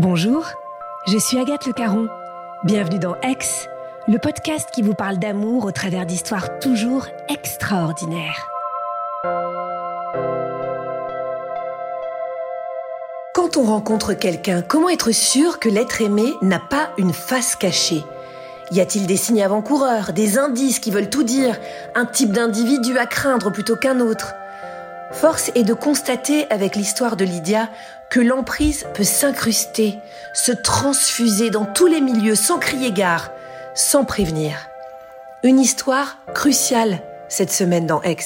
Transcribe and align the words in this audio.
Bonjour, 0.00 0.46
je 1.08 1.18
suis 1.18 1.40
Agathe 1.40 1.66
Le 1.66 1.72
Caron. 1.72 2.06
Bienvenue 2.62 3.00
dans 3.00 3.16
Aix, 3.16 3.36
le 4.06 4.16
podcast 4.18 4.68
qui 4.72 4.80
vous 4.80 4.94
parle 4.94 5.18
d'amour 5.18 5.64
au 5.64 5.72
travers 5.72 6.06
d'histoires 6.06 6.60
toujours 6.60 7.08
extraordinaires. 7.28 8.46
Quand 13.34 13.56
on 13.56 13.64
rencontre 13.64 14.14
quelqu'un, 14.14 14.62
comment 14.62 14.88
être 14.88 15.10
sûr 15.10 15.58
que 15.58 15.68
l'être 15.68 16.00
aimé 16.00 16.32
n'a 16.42 16.60
pas 16.60 16.90
une 16.96 17.12
face 17.12 17.56
cachée? 17.56 18.04
Y 18.70 18.78
a-t-il 18.78 19.08
des 19.08 19.16
signes 19.16 19.42
avant-coureurs, 19.42 20.12
des 20.12 20.38
indices 20.38 20.78
qui 20.78 20.92
veulent 20.92 21.10
tout 21.10 21.24
dire, 21.24 21.58
un 21.96 22.06
type 22.06 22.30
d'individu 22.30 22.96
à 22.98 23.06
craindre 23.06 23.50
plutôt 23.50 23.74
qu'un 23.74 23.98
autre? 23.98 24.32
Force 25.10 25.50
est 25.56 25.64
de 25.64 25.74
constater 25.74 26.48
avec 26.50 26.76
l'histoire 26.76 27.16
de 27.16 27.24
Lydia 27.24 27.68
que 28.10 28.20
l'emprise 28.20 28.86
peut 28.94 29.04
s'incruster, 29.04 29.94
se 30.34 30.52
transfuser 30.52 31.50
dans 31.50 31.66
tous 31.66 31.86
les 31.86 32.00
milieux 32.00 32.34
sans 32.34 32.58
crier 32.58 32.92
gare, 32.92 33.30
sans 33.74 34.04
prévenir. 34.04 34.54
Une 35.42 35.60
histoire 35.60 36.18
cruciale 36.34 37.02
cette 37.28 37.52
semaine 37.52 37.86
dans 37.86 38.02
Aix. 38.02 38.16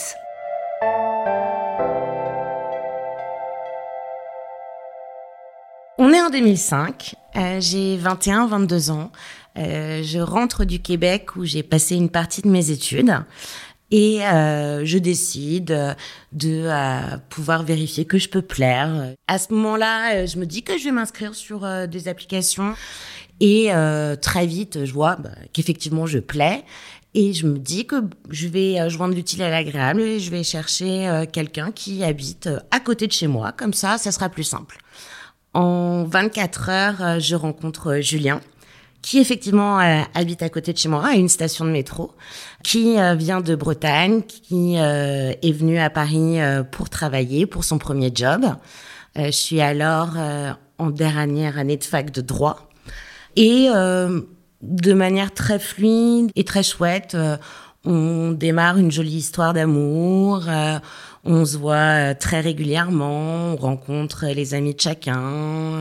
On 5.98 6.12
est 6.12 6.20
en 6.20 6.30
2005, 6.30 7.14
euh, 7.36 7.58
j'ai 7.60 7.98
21-22 7.98 8.90
ans, 8.90 9.10
euh, 9.58 10.02
je 10.02 10.18
rentre 10.18 10.64
du 10.64 10.80
Québec 10.80 11.36
où 11.36 11.44
j'ai 11.44 11.62
passé 11.62 11.94
une 11.94 12.08
partie 12.08 12.42
de 12.42 12.48
mes 12.48 12.70
études 12.70 13.14
et 13.92 14.24
euh, 14.24 14.84
je 14.84 14.98
décide 14.98 15.94
de 16.32 16.64
euh, 16.64 17.18
pouvoir 17.28 17.62
vérifier 17.62 18.06
que 18.06 18.18
je 18.18 18.28
peux 18.28 18.42
plaire. 18.42 19.14
À 19.28 19.38
ce 19.38 19.52
moment-là, 19.52 20.14
euh, 20.14 20.26
je 20.26 20.38
me 20.38 20.46
dis 20.46 20.62
que 20.62 20.78
je 20.78 20.84
vais 20.84 20.92
m'inscrire 20.92 21.34
sur 21.34 21.64
euh, 21.64 21.86
des 21.86 22.08
applications 22.08 22.74
et 23.38 23.72
euh, 23.72 24.16
très 24.16 24.46
vite, 24.46 24.84
je 24.86 24.92
vois 24.92 25.16
bah, 25.16 25.30
qu'effectivement 25.52 26.06
je 26.06 26.18
plais. 26.18 26.64
Et 27.14 27.34
je 27.34 27.46
me 27.46 27.58
dis 27.58 27.86
que 27.86 27.96
je 28.30 28.48
vais 28.48 28.80
euh, 28.80 28.88
joindre 28.88 29.14
l'utile 29.14 29.42
à 29.42 29.50
l'agréable 29.50 30.00
et 30.00 30.18
je 30.18 30.30
vais 30.30 30.42
chercher 30.42 31.06
euh, 31.06 31.26
quelqu'un 31.30 31.70
qui 31.70 32.02
habite 32.02 32.46
euh, 32.46 32.60
à 32.70 32.80
côté 32.80 33.06
de 33.06 33.12
chez 33.12 33.26
moi. 33.26 33.52
Comme 33.52 33.74
ça, 33.74 33.98
ça 33.98 34.10
sera 34.10 34.30
plus 34.30 34.44
simple. 34.44 34.78
En 35.52 36.04
24 36.04 36.68
heures, 36.70 37.02
euh, 37.02 37.18
je 37.20 37.34
rencontre 37.34 37.98
euh, 37.98 38.00
Julien, 38.00 38.40
qui 39.02 39.18
effectivement 39.18 39.80
euh, 39.80 40.00
habite 40.14 40.42
à 40.42 40.48
côté 40.48 40.72
de 40.72 40.78
chez 40.78 40.88
moi, 40.88 41.06
à 41.08 41.14
une 41.14 41.28
station 41.28 41.64
de 41.64 41.70
métro, 41.70 42.12
qui 42.62 42.98
euh, 42.98 43.14
vient 43.14 43.40
de 43.40 43.54
Bretagne, 43.56 44.22
qui 44.22 44.78
euh, 44.78 45.32
est 45.42 45.52
venu 45.52 45.78
à 45.78 45.90
Paris 45.90 46.38
pour 46.70 46.88
travailler, 46.88 47.46
pour 47.46 47.64
son 47.64 47.78
premier 47.78 48.10
job. 48.14 48.46
Je 49.16 49.30
suis 49.30 49.60
alors 49.60 50.16
en 50.78 50.90
dernière 50.90 51.58
année 51.58 51.76
de 51.76 51.84
fac 51.84 52.10
de 52.10 52.22
droit. 52.22 52.70
Et 53.36 53.68
de 53.68 54.92
manière 54.94 55.34
très 55.34 55.58
fluide 55.58 56.30
et 56.34 56.44
très 56.44 56.62
chouette, 56.62 57.14
on 57.84 58.30
démarre 58.30 58.78
une 58.78 58.90
jolie 58.90 59.16
histoire 59.16 59.52
d'amour. 59.52 60.44
On 61.24 61.44
se 61.44 61.56
voit 61.56 61.74
euh, 61.74 62.14
très 62.18 62.40
régulièrement, 62.40 63.52
on 63.52 63.56
rencontre 63.56 64.26
les 64.26 64.54
amis 64.54 64.74
de 64.74 64.80
chacun. 64.80 65.20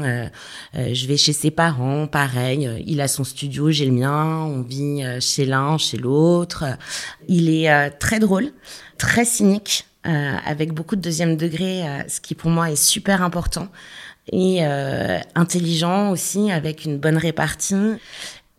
euh, 0.04 0.28
euh, 0.76 0.94
je 0.94 1.08
vais 1.08 1.18
chez 1.18 1.34
ses 1.34 1.50
parents, 1.50 2.06
pareil. 2.08 2.70
Il 2.86 3.02
a 3.02 3.08
son 3.08 3.24
studio, 3.24 3.72
j'ai 3.72 3.86
le 3.86 3.92
mien. 3.92 4.44
On 4.46 4.62
vit 4.62 5.04
chez 5.20 5.46
l'un, 5.46 5.78
chez 5.78 5.98
l'autre. 5.98 6.66
Il 7.28 7.50
est 7.50 7.90
très 8.00 8.20
drôle, 8.20 8.52
très 8.98 9.26
cynique, 9.26 9.86
avec 10.04 10.74
beaucoup 10.74 10.96
de 10.96 11.02
deuxième 11.02 11.38
degré, 11.38 11.84
ce 12.08 12.22
qui 12.22 12.36
pour 12.36 12.52
moi 12.52 12.72
est 12.72 12.76
super 12.76 13.22
important. 13.24 13.70
Et 14.32 14.60
euh, 14.62 15.20
intelligent 15.36 16.12
aussi, 16.12 16.52
avec 16.52 16.86
une 16.86 16.98
bonne 16.98 17.18
répartie. 17.18 17.96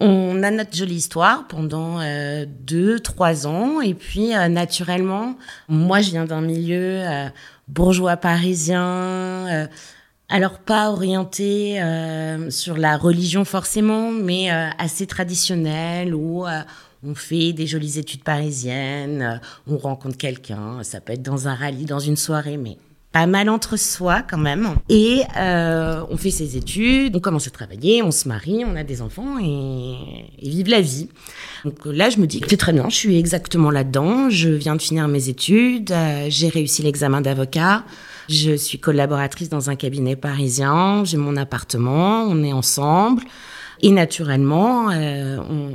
On 0.04 0.42
a 0.42 0.50
notre 0.50 0.74
jolie 0.76 0.96
histoire 0.96 1.46
pendant 1.46 2.00
euh, 2.00 2.44
deux, 2.66 2.98
trois 2.98 3.46
ans. 3.46 3.80
Et 3.80 3.94
puis, 3.94 4.34
euh, 4.34 4.48
naturellement, 4.48 5.36
moi, 5.68 6.00
je 6.00 6.10
viens 6.10 6.24
d'un 6.24 6.40
milieu 6.40 7.08
euh, 7.08 7.28
bourgeois 7.68 8.16
parisien. 8.16 8.82
euh, 8.82 9.66
alors, 10.28 10.58
pas 10.58 10.90
orienté 10.90 11.78
sur 12.48 12.78
la 12.78 12.96
religion 12.96 13.44
forcément, 13.44 14.10
mais 14.10 14.48
assez 14.48 15.06
traditionnel 15.06 16.14
où 16.14 16.46
on 17.04 17.14
fait 17.14 17.52
des 17.52 17.66
jolies 17.66 17.98
études 17.98 18.24
parisiennes, 18.24 19.42
on 19.66 19.76
rencontre 19.76 20.16
quelqu'un, 20.16 20.82
ça 20.84 21.02
peut 21.02 21.12
être 21.12 21.22
dans 21.22 21.48
un 21.48 21.54
rallye, 21.54 21.84
dans 21.84 21.98
une 21.98 22.16
soirée, 22.16 22.56
mais 22.56 22.78
pas 23.12 23.26
mal 23.26 23.48
entre 23.50 23.76
soi 23.76 24.22
quand 24.22 24.38
même. 24.38 24.74
Et 24.88 25.22
euh, 25.36 26.02
on 26.10 26.16
fait 26.16 26.30
ses 26.30 26.56
études, 26.56 27.14
on 27.14 27.20
commence 27.20 27.46
à 27.46 27.50
travailler, 27.50 28.02
on 28.02 28.10
se 28.10 28.26
marie, 28.26 28.64
on 28.66 28.74
a 28.74 28.84
des 28.84 29.02
enfants 29.02 29.38
et, 29.38 30.30
et 30.38 30.48
vive 30.48 30.68
la 30.68 30.80
vie. 30.80 31.08
Donc 31.64 31.84
là, 31.84 32.08
je 32.08 32.18
me 32.18 32.26
dis 32.26 32.40
que 32.40 32.48
c'est 32.48 32.56
très 32.56 32.72
bien, 32.72 32.88
je 32.88 32.96
suis 32.96 33.18
exactement 33.18 33.70
là-dedans. 33.70 34.30
Je 34.30 34.48
viens 34.48 34.76
de 34.76 34.82
finir 34.82 35.06
mes 35.08 35.28
études, 35.28 35.92
euh, 35.92 36.26
j'ai 36.28 36.48
réussi 36.48 36.82
l'examen 36.82 37.20
d'avocat. 37.20 37.84
Je 38.28 38.56
suis 38.56 38.78
collaboratrice 38.78 39.50
dans 39.50 39.68
un 39.68 39.76
cabinet 39.76 40.16
parisien, 40.16 41.04
j'ai 41.04 41.18
mon 41.18 41.36
appartement, 41.36 42.22
on 42.22 42.42
est 42.42 42.52
ensemble. 42.52 43.24
Et 43.84 43.90
naturellement, 43.90 44.90
euh, 44.90 45.38
on, 45.50 45.72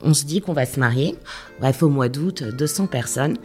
on 0.00 0.14
se 0.14 0.24
dit 0.24 0.40
qu'on 0.40 0.52
va 0.52 0.64
se 0.64 0.78
marier. 0.78 1.16
Bref, 1.60 1.82
au 1.82 1.88
mois 1.88 2.08
d'août, 2.08 2.44
200 2.44 2.86
personnes. 2.86 3.36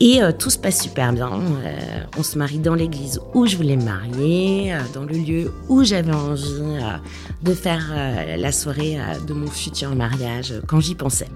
Et 0.00 0.22
euh, 0.22 0.30
tout 0.30 0.50
se 0.50 0.58
passe 0.58 0.80
super 0.80 1.12
bien. 1.12 1.28
Euh, 1.32 2.04
on 2.16 2.22
se 2.22 2.38
marie 2.38 2.60
dans 2.60 2.76
l'église 2.76 3.20
où 3.34 3.46
je 3.46 3.56
voulais 3.56 3.76
me 3.76 3.82
marier, 3.82 4.72
euh, 4.72 4.78
dans 4.94 5.02
le 5.02 5.14
lieu 5.14 5.52
où 5.68 5.82
j'avais 5.82 6.14
envie 6.14 6.44
euh, 6.60 6.98
de 7.42 7.52
faire 7.52 7.84
euh, 7.90 8.36
la 8.36 8.52
soirée 8.52 8.96
de 9.26 9.32
mon 9.34 9.48
futur 9.48 9.92
mariage 9.96 10.54
quand 10.68 10.78
j'y 10.78 10.94
pensais. 10.94 11.26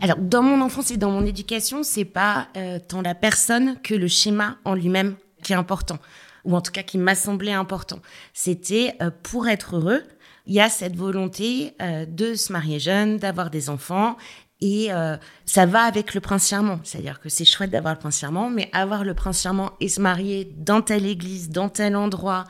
Alors, 0.00 0.18
dans 0.18 0.44
mon 0.44 0.60
enfance 0.60 0.92
et 0.92 0.96
dans 0.96 1.10
mon 1.10 1.26
éducation, 1.26 1.82
c'est 1.82 2.04
pas 2.04 2.46
tant 2.86 3.02
la 3.02 3.16
personne 3.16 3.76
que 3.82 3.94
le 3.94 4.06
schéma 4.06 4.58
en 4.64 4.74
lui-même 4.74 5.16
qui 5.42 5.52
est 5.52 5.56
important, 5.56 5.98
ou 6.44 6.54
en 6.54 6.60
tout 6.60 6.70
cas 6.70 6.84
qui 6.84 6.98
m'a 6.98 7.16
semblé 7.16 7.50
important. 7.50 7.98
C'était 8.32 8.96
pour 9.24 9.48
être 9.48 9.76
heureux, 9.76 10.04
il 10.48 10.54
y 10.54 10.60
a 10.60 10.70
cette 10.70 10.96
volonté 10.96 11.74
euh, 11.80 12.06
de 12.06 12.34
se 12.34 12.52
marier 12.52 12.80
jeune, 12.80 13.18
d'avoir 13.18 13.50
des 13.50 13.68
enfants, 13.68 14.16
et 14.60 14.92
euh, 14.92 15.16
ça 15.44 15.66
va 15.66 15.82
avec 15.82 16.14
le 16.14 16.20
prince 16.20 16.48
charmant. 16.48 16.80
C'est-à-dire 16.82 17.20
que 17.20 17.28
c'est 17.28 17.44
chouette 17.44 17.70
d'avoir 17.70 17.94
le 17.94 18.00
prince 18.00 18.18
charmant, 18.18 18.50
mais 18.50 18.70
avoir 18.72 19.04
le 19.04 19.14
prince 19.14 19.42
charmant 19.42 19.72
et 19.80 19.88
se 19.88 20.00
marier 20.00 20.50
dans 20.56 20.80
telle 20.80 21.06
église, 21.06 21.50
dans 21.50 21.68
tel 21.68 21.94
endroit, 21.94 22.44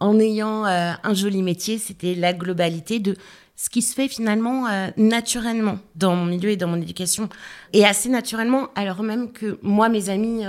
en 0.00 0.18
ayant 0.18 0.66
euh, 0.66 0.92
un 1.02 1.14
joli 1.14 1.42
métier, 1.42 1.78
c'était 1.78 2.14
la 2.14 2.34
globalité 2.34 2.98
de 2.98 3.16
ce 3.54 3.70
qui 3.70 3.80
se 3.80 3.94
fait 3.94 4.08
finalement 4.08 4.66
naturellement 4.98 5.78
dans 5.94 6.14
mon 6.14 6.26
milieu 6.26 6.50
et 6.50 6.58
dans 6.58 6.68
mon 6.68 6.76
éducation. 6.76 7.30
Et 7.72 7.86
assez 7.86 8.10
naturellement, 8.10 8.68
alors 8.74 9.02
même 9.02 9.32
que 9.32 9.58
moi, 9.62 9.88
mes 9.88 10.10
amis 10.10 10.44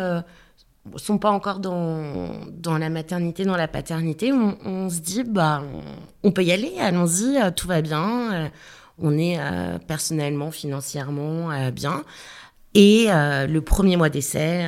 sont 0.95 1.17
pas 1.17 1.29
encore 1.31 1.59
dans, 1.59 2.31
dans 2.51 2.77
la 2.77 2.89
maternité, 2.89 3.45
dans 3.45 3.57
la 3.57 3.67
paternité, 3.67 4.31
on, 4.31 4.89
se 4.89 4.99
dit, 4.99 5.23
bah, 5.23 5.63
on, 6.23 6.31
peut 6.31 6.43
y 6.43 6.51
aller, 6.51 6.73
allons-y, 6.79 7.37
euh, 7.37 7.51
tout 7.51 7.67
va 7.67 7.81
bien, 7.81 8.33
euh, 8.33 8.47
on 8.97 9.17
est 9.17 9.37
euh, 9.39 9.77
personnellement, 9.79 10.51
financièrement 10.51 11.49
bien. 11.71 12.03
Et 12.73 13.07
le 13.07 13.59
premier 13.59 13.97
mois 13.97 14.09
d'essai, 14.09 14.65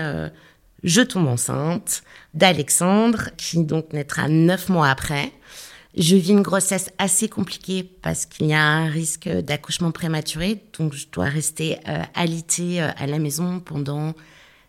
je 0.83 1.01
tombe 1.01 1.27
enceinte 1.27 2.01
d'Alexandre, 2.33 3.29
qui 3.37 3.63
donc 3.63 3.93
naîtra 3.93 4.27
neuf 4.27 4.69
mois 4.69 4.89
après. 4.89 5.31
Je 5.95 6.15
vis 6.15 6.31
une 6.31 6.41
grossesse 6.41 6.89
assez 6.97 7.29
compliquée 7.29 7.83
parce 7.83 8.25
qu'il 8.25 8.47
y 8.47 8.53
a 8.53 8.63
un 8.63 8.87
risque 8.87 9.29
d'accouchement 9.29 9.91
prématuré, 9.91 10.63
donc 10.77 10.93
je 10.93 11.07
dois 11.11 11.25
rester 11.25 11.77
alitée 12.15 12.81
à 12.81 13.05
la 13.05 13.19
maison 13.19 13.59
pendant 13.59 14.13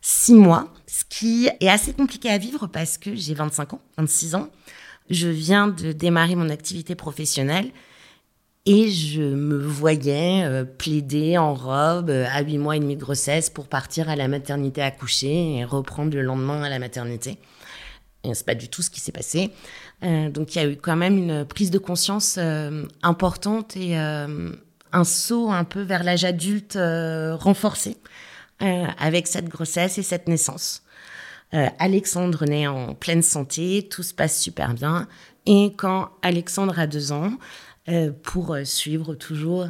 six 0.02 0.34
mois, 0.34 0.68
ce 0.90 1.04
qui 1.08 1.48
est 1.60 1.68
assez 1.68 1.92
compliqué 1.92 2.28
à 2.30 2.38
vivre 2.38 2.66
parce 2.66 2.98
que 2.98 3.14
j'ai 3.14 3.34
25 3.34 3.74
ans, 3.74 3.80
26 3.96 4.34
ans. 4.34 4.48
Je 5.08 5.28
viens 5.28 5.68
de 5.68 5.92
démarrer 5.92 6.34
mon 6.34 6.48
activité 6.50 6.96
professionnelle 6.96 7.70
Et 8.66 8.90
je 8.90 9.22
me 9.22 9.56
voyais 9.56 10.42
euh, 10.44 10.64
plaider 10.64 11.38
en 11.38 11.54
robe 11.54 12.10
euh, 12.10 12.26
à 12.30 12.42
huit 12.42 12.58
mois 12.58 12.76
et 12.76 12.80
demi 12.80 12.96
de 12.96 13.00
grossesse 13.00 13.50
pour 13.50 13.68
partir 13.68 14.10
à 14.10 14.16
la 14.16 14.26
maternité 14.26 14.82
accoucher 14.82 15.58
et 15.58 15.64
reprendre 15.64 16.12
le 16.14 16.22
lendemain 16.22 16.62
à 16.62 16.68
la 16.68 16.80
maternité. 16.80 17.38
Et 18.24 18.34
c'est 18.34 18.44
pas 18.44 18.56
du 18.56 18.68
tout 18.68 18.82
ce 18.82 18.90
qui 18.90 19.00
s'est 19.00 19.12
passé. 19.12 19.50
Euh, 20.02 20.28
donc 20.28 20.54
il 20.54 20.58
y 20.58 20.64
a 20.64 20.68
eu 20.68 20.76
quand 20.76 20.96
même 20.96 21.16
une 21.16 21.44
prise 21.44 21.70
de 21.70 21.78
conscience 21.78 22.38
importante 23.02 23.76
et 23.76 23.96
un 23.96 25.04
saut 25.04 25.50
un 25.50 25.64
peu 25.64 25.82
vers 25.82 26.02
l'âge 26.02 26.24
adulte 26.24 26.76
renforcé 26.76 27.96
euh, 28.62 28.84
avec 28.98 29.26
cette 29.26 29.48
grossesse 29.48 29.96
et 29.96 30.02
cette 30.02 30.28
naissance. 30.28 30.82
Euh, 31.54 31.66
Alexandre 31.78 32.44
naît 32.44 32.66
en 32.66 32.94
pleine 32.94 33.22
santé, 33.22 33.88
tout 33.90 34.02
se 34.02 34.12
passe 34.12 34.38
super 34.38 34.74
bien. 34.74 35.08
Et 35.46 35.72
quand 35.78 36.10
Alexandre 36.20 36.78
a 36.78 36.86
deux 36.86 37.10
ans, 37.10 37.32
euh, 37.88 38.10
pour 38.22 38.54
suivre 38.64 39.14
toujours 39.14 39.66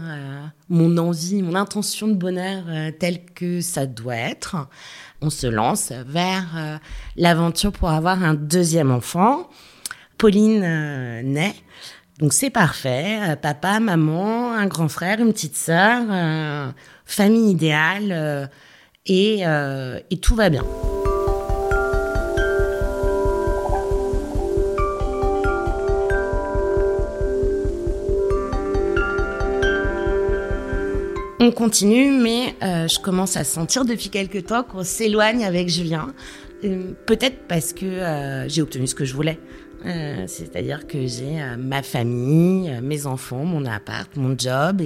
mon 0.69 0.99
envie, 0.99 1.41
mon 1.41 1.55
intention 1.55 2.09
de 2.09 2.15
bonheur 2.15 2.65
telle 2.99 3.25
que 3.25 3.61
ça 3.61 3.87
doit 3.87 4.17
être, 4.17 4.57
on 5.21 5.31
se 5.31 5.47
lance 5.47 5.93
vers 5.93 6.81
l'aventure 7.17 7.71
pour 7.71 7.91
avoir 7.91 8.25
un 8.25 8.35
deuxième 8.35 8.91
enfant. 8.91 9.49
Pauline 10.19 10.63
naît. 11.23 11.55
Donc 12.19 12.33
c'est 12.33 12.51
parfait. 12.51 13.37
Papa, 13.41 13.79
maman, 13.79 14.53
un 14.53 14.67
grand 14.67 14.89
frère, 14.89 15.21
une 15.21 15.33
petite 15.33 15.57
sœur, 15.57 16.03
famille 17.05 17.53
idéale 17.53 18.51
et, 19.07 19.47
euh, 19.47 19.99
et 20.11 20.19
tout 20.19 20.35
va 20.35 20.51
bien. 20.51 20.65
On 31.43 31.53
continue, 31.53 32.11
mais 32.11 32.55
euh, 32.63 32.87
je 32.87 33.01
commence 33.01 33.37
à 33.37 33.45
sentir 33.45 33.87
depuis 33.87 34.11
quelque 34.11 34.39
temps 34.39 34.63
qu'on 34.63 34.85
s'éloigne 34.85 35.45
avec 35.45 35.69
Julien. 35.71 36.13
Euh, 36.65 36.93
Peut-être 37.07 37.47
parce 37.49 37.73
que 37.73 38.45
j'ai 38.47 38.61
obtenu 38.61 38.87
ce 38.87 38.95
que 38.95 39.05
je 39.05 39.15
voulais. 39.15 39.39
C'est-à-dire 40.27 40.87
que 40.87 41.07
j'ai 41.07 41.43
ma 41.59 41.83
famille, 41.83 42.71
mes 42.83 43.07
enfants, 43.07 43.47
mon 43.47 43.65
appart, 43.65 44.15
mon 44.17 44.37
job. 44.37 44.83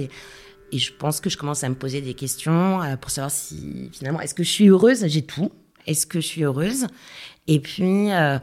Et 0.71 0.79
je 0.79 0.91
pense 0.93 1.19
que 1.19 1.29
je 1.29 1.37
commence 1.37 1.63
à 1.63 1.69
me 1.69 1.75
poser 1.75 2.01
des 2.01 2.13
questions 2.13 2.81
euh, 2.81 2.95
pour 2.97 3.11
savoir 3.11 3.31
si 3.31 3.89
finalement, 3.93 4.21
est-ce 4.21 4.33
que 4.33 4.43
je 4.43 4.49
suis 4.49 4.67
heureuse? 4.67 5.05
J'ai 5.07 5.21
tout. 5.21 5.51
Est-ce 5.87 6.05
que 6.05 6.19
je 6.19 6.25
suis 6.25 6.43
heureuse? 6.43 6.87
Et 7.47 7.59
puis, 7.59 8.11
euh, 8.11 8.39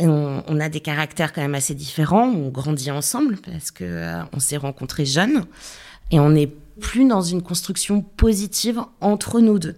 on, 0.00 0.60
a 0.60 0.68
des 0.68 0.80
caractères 0.80 1.32
quand 1.32 1.42
même 1.42 1.54
assez 1.54 1.74
différents. 1.74 2.28
On 2.28 2.48
grandit 2.48 2.90
ensemble 2.90 3.36
parce 3.38 3.70
que 3.70 3.84
euh, 3.84 4.22
on 4.32 4.40
s'est 4.40 4.56
rencontrés 4.56 5.04
jeunes 5.04 5.44
et 6.10 6.20
on 6.20 6.30
n'est 6.30 6.52
plus 6.80 7.06
dans 7.06 7.22
une 7.22 7.42
construction 7.42 8.02
positive 8.02 8.80
entre 9.00 9.40
nous 9.40 9.58
deux. 9.58 9.76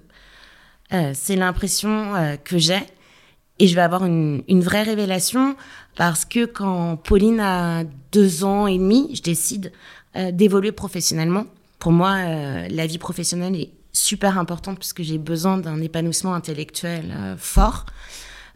Euh, 0.93 1.13
c'est 1.15 1.37
l'impression 1.37 2.13
que 2.45 2.59
j'ai 2.59 2.81
et 3.59 3.69
je 3.69 3.75
vais 3.75 3.81
avoir 3.81 4.05
une, 4.05 4.43
vraie 4.49 4.83
révélation 4.83 5.57
parce 5.97 6.25
que 6.25 6.45
quand 6.45 6.97
Pauline 6.97 7.41
a 7.41 7.85
deux 8.13 8.45
ans 8.45 8.67
et 8.67 8.79
demi, 8.79 9.15
je 9.15 9.23
décide 9.23 9.73
d'évoluer 10.33 10.73
professionnellement. 10.73 11.47
Pour 11.81 11.93
moi, 11.93 12.17
euh, 12.19 12.69
la 12.71 12.87
vie 12.87 12.99
professionnelle 12.99 13.56
est 13.56 13.73
super 13.93 14.38
importante 14.38 14.79
puisque 14.79 15.03
j'ai 15.03 15.17
besoin 15.19 15.56
d'un 15.56 15.81
épanouissement 15.81 16.35
intellectuel 16.35 17.11
euh, 17.11 17.37
fort 17.38 17.87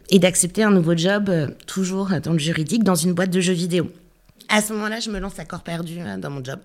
et 0.09 0.19
d'accepter 0.19 0.61
un 0.61 0.69
nouveau 0.69 0.95
job 0.95 1.29
euh, 1.29 1.49
toujours 1.65 2.11
dans 2.23 2.33
le 2.33 2.37
juridique 2.37 2.83
dans 2.83 2.95
une 2.95 3.13
boîte 3.13 3.31
de 3.31 3.41
jeux 3.41 3.53
vidéo. 3.53 3.91
À 4.47 4.61
ce 4.61 4.73
moment-là, 4.73 4.99
je 4.99 5.09
me 5.09 5.17
lance 5.17 5.39
à 5.39 5.45
corps 5.45 5.63
perdu 5.63 5.97
dans 6.19 6.29
mon 6.29 6.43
job. 6.43 6.59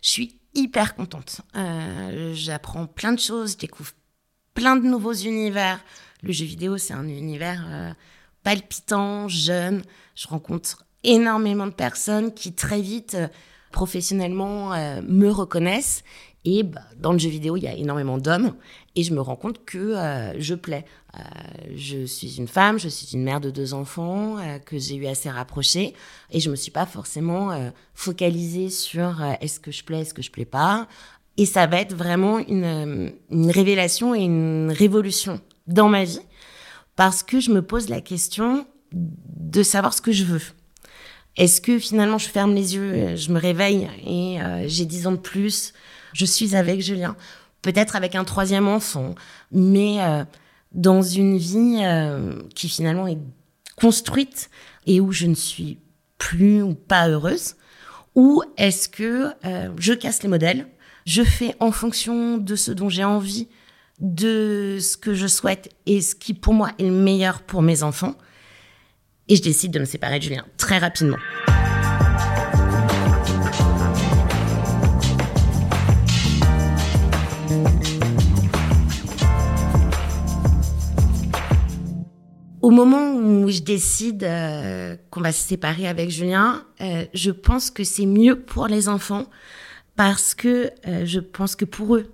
Je 0.00 0.08
suis 0.08 0.40
hyper 0.54 0.96
contente. 0.96 1.42
J'apprends 2.32 2.86
plein 2.86 3.12
de 3.12 3.20
choses, 3.20 3.52
je 3.52 3.58
découvre 3.58 3.92
plein 4.54 4.76
de 4.76 4.86
nouveaux 4.86 5.12
univers. 5.12 5.78
Le 6.22 6.32
jeu 6.32 6.46
vidéo, 6.46 6.78
c'est 6.78 6.94
un 6.94 7.06
univers 7.06 7.94
palpitant, 8.42 9.28
jeune. 9.28 9.82
Je 10.14 10.26
rencontre 10.26 10.86
énormément 11.04 11.66
de 11.66 11.72
personnes 11.72 12.32
qui 12.32 12.54
très 12.54 12.80
vite, 12.80 13.18
professionnellement, 13.72 14.72
euh, 14.72 15.00
me 15.06 15.30
reconnaissent. 15.30 16.04
Et 16.44 16.62
bah, 16.62 16.82
dans 16.98 17.12
le 17.12 17.18
jeu 17.18 17.28
vidéo, 17.28 17.56
il 17.56 17.62
y 17.62 17.68
a 17.68 17.74
énormément 17.74 18.18
d'hommes. 18.18 18.54
Et 18.94 19.02
je 19.02 19.14
me 19.14 19.20
rends 19.20 19.36
compte 19.36 19.64
que 19.64 19.78
euh, 19.78 20.40
je 20.40 20.54
plais. 20.54 20.84
Euh, 21.16 21.20
je 21.74 22.04
suis 22.04 22.36
une 22.36 22.48
femme, 22.48 22.78
je 22.78 22.88
suis 22.88 23.14
une 23.14 23.22
mère 23.22 23.40
de 23.40 23.50
deux 23.50 23.74
enfants 23.74 24.36
que 24.64 24.78
j'ai 24.78 24.96
eu 24.96 25.06
assez 25.06 25.30
rapprochés. 25.30 25.94
Et 26.30 26.40
je 26.40 26.50
me 26.50 26.56
suis 26.56 26.70
pas 26.70 26.86
forcément 26.86 27.50
focalisée 27.94 28.70
sur 28.70 29.22
est-ce 29.40 29.60
que 29.60 29.70
je 29.70 29.84
plais, 29.84 30.00
est-ce 30.00 30.14
que 30.14 30.22
je 30.22 30.30
plais 30.30 30.44
pas. 30.44 30.88
Et 31.36 31.46
ça 31.46 31.66
va 31.66 31.80
être 31.80 31.94
vraiment 31.94 32.38
une 32.38 33.12
révélation 33.50 34.14
et 34.14 34.22
une 34.22 34.72
révolution 34.72 35.40
dans 35.66 35.88
ma 35.88 36.04
vie 36.04 36.20
parce 36.96 37.22
que 37.22 37.40
je 37.40 37.50
me 37.50 37.62
pose 37.62 37.88
la 37.88 38.00
question 38.00 38.66
de 38.92 39.62
savoir 39.62 39.94
ce 39.94 40.02
que 40.02 40.12
je 40.12 40.24
veux. 40.24 40.42
Est-ce 41.36 41.60
que 41.60 41.78
finalement 41.78 42.18
je 42.18 42.28
ferme 42.28 42.54
les 42.54 42.74
yeux, 42.74 42.92
euh, 42.92 43.16
je 43.16 43.32
me 43.32 43.40
réveille 43.40 43.88
et 44.06 44.40
euh, 44.40 44.64
j'ai 44.66 44.84
10 44.84 45.06
ans 45.06 45.12
de 45.12 45.16
plus, 45.16 45.72
je 46.12 46.26
suis 46.26 46.54
avec 46.54 46.80
Julien, 46.80 47.16
peut-être 47.62 47.96
avec 47.96 48.14
un 48.14 48.24
troisième 48.24 48.68
enfant, 48.68 49.14
mais 49.50 50.02
euh, 50.02 50.24
dans 50.72 51.02
une 51.02 51.38
vie 51.38 51.80
qui 52.54 52.68
finalement 52.68 53.06
est 53.06 53.18
construite 53.76 54.50
et 54.86 55.00
où 55.00 55.12
je 55.12 55.26
ne 55.26 55.34
suis 55.34 55.78
plus 56.18 56.62
ou 56.62 56.74
pas 56.74 57.08
heureuse 57.08 57.56
Ou 58.14 58.42
est-ce 58.56 58.88
que 58.88 59.32
je 59.78 59.92
casse 59.92 60.22
les 60.22 60.28
modèles, 60.28 60.66
je 61.04 61.22
fais 61.22 61.54
en 61.60 61.72
fonction 61.72 62.38
de 62.38 62.56
ce 62.56 62.72
dont 62.72 62.88
j'ai 62.88 63.04
envie, 63.04 63.48
de 64.00 64.78
ce 64.80 64.96
que 64.96 65.14
je 65.14 65.26
souhaite 65.26 65.70
et 65.86 66.00
ce 66.00 66.14
qui 66.14 66.32
pour 66.32 66.54
moi 66.54 66.70
est 66.78 66.84
le 66.84 66.90
meilleur 66.90 67.42
pour 67.42 67.60
mes 67.60 67.82
enfants 67.82 68.16
et 69.32 69.36
je 69.36 69.40
décide 69.40 69.72
de 69.72 69.78
me 69.78 69.86
séparer 69.86 70.18
de 70.18 70.24
Julien 70.24 70.44
très 70.58 70.76
rapidement. 70.76 71.16
Au 82.60 82.68
moment 82.68 83.14
où 83.14 83.48
je 83.48 83.60
décide 83.60 84.22
euh, 84.24 84.96
qu'on 85.08 85.22
va 85.22 85.32
se 85.32 85.48
séparer 85.48 85.88
avec 85.88 86.10
Julien, 86.10 86.66
euh, 86.82 87.06
je 87.14 87.30
pense 87.30 87.70
que 87.70 87.84
c'est 87.84 88.04
mieux 88.04 88.38
pour 88.38 88.66
les 88.66 88.90
enfants 88.90 89.24
parce 89.96 90.34
que 90.34 90.70
euh, 90.86 91.06
je 91.06 91.20
pense 91.20 91.56
que 91.56 91.64
pour 91.64 91.96
eux, 91.96 92.12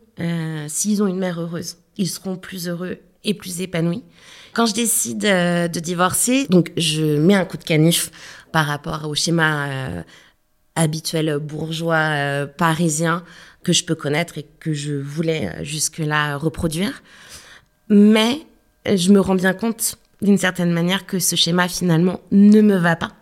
s'ils 0.68 1.02
ont 1.02 1.08
une 1.08 1.18
mère 1.18 1.40
heureuse, 1.40 1.78
ils 1.96 2.08
seront 2.08 2.36
plus 2.36 2.68
heureux 2.68 2.98
et 3.24 3.34
plus 3.34 3.60
épanouis. 3.60 4.04
Quand 4.58 4.66
je 4.66 4.75
décide 4.75 5.25
euh, 5.25 5.69
de 5.69 5.78
divorcer, 5.78 6.49
donc 6.50 6.73
je 6.76 7.16
mets 7.16 7.37
un 7.37 7.44
coup 7.44 7.59
de 7.59 7.62
canif 7.62 8.11
par 8.50 8.66
rapport 8.66 9.09
au 9.09 9.14
schéma 9.14 9.68
euh, 9.68 10.02
habituel 10.75 11.38
bourgeois 11.38 11.94
euh, 11.94 12.47
parisien 12.49 13.23
que 13.62 13.73
je 13.73 13.85
peux 13.85 13.94
connaître 13.94 14.37
et 14.37 14.44
que 14.59 14.73
je 14.73 14.94
voulais 14.94 15.64
jusque-là 15.64 16.37
reproduire. 16.37 17.04
Mais 17.88 18.40
je 18.85 19.12
me 19.12 19.21
rends 19.21 19.37
bien 19.37 19.54
compte 19.54 19.94
d'une 20.23 20.38
certaine 20.38 20.73
manière 20.73 21.06
que 21.06 21.21
ce 21.21 21.37
schéma 21.37 21.68
finalement 21.68 22.18
ne 22.32 22.61
me 22.61 22.75
va 22.75 22.97
pas. 22.97 23.12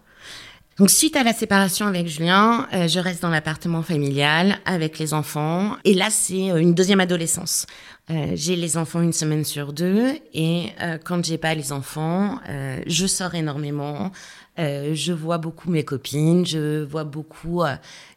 Donc 0.79 0.91
suite 0.91 1.17
à 1.17 1.23
la 1.23 1.33
séparation 1.33 1.87
avec 1.87 2.07
Julien, 2.07 2.69
euh, 2.75 2.87
je 2.87 3.01
reste 3.01 3.23
dans 3.23 3.31
l'appartement 3.31 3.81
familial 3.81 4.59
avec 4.67 4.99
les 4.99 5.15
enfants 5.15 5.75
et 5.85 5.95
là 5.95 6.11
c'est 6.11 6.51
euh, 6.51 6.59
une 6.59 6.75
deuxième 6.75 7.01
adolescence. 7.01 7.65
Euh, 8.11 8.33
j'ai 8.35 8.57
les 8.57 8.77
enfants 8.77 9.01
une 9.01 9.15
semaine 9.15 9.43
sur 9.43 9.73
deux 9.73 10.13
et 10.35 10.67
euh, 10.83 10.99
quand 11.03 11.25
j'ai 11.25 11.39
pas 11.39 11.55
les 11.55 11.73
enfants, 11.73 12.41
je 12.87 13.07
sors 13.07 13.35
énormément. 13.35 14.13
Je 14.59 15.13
vois 15.13 15.39
beaucoup 15.39 15.71
mes 15.71 15.83
copines, 15.83 16.45
je 16.45 16.85
vois 16.85 17.05
beaucoup 17.05 17.63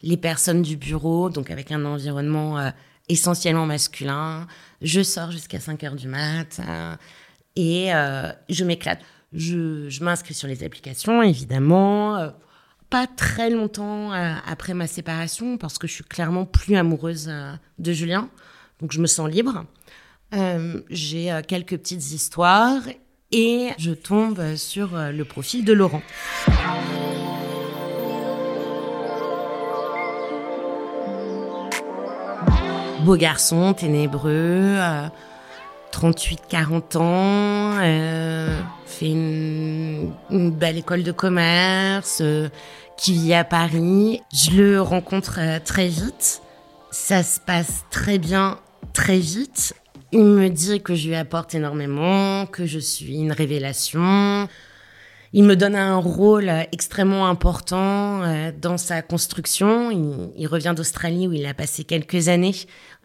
les 0.04 0.18
personnes 0.18 0.62
du 0.62 0.76
bureau, 0.76 1.30
donc 1.30 1.52
avec 1.52 1.72
un 1.72 1.84
environnement 1.86 2.72
essentiellement 3.10 3.66
masculin. 3.66 4.48
Je 4.82 5.02
sors 5.02 5.32
jusqu'à 5.32 5.60
5 5.60 5.84
heures 5.84 5.96
du 5.96 6.08
mat 6.08 6.62
et 7.56 7.90
je 8.50 8.64
m'éclate. 8.64 9.02
Je 9.34 10.04
m'inscris 10.04 10.34
sur 10.34 10.48
les 10.48 10.64
applications, 10.64 11.22
évidemment. 11.22 12.32
Pas 12.90 13.08
très 13.08 13.50
longtemps 13.50 14.14
euh, 14.14 14.34
après 14.48 14.74
ma 14.74 14.88
séparation, 14.88 15.58
parce 15.58 15.78
que 15.78 15.88
je 15.88 15.94
suis 15.94 16.04
clairement 16.04 16.46
plus 16.46 16.76
amoureuse 16.76 17.28
euh, 17.30 17.54
de 17.78 17.94
Julien. 17.94 18.30
Donc 18.82 18.92
je 18.92 19.00
me 19.00 19.08
sens 19.08 19.30
libre. 19.30 19.66
Euh, 20.34 20.82
J'ai 20.90 21.42
quelques 21.48 21.78
petites 21.78 22.12
histoires 22.12 22.82
et 23.32 23.70
je 23.78 23.92
tombe 23.92 24.56
sur 24.56 24.92
le 24.96 25.24
profil 25.24 25.66
de 25.66 25.74
Laurent. 25.74 26.02
Beau 33.04 33.16
garçon, 33.16 33.74
ténébreux, 33.74 34.78
38-40 35.92 36.98
ans, 36.98 37.78
euh, 37.82 38.62
fait 38.86 39.08
une, 39.08 40.12
belle 40.30 40.78
école 40.78 41.04
de 41.04 41.12
commerce, 41.12 42.20
euh, 42.22 42.50
qui 42.98 43.14
vit 43.14 43.34
à 43.34 43.44
Paris. 43.44 44.22
Je 44.34 44.52
le 44.52 44.82
rencontre 44.82 45.40
euh, 45.40 45.60
très 45.64 45.88
vite. 45.88 46.42
Ça 46.92 47.24
se 47.24 47.40
passe 47.40 47.86
très 47.90 48.18
bien, 48.18 48.60
très 48.94 49.20
vite. 49.20 49.74
Il 50.12 50.24
me 50.24 50.50
dit 50.50 50.82
que 50.82 50.96
je 50.96 51.08
lui 51.08 51.16
apporte 51.16 51.54
énormément, 51.54 52.46
que 52.48 52.66
je 52.66 52.80
suis 52.80 53.20
une 53.20 53.32
révélation. 53.32 54.48
Il 55.34 55.44
me 55.44 55.56
donne 55.56 55.76
un 55.76 55.98
rôle 55.98 56.50
extrêmement 56.72 57.28
important 57.28 58.24
euh, 58.24 58.52
dans 58.60 58.78
sa 58.78 59.02
construction. 59.02 59.92
Il, 60.36 60.48
revient 60.48 60.74
d'Australie 60.76 61.28
où 61.28 61.34
il 61.34 61.46
a 61.46 61.54
passé 61.54 61.84
quelques 61.84 62.30
années, 62.30 62.56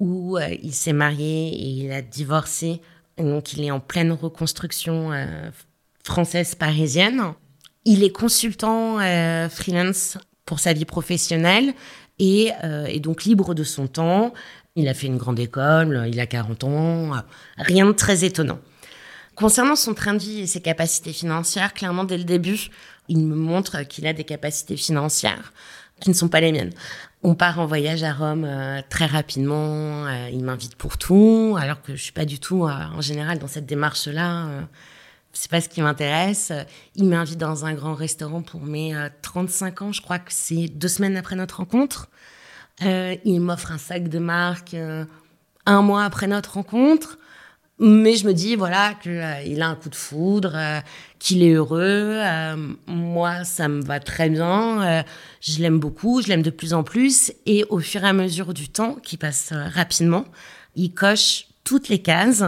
où 0.01 0.39
euh, 0.39 0.49
il 0.63 0.73
s'est 0.73 0.95
marié 0.95 1.49
et 1.49 1.69
il 1.69 1.93
a 1.93 2.01
divorcé. 2.01 2.81
donc 3.19 3.53
il 3.53 3.63
est 3.65 3.71
en 3.71 3.81
pleine 3.81 4.13
reconstruction 4.13 5.11
française 6.05 6.55
parisienne. 6.55 7.35
Il 7.85 8.03
est 8.03 8.11
consultant 8.11 9.01
euh, 9.01 9.49
freelance 9.49 10.19
pour 10.47 10.61
sa 10.61 10.73
vie 10.73 10.85
professionnelle 10.85 11.75
et 12.19 12.53
euh, 12.63 12.87
est 12.87 13.01
donc 13.01 13.25
libre 13.25 13.55
de 13.55 13.65
son 13.65 13.89
temps. 13.89 14.33
Il 14.77 14.89
a 14.89 14.95
fait 14.95 15.07
une 15.07 15.17
grande 15.17 15.39
école, 15.39 16.07
il 16.11 16.19
a 16.19 16.27
40 16.27 16.65
ans, 16.65 17.13
rien 17.57 17.87
de 17.87 17.93
très 17.93 18.25
étonnant. 18.25 18.59
Concernant 19.37 19.77
son 19.77 19.95
train 19.95 20.15
de 20.15 20.19
vie 20.19 20.41
et 20.41 20.47
ses 20.47 20.61
capacités 20.61 21.13
financières, 21.13 21.75
clairement 21.75 22.05
dès 22.05 22.19
le 22.19 22.25
début, 22.25 22.69
il 23.09 23.27
me 23.27 23.35
montre 23.35 23.83
qu'il 23.83 24.07
a 24.07 24.13
des 24.13 24.25
capacités 24.25 24.77
financières 24.77 25.53
qui 26.01 26.11
ne 26.11 26.15
sont 26.15 26.29
pas 26.29 26.41
les 26.41 26.53
miennes. 26.53 26.73
On 27.23 27.35
part 27.35 27.59
en 27.59 27.67
voyage 27.67 28.03
à 28.03 28.13
Rome 28.13 28.45
euh, 28.45 28.81
très 28.91 29.07
rapidement, 29.07 30.09
il 30.33 30.45
m'invite 30.45 30.77
pour 30.77 30.99
tout, 30.99 31.57
alors 31.59 31.81
que 31.83 31.97
je 31.97 32.03
suis 32.03 32.13
pas 32.13 32.25
du 32.25 32.39
tout 32.39 32.65
en 32.65 33.01
général 33.01 33.39
dans 33.39 33.47
cette 33.47 33.67
démarche-là 33.67 34.67
c'est 35.35 35.51
pas 35.51 35.61
ce 35.61 35.69
qui 35.69 35.83
m'intéresse. 35.83 36.53
Il 36.95 37.07
m'invite 37.07 37.39
dans 37.39 37.67
un 37.67 37.75
grand 37.75 37.95
restaurant 37.95 38.43
pour 38.43 38.63
mes 38.63 38.97
35 39.23 39.83
euh, 39.83 39.85
ans, 39.85 39.93
je 39.93 40.01
crois 40.01 40.19
que 40.19 40.33
c'est 40.33 40.69
deux 40.69 40.89
semaines 40.89 41.17
après 41.17 41.37
notre 41.37 41.59
rencontre. 41.59 42.09
Euh, 42.83 43.17
il 43.25 43.41
m'offre 43.41 43.71
un 43.71 43.79
sac 43.79 44.09
de 44.09 44.19
marque 44.19 44.75
euh, 44.75 45.05
un 45.67 45.83
mois 45.83 46.05
après 46.05 46.27
notre 46.27 46.55
rencontre. 46.55 47.19
Mais 47.79 48.15
je 48.15 48.27
me 48.27 48.33
dis, 48.33 48.55
voilà, 48.55 48.95
qu'il 49.03 49.63
a 49.63 49.69
un 49.69 49.75
coup 49.75 49.89
de 49.89 49.95
foudre, 49.95 50.57
qu'il 51.19 51.43
est 51.43 51.53
heureux. 51.55 52.21
moi, 52.87 53.43
ça 53.45 53.67
me 53.67 53.83
va 53.83 53.99
très 53.99 54.31
bien. 54.31 55.05
je 55.41 55.61
l'aime 55.61 55.81
beaucoup, 55.81 56.23
je 56.23 56.29
l'aime 56.29 56.43
de 56.43 56.51
plus 56.51 56.73
en 56.73 56.85
plus. 56.85 57.33
Et 57.47 57.65
au 57.71 57.81
fur 57.81 58.05
et 58.05 58.09
à 58.09 58.13
mesure 58.13 58.55
du 58.55 58.69
temps, 58.69 58.95
qui 59.03 59.17
passe 59.17 59.53
rapidement, 59.53 60.25
il 60.77 60.95
coche 60.95 61.47
toutes 61.65 61.89
les 61.89 62.01
cases 62.01 62.45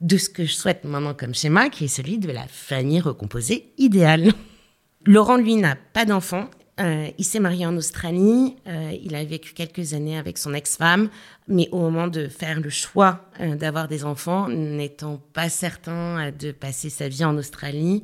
de 0.00 0.16
ce 0.16 0.28
que 0.28 0.44
je 0.44 0.52
souhaite 0.52 0.84
maintenant 0.84 1.14
comme 1.14 1.34
schéma, 1.34 1.70
qui 1.70 1.84
est 1.84 1.88
celui 1.88 2.18
de 2.18 2.30
la 2.30 2.46
famille 2.48 3.00
recomposée 3.00 3.72
idéale. 3.78 4.32
Laurent, 5.06 5.36
lui, 5.36 5.56
n'a 5.56 5.76
pas 5.92 6.04
d'enfant. 6.04 6.50
Euh, 6.78 7.08
il 7.16 7.24
s'est 7.24 7.40
marié 7.40 7.64
en 7.64 7.76
Australie. 7.76 8.56
Euh, 8.66 8.92
il 9.02 9.14
a 9.14 9.24
vécu 9.24 9.54
quelques 9.54 9.94
années 9.94 10.18
avec 10.18 10.36
son 10.36 10.52
ex-femme. 10.52 11.08
Mais 11.48 11.68
au 11.72 11.78
moment 11.78 12.06
de 12.06 12.28
faire 12.28 12.60
le 12.60 12.68
choix 12.68 13.24
euh, 13.40 13.54
d'avoir 13.54 13.88
des 13.88 14.04
enfants, 14.04 14.48
n'étant 14.48 15.20
pas 15.32 15.48
certain 15.48 16.30
de 16.32 16.52
passer 16.52 16.90
sa 16.90 17.08
vie 17.08 17.24
en 17.24 17.36
Australie, 17.36 18.02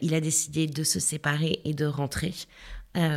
il 0.00 0.14
a 0.14 0.20
décidé 0.20 0.66
de 0.66 0.84
se 0.84 1.00
séparer 1.00 1.60
et 1.64 1.74
de 1.74 1.86
rentrer 1.86 2.34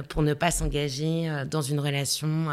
pour 0.10 0.24
ne 0.24 0.34
pas 0.34 0.50
s'engager 0.50 1.32
dans 1.52 1.62
une 1.62 1.80
relation 1.80 2.48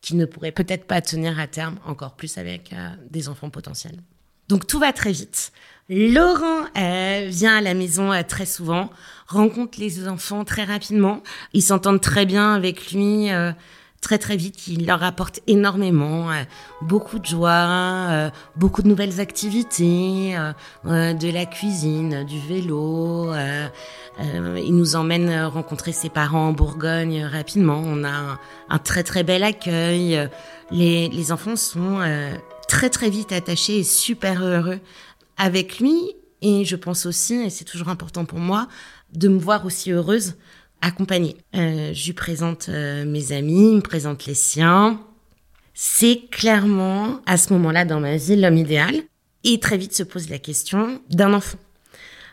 qui 0.00 0.14
ne 0.14 0.26
pourrait 0.26 0.52
peut-être 0.52 0.84
pas 0.84 1.00
tenir 1.00 1.40
à 1.40 1.48
terme, 1.48 1.76
encore 1.84 2.14
plus 2.14 2.38
avec 2.38 2.72
des 3.10 3.28
enfants 3.28 3.50
potentiels. 3.50 3.98
Donc 4.46 4.66
tout 4.66 4.78
va 4.78 4.92
très 4.92 5.10
vite. 5.10 5.52
Laurent 5.90 6.66
euh, 6.76 7.28
vient 7.30 7.56
à 7.56 7.60
la 7.62 7.72
maison 7.72 8.12
euh, 8.12 8.20
très 8.22 8.44
souvent, 8.44 8.90
rencontre 9.26 9.80
les 9.80 10.06
enfants 10.06 10.44
très 10.44 10.64
rapidement. 10.64 11.22
Ils 11.54 11.62
s'entendent 11.62 12.02
très 12.02 12.26
bien 12.26 12.52
avec 12.52 12.92
lui 12.92 13.30
euh, 13.32 13.52
très 14.02 14.18
très 14.18 14.36
vite. 14.36 14.68
Il 14.68 14.86
leur 14.86 15.02
apporte 15.02 15.40
énormément, 15.46 16.28
beaucoup 16.82 17.18
de 17.18 17.24
joie, 17.24 18.30
beaucoup 18.54 18.82
de 18.82 18.88
nouvelles 18.88 19.18
activités, 19.18 20.36
de 20.84 21.32
la 21.32 21.46
cuisine, 21.46 22.22
du 22.24 22.38
vélo. 22.38 23.32
il 24.20 24.76
nous 24.76 24.94
emmène 24.94 25.46
rencontrer 25.46 25.90
ses 25.90 26.10
parents 26.10 26.50
en 26.50 26.52
Bourgogne 26.52 27.24
rapidement. 27.24 27.82
On 27.84 28.04
a 28.04 28.38
un, 28.68 28.78
très 28.78 29.02
très 29.02 29.24
bel 29.24 29.42
accueil. 29.42 30.28
Les, 30.70 31.08
les 31.08 31.32
enfants 31.32 31.56
sont 31.56 31.98
très 32.68 32.90
très 32.90 33.10
vite 33.10 33.32
attaché 33.32 33.78
et 33.78 33.84
super 33.84 34.44
heureux 34.44 34.78
avec 35.38 35.78
lui. 35.78 35.96
Et 36.42 36.64
je 36.64 36.76
pense 36.76 37.06
aussi, 37.06 37.34
et 37.34 37.50
c'est 37.50 37.64
toujours 37.64 37.88
important 37.88 38.24
pour 38.24 38.38
moi, 38.38 38.68
de 39.12 39.28
me 39.28 39.38
voir 39.38 39.64
aussi 39.64 39.90
heureuse, 39.90 40.34
accompagnée. 40.80 41.36
Euh, 41.56 41.92
je 41.92 42.06
lui 42.06 42.12
présente 42.12 42.68
euh, 42.68 43.04
mes 43.04 43.32
amis, 43.32 43.70
il 43.70 43.76
me 43.76 43.80
présente 43.80 44.26
les 44.26 44.34
siens. 44.34 45.00
C'est 45.74 46.28
clairement 46.30 47.20
à 47.26 47.36
ce 47.36 47.52
moment-là 47.54 47.84
dans 47.84 48.00
ma 48.00 48.16
vie 48.16 48.36
l'homme 48.36 48.56
idéal. 48.56 48.94
Et 49.44 49.60
très 49.60 49.78
vite 49.78 49.94
se 49.94 50.02
pose 50.02 50.28
la 50.28 50.38
question 50.38 51.00
d'un 51.10 51.32
enfant. 51.32 51.58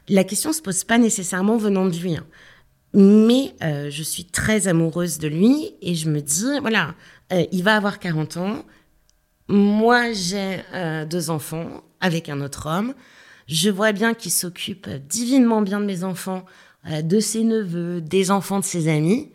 La 0.09 0.24
question 0.24 0.53
se 0.53 0.62
pose 0.62 0.83
pas 0.83 0.97
nécessairement 0.97 1.57
venant 1.57 1.85
de 1.85 1.95
lui. 1.95 2.15
Hein. 2.15 2.25
Mais 2.93 3.53
euh, 3.63 3.89
je 3.89 4.03
suis 4.03 4.25
très 4.25 4.67
amoureuse 4.67 5.19
de 5.19 5.27
lui 5.27 5.74
et 5.81 5.95
je 5.95 6.09
me 6.09 6.21
dis, 6.21 6.59
voilà, 6.62 6.95
il 7.51 7.63
va 7.63 7.75
avoir 7.75 8.00
40 8.00 8.38
ans, 8.38 8.65
moi, 9.47 10.12
j'ai 10.13 10.62
deux 11.09 11.29
enfants 11.29 11.83
avec 12.05 12.29
un 12.29 12.41
autre 12.41 12.67
homme. 12.69 12.93
Je 13.47 13.69
vois 13.69 13.91
bien 13.91 14.13
qu'il 14.13 14.31
s'occupe 14.31 14.88
divinement 15.09 15.62
bien 15.62 15.79
de 15.79 15.85
mes 15.85 16.03
enfants, 16.03 16.45
euh, 16.89 17.01
de 17.01 17.19
ses 17.19 17.43
neveux, 17.43 18.00
des 18.00 18.31
enfants 18.31 18.59
de 18.59 18.65
ses 18.65 18.88
amis. 18.88 19.31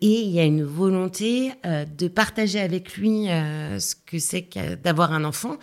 Et 0.00 0.20
il 0.20 0.30
y 0.30 0.40
a 0.40 0.44
une 0.44 0.64
volonté 0.64 1.52
euh, 1.64 1.84
de 1.84 2.08
partager 2.08 2.60
avec 2.60 2.96
lui 2.96 3.26
ce 3.26 3.94
que 3.94 4.18
c'est 4.18 4.48
d'avoir 4.82 5.12
un 5.12 5.24
enfant 5.24 5.56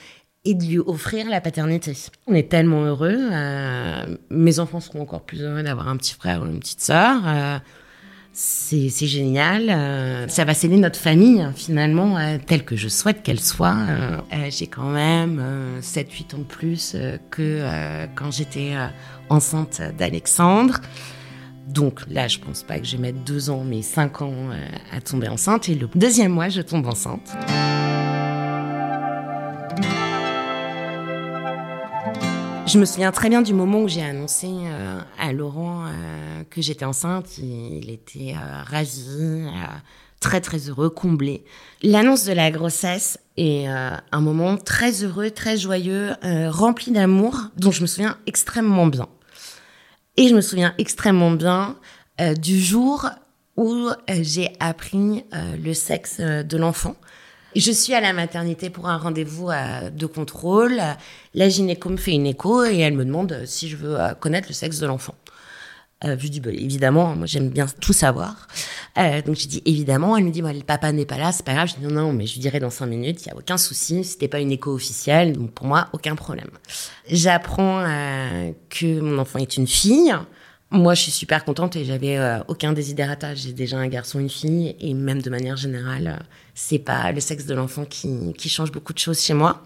et 0.45 0.53
de 0.53 0.63
lui 0.63 0.79
offrir 0.79 1.29
la 1.29 1.41
paternité. 1.41 1.93
On 2.25 2.33
est 2.33 2.49
tellement 2.49 2.83
heureux. 2.83 3.19
mes 4.29 4.59
enfants 4.59 4.79
seront 4.79 5.01
encore 5.01 5.21
plus 5.21 5.41
heureux 5.41 5.63
d'avoir 5.63 5.89
un 5.89 5.97
petit 5.97 6.13
frère 6.13 6.41
ou 6.41 6.45
une 6.45 6.59
petite 6.59 6.81
sœur 6.81 7.61
c'est 8.31 9.07
génial. 9.07 9.69
Euh, 9.69 10.27
ça 10.27 10.45
va 10.45 10.53
sceller 10.53 10.77
notre 10.77 10.99
famille, 10.99 11.41
hein, 11.41 11.53
finalement, 11.55 12.17
euh, 12.17 12.37
telle 12.45 12.63
que 12.63 12.75
je 12.75 12.87
souhaite 12.87 13.23
qu'elle 13.23 13.39
soit. 13.39 13.75
Euh, 13.89 14.17
j'ai 14.49 14.67
quand 14.67 14.89
même 14.89 15.43
7-8 15.81 16.35
ans 16.35 16.39
de 16.39 16.43
plus 16.43 16.95
que 17.31 17.63
quand 18.15 18.31
j'étais 18.31 18.73
enceinte 19.29 19.81
d'Alexandre. 19.97 20.79
Donc 21.67 22.01
là, 22.09 22.27
je 22.27 22.39
pense 22.39 22.63
pas 22.63 22.79
que 22.79 22.85
je 22.85 22.97
vais 22.97 23.01
mettre 23.01 23.19
2 23.19 23.49
ans, 23.49 23.63
mais 23.65 23.81
5 23.81 24.21
ans 24.21 24.33
à 24.91 25.01
tomber 25.01 25.27
enceinte. 25.27 25.69
Et 25.69 25.75
le 25.75 25.87
deuxième 25.95 26.31
mois, 26.31 26.49
je 26.49 26.61
tombe 26.61 26.87
enceinte. 26.87 27.29
Je 32.71 32.77
me 32.77 32.85
souviens 32.85 33.11
très 33.11 33.29
bien 33.29 33.41
du 33.41 33.55
moment 33.55 33.81
où 33.81 33.87
j'ai 33.87 34.03
annoncé 34.03 34.47
euh, 34.47 34.99
à 35.17 35.33
Laurent 35.33 35.87
euh, 35.87 36.43
que 36.51 36.61
j'étais 36.61 36.85
enceinte. 36.85 37.39
Il, 37.39 37.89
était 37.89 38.35
euh, 38.35 38.61
ravi, 38.63 39.47
très 40.19 40.39
très 40.39 40.59
heureux, 40.69 40.91
comblé. 40.91 41.43
L'annonce 41.81 42.25
de 42.25 42.31
la 42.33 42.51
grossesse 42.51 43.17
est 43.37 43.65
un 43.65 44.21
moment 44.21 44.55
très 44.55 45.03
heureux, 45.03 45.31
très 45.31 45.57
joyeux, 45.57 46.11
rempli 46.49 46.91
d'amour, 46.91 47.39
dont 47.57 47.71
je 47.71 47.81
me 47.81 47.87
souviens 47.87 48.17
extrêmement 48.27 48.85
bien. 48.85 49.07
Et 50.17 50.27
je 50.27 50.35
me 50.35 50.41
souviens 50.41 50.75
extrêmement 50.77 51.31
bien 51.31 51.75
du 52.37 52.59
jour 52.59 53.09
où 53.57 53.89
j'ai 54.09 54.51
appris 54.59 55.23
le 55.31 55.73
sexe 55.73 56.19
de 56.19 56.57
l'enfant. 56.57 56.95
Je 57.55 57.71
suis 57.71 57.93
à 57.95 58.01
la 58.01 58.13
maternité 58.13 58.69
pour 58.69 58.87
un 58.87 58.97
rendez-vous 58.97 59.49
euh, 59.49 59.89
de 59.89 60.05
contrôle. 60.05 60.79
La 61.33 61.49
gynéco 61.49 61.89
me 61.89 61.97
fait 61.97 62.11
une 62.11 62.27
écho 62.27 62.63
et 62.63 62.77
elle 62.79 62.93
me 62.93 63.03
demande 63.03 63.43
si 63.45 63.67
je 63.67 63.75
veux 63.75 63.99
euh, 63.99 64.13
connaître 64.13 64.47
le 64.49 64.53
sexe 64.53 64.79
de 64.79 64.85
l'enfant. 64.85 65.15
Euh, 66.05 66.15
je 66.17 66.27
dis 66.27 66.39
bah, 66.39 66.51
évidemment, 66.51 67.15
moi 67.15 67.25
j'aime 67.25 67.49
bien 67.49 67.65
tout 67.81 67.91
savoir. 67.91 68.47
Euh, 68.97 69.21
donc 69.23 69.35
je 69.35 69.47
dis 69.47 69.63
évidemment. 69.65 70.15
Elle 70.15 70.25
me 70.25 70.31
dit 70.31 70.41
le 70.41 70.63
papa 70.63 70.91
n'est 70.91 71.07
pas 71.07 71.17
là, 71.17 71.31
c'est 71.31 71.45
pas 71.45 71.55
grave. 71.55 71.69
Je 71.69 71.75
dis 71.75 71.83
non 71.83 72.03
non, 72.03 72.13
mais 72.13 72.27
je 72.27 72.39
dirai 72.39 72.59
dans 72.59 72.69
cinq 72.69 72.85
minutes. 72.85 73.25
Il 73.25 73.29
y 73.29 73.31
a 73.31 73.35
aucun 73.35 73.57
souci. 73.57 74.03
C'était 74.03 74.27
pas 74.27 74.39
une 74.39 74.51
écho 74.51 74.71
officielle, 74.71 75.33
donc 75.33 75.51
pour 75.51 75.65
moi 75.65 75.89
aucun 75.91 76.15
problème. 76.15 76.51
J'apprends 77.09 77.83
que 78.69 78.99
mon 79.01 79.17
enfant 79.17 79.39
est 79.39 79.57
une 79.57 79.67
fille. 79.67 80.13
Moi, 80.71 80.93
je 80.93 81.01
suis 81.01 81.11
super 81.11 81.45
contente 81.45 81.75
et 81.75 81.83
j'avais 81.83 82.17
euh, 82.17 82.39
aucun 82.47 82.73
désidératage. 82.73 83.39
J'ai 83.39 83.53
déjà 83.53 83.77
un 83.77 83.87
garçon, 83.87 84.19
une 84.19 84.29
fille, 84.29 84.75
et 84.79 84.93
même 84.93 85.19
de 85.19 85.29
manière 85.31 85.57
générale, 85.57 86.19
euh, 86.19 86.23
c'est 86.53 86.77
pas 86.77 87.11
le 87.11 87.19
sexe 87.19 87.45
de 87.47 87.55
l'enfant 87.55 87.85
qui, 87.85 88.33
qui, 88.37 88.49
change 88.49 88.71
beaucoup 88.71 88.93
de 88.93 88.99
choses 88.99 89.19
chez 89.19 89.33
moi. 89.33 89.63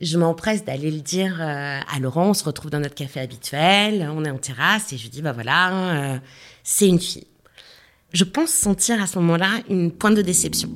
Je 0.00 0.18
m'empresse 0.18 0.64
d'aller 0.64 0.90
le 0.90 1.00
dire 1.00 1.36
euh, 1.40 1.78
à 1.80 2.00
Laurent. 2.00 2.30
On 2.30 2.34
se 2.34 2.42
retrouve 2.42 2.70
dans 2.72 2.80
notre 2.80 2.96
café 2.96 3.20
habituel, 3.20 4.10
on 4.12 4.24
est 4.24 4.30
en 4.30 4.38
terrasse, 4.38 4.92
et 4.92 4.98
je 4.98 5.08
dis 5.08 5.22
bah 5.22 5.32
voilà, 5.32 6.20
c'est 6.64 6.88
une 6.88 7.00
fille. 7.00 7.26
Je 8.12 8.24
pense 8.24 8.50
sentir 8.50 9.00
à 9.00 9.06
ce 9.06 9.18
moment-là 9.20 9.50
une 9.68 9.92
pointe 9.92 10.16
de 10.16 10.22
déception. 10.22 10.70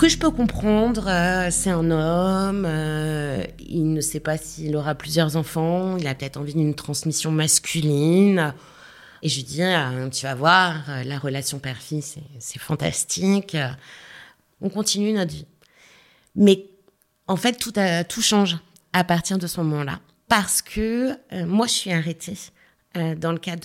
Que 0.00 0.08
je 0.08 0.16
peux 0.16 0.30
comprendre. 0.30 1.08
euh, 1.08 1.48
c'est 1.50 1.68
un 1.68 1.90
homme, 1.90 2.64
euh, 2.66 3.44
il 3.58 3.92
ne 3.92 4.00
sait 4.00 4.18
pas 4.18 4.38
s'il 4.38 4.74
aura 4.74 4.94
plusieurs 4.94 5.36
enfants, 5.36 5.98
il 5.98 6.06
a 6.06 6.14
peut-être 6.14 6.38
envie 6.38 6.54
d'une 6.54 6.74
transmission 6.74 7.30
masculine. 7.30 8.54
Et 9.22 9.28
je 9.28 9.36
lui 9.36 9.42
dis, 9.42 9.62
euh, 9.62 10.08
tu 10.08 10.24
vas 10.24 10.34
voir, 10.34 10.76
la 11.04 11.18
relation 11.18 11.58
père-fille, 11.58 12.00
c'est, 12.00 12.58
fantastique. 12.58 13.54
On 14.62 14.70
continue 14.70 15.12
notre 15.12 15.32
vie. 15.32 15.46
Mais 16.34 16.64
en 17.26 17.36
fait, 17.36 17.58
tout, 17.58 18.22
change 18.22 18.56
à 18.94 19.04
partir 19.04 19.36
de 19.36 19.46
ce 19.46 19.60
moment-là. 19.60 20.00
Parce 20.28 20.62
que 20.62 21.14
moi, 21.44 21.66
je 21.66 21.72
suis 21.72 21.92
arrêtée 21.92 22.38
dans 22.94 23.32
le 23.32 23.38
cadre 23.38 23.62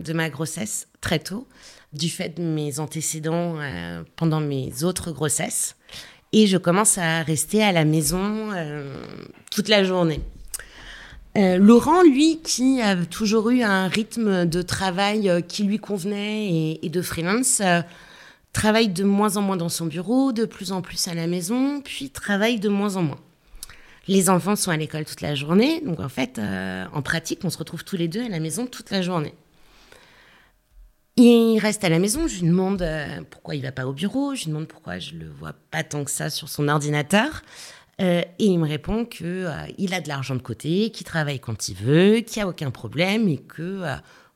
de 0.00 0.12
ma 0.12 0.28
grossesse 0.28 0.88
très 1.00 1.20
tôt, 1.20 1.46
du 1.92 2.10
fait 2.10 2.36
de 2.36 2.42
mes 2.42 2.80
antécédents 2.80 3.56
euh, 3.58 4.02
pendant 4.16 4.40
mes 4.40 4.84
autres 4.84 5.12
grossesses. 5.12 5.76
Et 6.32 6.46
je 6.46 6.58
commence 6.58 6.98
à 6.98 7.22
rester 7.22 7.62
à 7.62 7.72
la 7.72 7.84
maison 7.84 8.50
euh, 8.52 9.02
toute 9.50 9.68
la 9.68 9.82
journée. 9.84 10.20
Euh, 11.36 11.56
Laurent, 11.56 12.02
lui, 12.02 12.40
qui 12.42 12.82
a 12.82 12.96
toujours 12.96 13.50
eu 13.50 13.62
un 13.62 13.88
rythme 13.88 14.44
de 14.44 14.60
travail 14.60 15.44
qui 15.48 15.62
lui 15.62 15.78
convenait 15.78 16.46
et, 16.50 16.86
et 16.86 16.90
de 16.90 17.00
freelance, 17.00 17.62
travaille 18.52 18.88
de 18.88 19.04
moins 19.04 19.36
en 19.36 19.42
moins 19.42 19.56
dans 19.56 19.68
son 19.68 19.86
bureau, 19.86 20.32
de 20.32 20.44
plus 20.44 20.72
en 20.72 20.82
plus 20.82 21.08
à 21.08 21.14
la 21.14 21.26
maison, 21.26 21.80
puis 21.80 22.10
travaille 22.10 22.58
de 22.58 22.68
moins 22.68 22.96
en 22.96 23.02
moins. 23.02 23.20
Les 24.08 24.30
enfants 24.30 24.56
sont 24.56 24.70
à 24.70 24.76
l'école 24.76 25.04
toute 25.04 25.20
la 25.20 25.34
journée, 25.34 25.80
donc 25.82 26.00
en 26.00 26.08
fait, 26.08 26.40
en 26.92 27.02
pratique, 27.02 27.40
on 27.44 27.50
se 27.50 27.58
retrouve 27.58 27.84
tous 27.84 27.96
les 27.96 28.08
deux 28.08 28.24
à 28.24 28.28
la 28.28 28.40
maison 28.40 28.66
toute 28.66 28.90
la 28.90 29.02
journée. 29.02 29.34
Il 31.20 31.58
reste 31.58 31.82
à 31.82 31.88
la 31.88 31.98
maison, 31.98 32.28
je 32.28 32.42
lui 32.42 32.46
demande 32.46 32.80
euh, 32.80 33.22
pourquoi 33.28 33.56
il 33.56 33.62
va 33.62 33.72
pas 33.72 33.88
au 33.88 33.92
bureau, 33.92 34.36
je 34.36 34.44
lui 34.44 34.52
demande 34.52 34.68
pourquoi 34.68 35.00
je 35.00 35.16
le 35.16 35.28
vois 35.28 35.52
pas 35.72 35.82
tant 35.82 36.04
que 36.04 36.12
ça 36.12 36.30
sur 36.30 36.48
son 36.48 36.68
ordinateur. 36.68 37.42
Euh, 38.00 38.22
et 38.38 38.44
il 38.44 38.56
me 38.60 38.68
répond 38.68 39.04
que 39.04 39.24
euh, 39.24 39.52
il 39.78 39.94
a 39.94 40.00
de 40.00 40.06
l'argent 40.06 40.36
de 40.36 40.42
côté, 40.42 40.90
qu'il 40.90 41.04
travaille 41.04 41.40
quand 41.40 41.68
il 41.68 41.74
veut, 41.74 42.20
qu'il 42.20 42.40
n'y 42.40 42.44
a 42.44 42.48
aucun 42.48 42.70
problème 42.70 43.26
et 43.26 43.38
que 43.38 43.82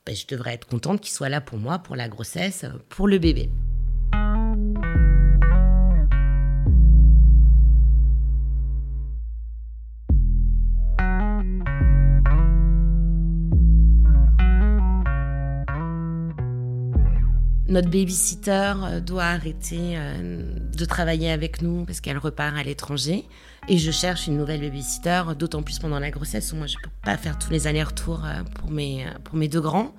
ben, 0.04 0.16
je 0.16 0.26
devrais 0.26 0.54
être 0.54 0.66
contente 0.66 1.00
qu'il 1.00 1.12
soit 1.12 1.28
là 1.28 1.40
pour 1.40 1.58
moi, 1.58 1.78
pour 1.78 1.94
la 1.94 2.08
grossesse, 2.08 2.64
pour 2.88 3.06
le 3.06 3.18
bébé. 3.18 3.48
Notre 17.73 17.88
babysitter 17.88 18.75
euh, 18.85 19.00
doit 19.00 19.25
arrêter 19.25 19.95
euh, 19.97 20.43
de 20.76 20.85
travailler 20.85 21.31
avec 21.31 21.62
nous 21.62 21.87
parce 21.87 22.02
qu'elle 22.02 22.19
repart 22.19 22.55
à 22.55 22.62
l'étranger. 22.62 23.25
Et 23.67 23.79
je 23.79 23.91
cherche 23.91 24.26
une 24.26 24.37
nouvelle 24.37 24.61
babysitter, 24.61 25.23
d'autant 25.38 25.62
plus 25.62 25.79
pendant 25.79 25.99
la 25.99 26.11
grossesse 26.11 26.52
où 26.52 26.57
moi 26.57 26.67
je 26.67 26.76
peux 26.83 26.91
pas 27.02 27.17
faire 27.17 27.38
tous 27.38 27.50
les 27.50 27.67
allers-retours 27.67 28.26
euh, 28.26 28.43
pour 28.57 28.71
mes, 28.71 29.07
pour 29.25 29.37
mes 29.37 29.49
deux 29.49 29.62
grands. 29.62 29.95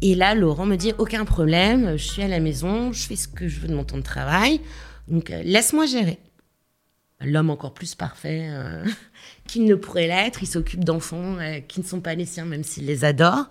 Et 0.00 0.14
là, 0.14 0.34
Laurent 0.34 0.64
me 0.64 0.76
dit 0.76 0.94
aucun 0.96 1.26
problème, 1.26 1.98
je 1.98 2.02
suis 2.02 2.22
à 2.22 2.28
la 2.28 2.40
maison, 2.40 2.92
je 2.92 3.06
fais 3.06 3.16
ce 3.16 3.28
que 3.28 3.46
je 3.46 3.60
veux 3.60 3.68
de 3.68 3.74
mon 3.74 3.84
temps 3.84 3.98
de 3.98 4.02
travail, 4.02 4.62
donc 5.06 5.28
laisse-moi 5.28 5.84
gérer. 5.84 6.18
L'homme 7.20 7.50
encore 7.50 7.74
plus 7.74 7.94
parfait 7.94 8.48
qu'il 9.46 9.66
ne 9.66 9.74
pourrait 9.74 10.06
l'être, 10.06 10.42
il 10.42 10.46
s'occupe 10.46 10.82
d'enfants 10.82 11.36
qui 11.68 11.80
ne 11.80 11.84
sont 11.84 12.00
pas 12.00 12.14
les 12.14 12.24
siens, 12.24 12.46
même 12.46 12.64
s'il 12.64 12.86
les 12.86 13.04
adore. 13.04 13.48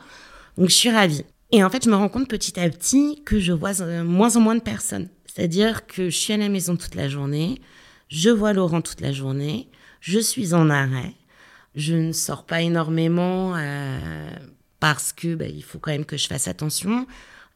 Donc 0.57 0.69
je 0.69 0.75
suis 0.75 0.89
ravie. 0.89 1.25
Et 1.51 1.63
en 1.63 1.69
fait, 1.69 1.85
je 1.85 1.89
me 1.89 1.95
rends 1.95 2.09
compte 2.09 2.27
petit 2.27 2.59
à 2.59 2.69
petit 2.69 3.21
que 3.25 3.39
je 3.39 3.53
vois 3.53 3.81
euh, 3.81 4.03
moins 4.03 4.35
en 4.35 4.41
moins 4.41 4.55
de 4.55 4.61
personnes. 4.61 5.09
C'est-à-dire 5.25 5.85
que 5.85 6.09
je 6.09 6.17
suis 6.17 6.33
à 6.33 6.37
la 6.37 6.49
maison 6.49 6.75
toute 6.75 6.95
la 6.95 7.09
journée, 7.09 7.61
je 8.09 8.29
vois 8.29 8.53
Laurent 8.53 8.81
toute 8.81 9.01
la 9.01 9.11
journée, 9.11 9.69
je 9.99 10.19
suis 10.19 10.53
en 10.53 10.69
arrêt, 10.69 11.13
je 11.75 11.93
ne 11.93 12.11
sors 12.13 12.45
pas 12.45 12.61
énormément 12.61 13.53
euh, 13.55 14.29
parce 14.79 15.11
que 15.11 15.35
bah, 15.35 15.47
il 15.47 15.63
faut 15.63 15.77
quand 15.77 15.91
même 15.91 16.05
que 16.05 16.17
je 16.17 16.27
fasse 16.27 16.47
attention. 16.47 17.05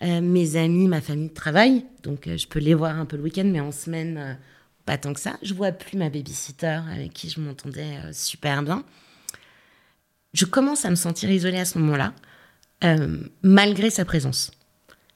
Euh, 0.01 0.21
mes 0.21 0.55
amis, 0.55 0.87
ma 0.87 1.01
famille 1.01 1.33
travaillent, 1.33 1.85
donc 2.03 2.29
je 2.35 2.47
peux 2.47 2.59
les 2.59 2.73
voir 2.73 2.97
un 2.97 3.05
peu 3.05 3.17
le 3.17 3.23
week-end, 3.23 3.45
mais 3.45 3.59
en 3.59 3.71
semaine, 3.71 4.37
pas 4.85 4.97
tant 4.97 5.13
que 5.13 5.19
ça. 5.19 5.37
Je 5.41 5.53
vois 5.53 5.71
plus 5.71 5.97
ma 5.97 6.09
babysitter 6.09 6.79
avec 6.91 7.13
qui 7.13 7.29
je 7.29 7.39
m'entendais 7.39 7.97
super 8.13 8.61
bien. 8.63 8.83
Je 10.33 10.45
commence 10.45 10.85
à 10.85 10.89
me 10.89 10.95
sentir 10.95 11.31
isolée 11.31 11.59
à 11.59 11.65
ce 11.65 11.79
moment-là, 11.79 12.13
euh, 12.83 13.17
malgré 13.41 13.89
sa 13.89 14.05
présence. 14.05 14.51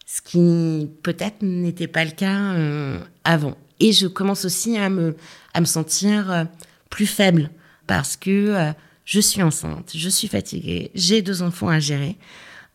Ce 0.06 0.22
qui 0.22 0.90
peut-être 1.02 1.42
n'était 1.42 1.88
pas 1.88 2.04
le 2.04 2.12
cas 2.12 2.54
euh, 2.56 3.00
avant. 3.24 3.56
Et 3.80 3.94
je 3.94 4.08
commence 4.08 4.44
aussi 4.44 4.78
à 4.78 4.90
me, 4.90 5.16
à 5.54 5.62
me 5.62 5.66
sentir 5.66 6.30
euh, 6.30 6.44
plus 6.90 7.06
faible 7.06 7.50
parce 7.88 8.18
que 8.18 8.74
je 9.04 9.20
suis 9.20 9.42
enceinte, 9.42 9.92
je 9.96 10.10
suis 10.10 10.28
fatiguée, 10.28 10.92
j'ai 10.94 11.22
deux 11.22 11.42
enfants 11.42 11.68
à 11.68 11.80
gérer, 11.80 12.16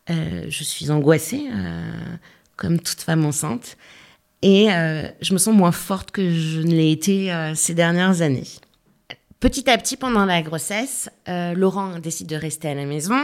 je 0.07 0.63
suis 0.63 0.91
angoissée 0.91 1.47
comme 2.57 2.79
toute 2.79 3.01
femme 3.01 3.25
enceinte 3.25 3.75
et 4.43 4.67
je 4.67 5.33
me 5.33 5.39
sens 5.39 5.55
moins 5.55 5.71
forte 5.71 6.11
que 6.11 6.31
je 6.31 6.59
ne 6.59 6.69
l'ai 6.69 6.91
été 6.91 7.33
ces 7.55 7.73
dernières 7.73 8.21
années. 8.21 8.45
Petit 9.39 9.67
à 9.67 9.79
petit, 9.79 9.97
pendant 9.97 10.25
la 10.25 10.43
grossesse, 10.43 11.09
Laurent 11.27 11.97
décide 11.97 12.27
de 12.27 12.35
rester 12.35 12.67
à 12.67 12.75
la 12.75 12.85
maison 12.85 13.19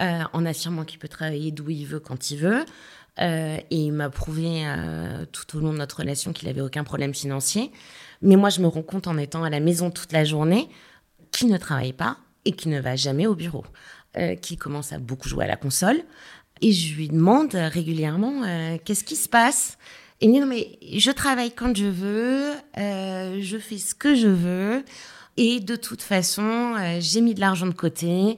euh, 0.00 0.22
en 0.32 0.46
affirmant 0.46 0.84
qu'il 0.84 0.98
peut 0.98 1.08
travailler 1.08 1.50
d'où 1.52 1.70
il 1.70 1.86
veut 1.86 2.00
quand 2.00 2.30
il 2.30 2.38
veut. 2.38 2.64
Euh, 3.20 3.58
et 3.70 3.76
il 3.76 3.92
m'a 3.92 4.08
prouvé 4.08 4.64
euh, 4.64 5.24
tout 5.30 5.56
au 5.56 5.60
long 5.60 5.72
de 5.72 5.78
notre 5.78 5.98
relation 5.98 6.32
qu'il 6.32 6.48
avait 6.48 6.60
aucun 6.60 6.84
problème 6.84 7.14
financier. 7.14 7.70
Mais 8.22 8.36
moi, 8.36 8.50
je 8.50 8.60
me 8.60 8.66
rends 8.66 8.82
compte 8.82 9.06
en 9.06 9.18
étant 9.18 9.44
à 9.44 9.50
la 9.50 9.60
maison 9.60 9.90
toute 9.90 10.12
la 10.12 10.24
journée 10.24 10.68
qu'il 11.32 11.48
ne 11.48 11.58
travaille 11.58 11.92
pas 11.92 12.16
et 12.44 12.52
qu'il 12.52 12.70
ne 12.70 12.80
va 12.80 12.96
jamais 12.96 13.26
au 13.26 13.34
bureau, 13.34 13.64
euh, 14.16 14.36
qu'il 14.36 14.58
commence 14.58 14.92
à 14.92 14.98
beaucoup 14.98 15.28
jouer 15.28 15.44
à 15.44 15.48
la 15.48 15.56
console. 15.56 16.00
Et 16.62 16.72
je 16.72 16.94
lui 16.94 17.08
demande 17.08 17.54
régulièrement 17.54 18.42
qu'est-ce 18.84 19.02
qui 19.02 19.16
se 19.16 19.30
passe? 19.30 19.78
Et 20.20 20.26
il 20.26 20.28
me 20.28 20.34
dit 20.34 20.40
non 20.40 20.46
mais 20.46 20.78
je 20.98 21.10
travaille 21.10 21.52
quand 21.52 21.74
je 21.74 21.86
veux, 21.86 22.52
je 22.76 23.56
fais 23.58 23.78
ce 23.78 23.94
que 23.94 24.14
je 24.14 24.28
veux, 24.28 24.84
et 25.38 25.60
de 25.60 25.74
toute 25.74 26.02
façon 26.02 26.74
j'ai 26.98 27.22
mis 27.22 27.32
de 27.32 27.40
l'argent 27.40 27.66
de 27.66 27.72
côté, 27.72 28.36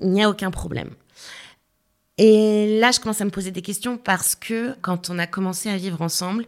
il 0.00 0.10
n'y 0.10 0.22
a 0.22 0.30
aucun 0.30 0.50
problème. 0.50 0.90
Et 2.18 2.80
là, 2.80 2.90
je 2.90 2.98
commence 2.98 3.20
à 3.20 3.24
me 3.24 3.30
poser 3.30 3.52
des 3.52 3.62
questions 3.62 3.96
parce 3.96 4.34
que 4.34 4.74
quand 4.82 5.08
on 5.08 5.18
a 5.20 5.26
commencé 5.26 5.70
à 5.70 5.76
vivre 5.76 6.02
ensemble, 6.02 6.44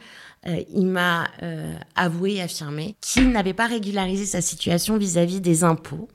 euh, 0.47 0.63
il 0.75 0.87
m'a 0.87 1.29
euh, 1.43 1.75
avoué 1.95 2.35
et 2.37 2.43
affirmé 2.43 2.97
qu'il 3.01 3.31
n'avait 3.31 3.55
pas 3.55 3.67
régularisé 3.67 4.27
sa 4.27 4.41
situation 4.41 4.97
vis-à-vis 4.97 5.41
des 5.41 5.63
impôts 5.63 6.09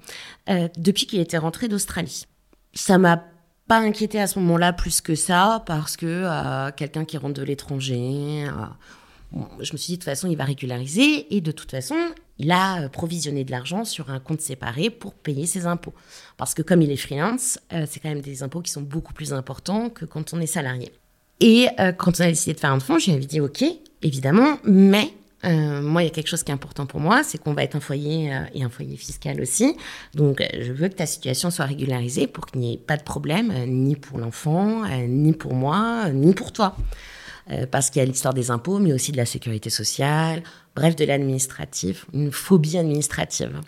euh, 0.50 0.68
depuis 0.78 1.06
qu'il 1.06 1.20
était 1.22 1.38
rentré 1.38 1.70
d'Australie. 1.70 2.26
Ça 2.74 2.98
m'a 2.98 3.24
pas 3.68 3.78
inquiété 3.78 4.20
à 4.20 4.28
ce 4.28 4.40
moment-là 4.40 4.74
plus 4.74 5.00
que 5.00 5.16
ça 5.16 5.64
parce 5.66 5.96
que 5.96 6.70
quelqu'un 6.72 7.06
qui 7.06 7.18
rentre 7.18 7.36
de 7.36 7.44
l'étranger, 7.44 8.46
je 9.60 9.74
me 9.74 9.78
suis 9.78 9.94
dit 9.94 9.94
de 9.94 9.98
toute 9.98 10.06
façon 10.06 10.30
il 10.30 10.38
va 10.38 10.46
régulariser 10.46 11.36
et 11.36 11.42
de 11.42 11.52
toute 11.52 11.72
façon 11.72 11.96
il 12.38 12.52
a 12.52 12.82
euh, 12.82 12.90
provisionné 12.90 13.44
de 13.44 13.52
l'argent 13.52 13.86
sur 13.86 14.10
un 14.10 14.20
compte 14.20 14.42
séparé 14.42 14.90
pour 14.90 15.14
payer 15.14 15.46
ses 15.46 15.66
impôts. 15.66 15.94
Parce 16.38 16.54
que 16.54 16.62
comme 16.62 16.82
il 16.82 16.92
est 16.92 16.98
freelance, 16.98 17.60
euh, 17.74 17.86
c'est 17.90 18.00
quand 18.00 18.10
même 18.10 18.22
des 18.22 18.44
impôts 18.44 18.62
qui 18.62 18.72
sont 18.72 18.82
beaucoup 18.82 19.14
plus 19.14 19.34
importants 19.34 19.90
que 19.90 20.06
quand 20.06 20.34
on 20.34 20.42
est 20.42 20.48
salarié. 20.48 20.92
Et 21.40 21.68
euh, 21.80 21.92
quand 21.92 22.20
on 22.20 22.24
a 22.24 22.28
décidé 22.28 22.54
de 22.54 22.60
faire 22.60 22.72
un 22.72 22.80
fonds, 22.80 23.00
je 23.00 23.12
lui 23.12 23.26
dit 23.26 23.40
ok, 23.40 23.64
évidemment, 24.02 24.58
mais 24.64 25.14
moi, 25.48 26.02
il 26.02 26.06
y 26.06 26.08
a 26.08 26.12
quelque 26.12 26.28
chose 26.28 26.42
qui 26.42 26.50
est 26.50 26.56
important 26.56 26.88
pour 26.88 27.00
moi, 27.00 27.22
c'est 27.22 27.38
qu'on 27.38 27.54
va 27.54 27.64
être 27.64 27.76
un 27.76 27.80
foyer 27.80 28.36
et 28.56 28.64
un 28.64 28.70
foyer 28.70 28.98
fiscal 28.98 29.40
aussi. 29.40 29.78
Donc, 30.16 30.44
je 30.60 30.74
veux 30.74 30.88
que 30.88 30.96
ta 30.96 31.06
situation 31.06 31.52
soit 31.52 31.66
régularisée 31.66 32.26
pour 32.26 32.48
qu'il 32.48 32.62
n'y 32.62 32.74
ait 32.74 32.78
pas 32.78 32.98
de 32.98 33.04
problème, 33.04 33.54
ni 33.68 33.96
pour 33.96 34.18
l'enfant, 34.18 34.86
ni 35.08 35.34
pour 35.34 35.54
moi, 35.54 36.10
ni 36.10 36.34
pour 36.34 36.52
toi. 36.52 36.76
Euh, 37.52 37.68
parce 37.70 37.92
qu'il 37.92 38.00
y 38.00 38.04
a 38.04 38.06
l'histoire 38.06 38.34
des 38.34 38.50
impôts, 38.50 38.80
mais 38.80 38.92
aussi 38.92 39.12
de 39.12 39.18
la 39.18 39.26
sécurité 39.26 39.70
sociale, 39.70 40.42
bref, 40.76 40.96
de 40.96 41.06
l'administratif, 41.06 42.06
une 42.14 42.32
phobie 42.32 42.78
administrative. 42.78 43.60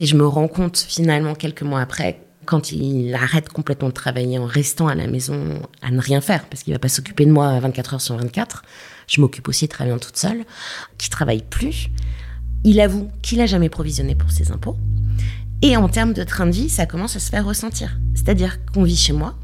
Et 0.00 0.06
je 0.06 0.16
me 0.16 0.26
rends 0.26 0.48
compte 0.48 0.78
finalement 0.78 1.34
quelques 1.34 1.62
mois 1.62 1.80
après, 1.80 2.20
quand 2.46 2.72
il 2.72 3.14
arrête 3.14 3.50
complètement 3.50 3.88
de 3.88 3.94
travailler 3.94 4.38
en 4.38 4.46
restant 4.46 4.88
à 4.88 4.94
la 4.94 5.06
maison 5.06 5.60
à 5.82 5.90
ne 5.90 6.00
rien 6.00 6.20
faire, 6.20 6.46
parce 6.46 6.62
qu'il 6.62 6.72
va 6.72 6.78
pas 6.78 6.88
s'occuper 6.88 7.26
de 7.26 7.32
moi 7.32 7.58
24 7.60 7.94
heures 7.94 8.00
sur 8.00 8.16
24, 8.16 8.62
je 9.08 9.20
m'occupe 9.20 9.48
aussi 9.48 9.66
de 9.66 9.70
travailler 9.70 9.98
toute 9.98 10.16
seule, 10.16 10.44
qui 10.96 11.10
travaille 11.10 11.42
plus. 11.42 11.90
Il 12.64 12.80
avoue 12.80 13.10
qu'il 13.20 13.40
a 13.42 13.46
jamais 13.46 13.68
provisionné 13.68 14.14
pour 14.14 14.30
ses 14.30 14.52
impôts. 14.52 14.76
Et 15.60 15.76
en 15.76 15.88
termes 15.88 16.14
de 16.14 16.24
train 16.24 16.46
de 16.46 16.52
vie, 16.52 16.68
ça 16.70 16.86
commence 16.86 17.16
à 17.16 17.20
se 17.20 17.30
faire 17.30 17.44
ressentir. 17.44 17.98
C'est-à-dire 18.14 18.58
qu'on 18.72 18.84
vit 18.84 18.96
chez 18.96 19.12
moi, 19.12 19.34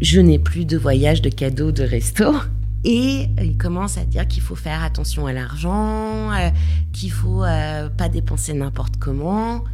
je 0.00 0.20
n'ai 0.20 0.38
plus 0.38 0.64
de 0.64 0.76
voyage, 0.76 1.22
de 1.22 1.28
cadeaux, 1.28 1.72
de 1.72 1.82
resto. 1.82 2.34
Et 2.84 3.28
il 3.40 3.56
commence 3.56 3.96
à 3.96 4.04
dire 4.04 4.28
qu'il 4.28 4.42
faut 4.42 4.56
faire 4.56 4.82
attention 4.82 5.26
à 5.26 5.32
l'argent, 5.32 6.32
euh, 6.32 6.50
qu'il 6.92 7.10
faut 7.10 7.42
euh, 7.42 7.88
pas 7.88 8.08
dépenser 8.08 8.52
n'importe 8.52 8.98
comment. 8.98 9.64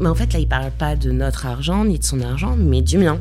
Mais 0.00 0.08
en 0.08 0.14
fait, 0.14 0.32
là, 0.32 0.38
il 0.38 0.48
parle 0.48 0.70
pas 0.70 0.94
de 0.94 1.10
notre 1.10 1.46
argent 1.46 1.84
ni 1.84 1.98
de 1.98 2.04
son 2.04 2.20
argent, 2.20 2.56
mais 2.56 2.82
du 2.82 2.98
mien. 2.98 3.18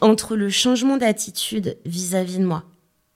entre 0.00 0.36
le 0.36 0.48
changement 0.48 0.96
d'attitude 0.96 1.76
vis-à-vis 1.84 2.38
de 2.38 2.44
moi, 2.44 2.64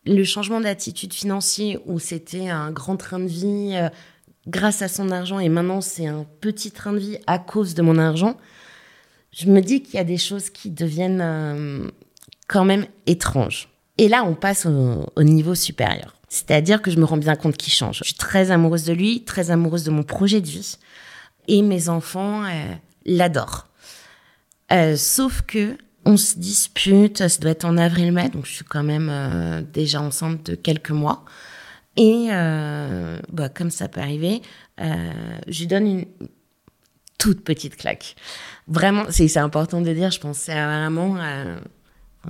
le 0.06 0.24
changement 0.24 0.60
d'attitude 0.60 1.12
financier 1.12 1.78
où 1.86 1.98
c'était 1.98 2.48
un 2.48 2.70
grand 2.70 2.96
train 2.96 3.18
de 3.18 3.26
vie 3.26 3.72
euh, 3.74 3.88
grâce 4.46 4.82
à 4.82 4.88
son 4.88 5.10
argent 5.10 5.38
et 5.38 5.48
maintenant 5.48 5.80
c'est 5.80 6.06
un 6.06 6.26
petit 6.40 6.70
train 6.70 6.92
de 6.92 6.98
vie 6.98 7.18
à 7.26 7.38
cause 7.38 7.74
de 7.74 7.82
mon 7.82 7.98
argent, 7.98 8.36
je 9.32 9.46
me 9.46 9.60
dis 9.60 9.82
qu'il 9.82 9.94
y 9.94 9.98
a 9.98 10.04
des 10.04 10.18
choses 10.18 10.50
qui 10.50 10.70
deviennent 10.70 11.20
euh, 11.20 11.90
quand 12.48 12.64
même 12.64 12.86
étranges. 13.06 13.68
Et 13.98 14.08
là, 14.08 14.24
on 14.24 14.34
passe 14.34 14.66
au, 14.66 15.22
niveau 15.22 15.54
supérieur. 15.54 16.16
C'est-à-dire 16.28 16.82
que 16.82 16.90
je 16.90 16.98
me 16.98 17.04
rends 17.04 17.16
bien 17.16 17.36
compte 17.36 17.56
qu'il 17.56 17.72
change. 17.72 17.98
Je 17.98 18.04
suis 18.04 18.14
très 18.14 18.50
amoureuse 18.50 18.84
de 18.84 18.92
lui, 18.92 19.24
très 19.24 19.50
amoureuse 19.50 19.84
de 19.84 19.90
mon 19.90 20.02
projet 20.02 20.40
de 20.40 20.46
vie. 20.46 20.78
Et 21.46 21.62
mes 21.62 21.88
enfants 21.88 22.44
euh, 22.44 22.74
l'adorent. 23.06 23.68
Euh, 24.72 24.96
sauf 24.96 25.42
que 25.42 25.76
on 26.04 26.16
se 26.16 26.38
dispute, 26.38 27.26
ça 27.26 27.40
doit 27.40 27.52
être 27.52 27.64
en 27.64 27.78
avril-mai, 27.78 28.28
donc 28.28 28.44
je 28.44 28.52
suis 28.52 28.64
quand 28.64 28.82
même 28.82 29.64
déjà 29.72 30.02
enceinte 30.02 30.50
de 30.50 30.54
quelques 30.54 30.90
mois. 30.90 31.24
Et 31.96 32.28
bah, 32.28 33.48
comme 33.48 33.70
ça 33.70 33.88
peut 33.88 34.00
arriver, 34.00 34.42
je 34.78 35.58
lui 35.58 35.66
donne 35.66 35.86
une 35.86 36.04
toute 37.18 37.44
petite 37.44 37.76
claque. 37.76 38.16
Vraiment, 38.66 39.04
c'est 39.10 39.36
important 39.36 39.80
de 39.80 39.92
dire, 39.92 40.10
je 40.10 40.20
pensais 40.20 40.52
vraiment 40.52 41.16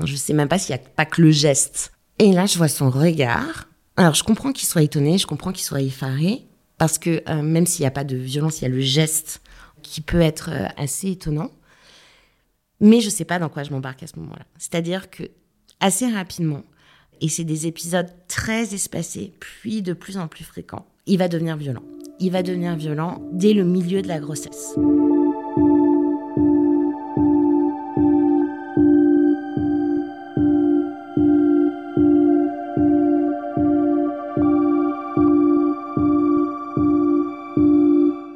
je 0.03 0.17
sais 0.17 0.33
même 0.33 0.49
pas 0.49 0.59
s'il 0.59 0.75
n'y 0.75 0.81
a 0.81 0.85
pas 0.85 1.05
que 1.05 1.23
le 1.23 1.31
geste. 1.31 1.93
Et 2.19 2.33
là, 2.33 2.47
je 2.47 2.59
vois 2.59 2.69
son 2.69 2.91
regard. 2.91 3.69
Alors, 3.97 4.15
je 4.15 4.25
comprends 4.25 4.53
qu'il 4.53 4.69
soit 4.69 4.83
étonné, 4.83 5.19
je 5.19 5.27
comprends 5.27 5.53
qu'il 5.53 5.65
soit 5.65 5.81
effaré, 5.81 6.47
parce 6.79 6.99
que 6.99 7.23
euh, 7.29 7.43
même 7.43 7.67
s'il 7.67 7.83
n'y 7.83 7.87
a 7.87 7.93
pas 7.93 8.05
de 8.05 8.17
violence, 8.17 8.61
il 8.61 8.63
y 8.63 8.67
a 8.67 8.71
le 8.71 8.81
geste 8.81 9.41
qui 9.83 10.01
peut 10.01 10.21
être 10.21 10.51
euh, 10.51 10.67
assez 10.77 11.11
étonnant. 11.11 11.51
Mais 12.81 13.01
je 13.01 13.07
ne 13.07 13.11
sais 13.11 13.25
pas 13.25 13.39
dans 13.39 13.49
quoi 13.49 13.63
je 13.63 13.71
m'embarque 13.71 14.03
à 14.03 14.07
ce 14.07 14.19
moment-là. 14.19 14.45
C'est-à-dire 14.59 15.11
que 15.11 15.25
assez 15.81 16.11
rapidement, 16.11 16.63
et 17.21 17.29
c'est 17.29 17.45
des 17.45 17.67
épisodes 17.67 18.09
très 18.29 18.75
espacés, 18.75 19.33
puis 19.41 19.83
de 19.83 19.93
plus 19.93 20.17
en 20.17 20.29
plus 20.29 20.45
fréquents, 20.45 20.87
il 21.07 21.19
va 21.19 21.29
devenir 21.29 21.57
violent. 21.57 21.83
Il 22.21 22.31
va 22.31 22.43
devenir 22.43 22.77
violent 22.77 23.21
dès 23.33 23.53
le 23.53 23.65
milieu 23.65 24.03
de 24.03 24.09
la 24.09 24.21
grossesse. 24.21 24.75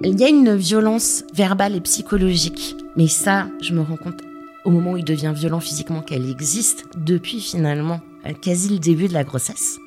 Il 0.03 0.19
y 0.19 0.25
a 0.25 0.29
une 0.29 0.57
violence 0.57 1.23
verbale 1.33 1.77
et 1.77 1.81
psychologique, 1.81 2.75
mais 2.97 3.07
ça, 3.07 3.47
je 3.61 3.73
me 3.73 3.83
rends 3.83 3.97
compte 3.97 4.23
au 4.65 4.71
moment 4.71 4.93
où 4.93 4.97
il 4.97 5.05
devient 5.05 5.33
violent 5.35 5.61
physiquement 5.61 6.03
qu'elle 6.03 6.29
existe 6.29 6.87
depuis 6.97 7.41
finalement 7.41 8.01
quasi 8.43 8.69
le 8.69 8.79
début 8.79 9.09
de 9.09 9.15
la 9.15 9.25
grossesse. 9.25 9.79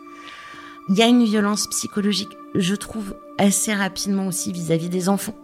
Il 0.89 0.97
y 0.97 1.01
a 1.01 1.07
une 1.07 1.23
violence 1.23 1.67
psychologique, 1.67 2.29
je 2.55 2.75
trouve, 2.75 3.15
assez 3.37 3.73
rapidement 3.73 4.27
aussi 4.27 4.51
vis-à-vis 4.51 4.89
des 4.89 5.09
enfants, 5.09 5.35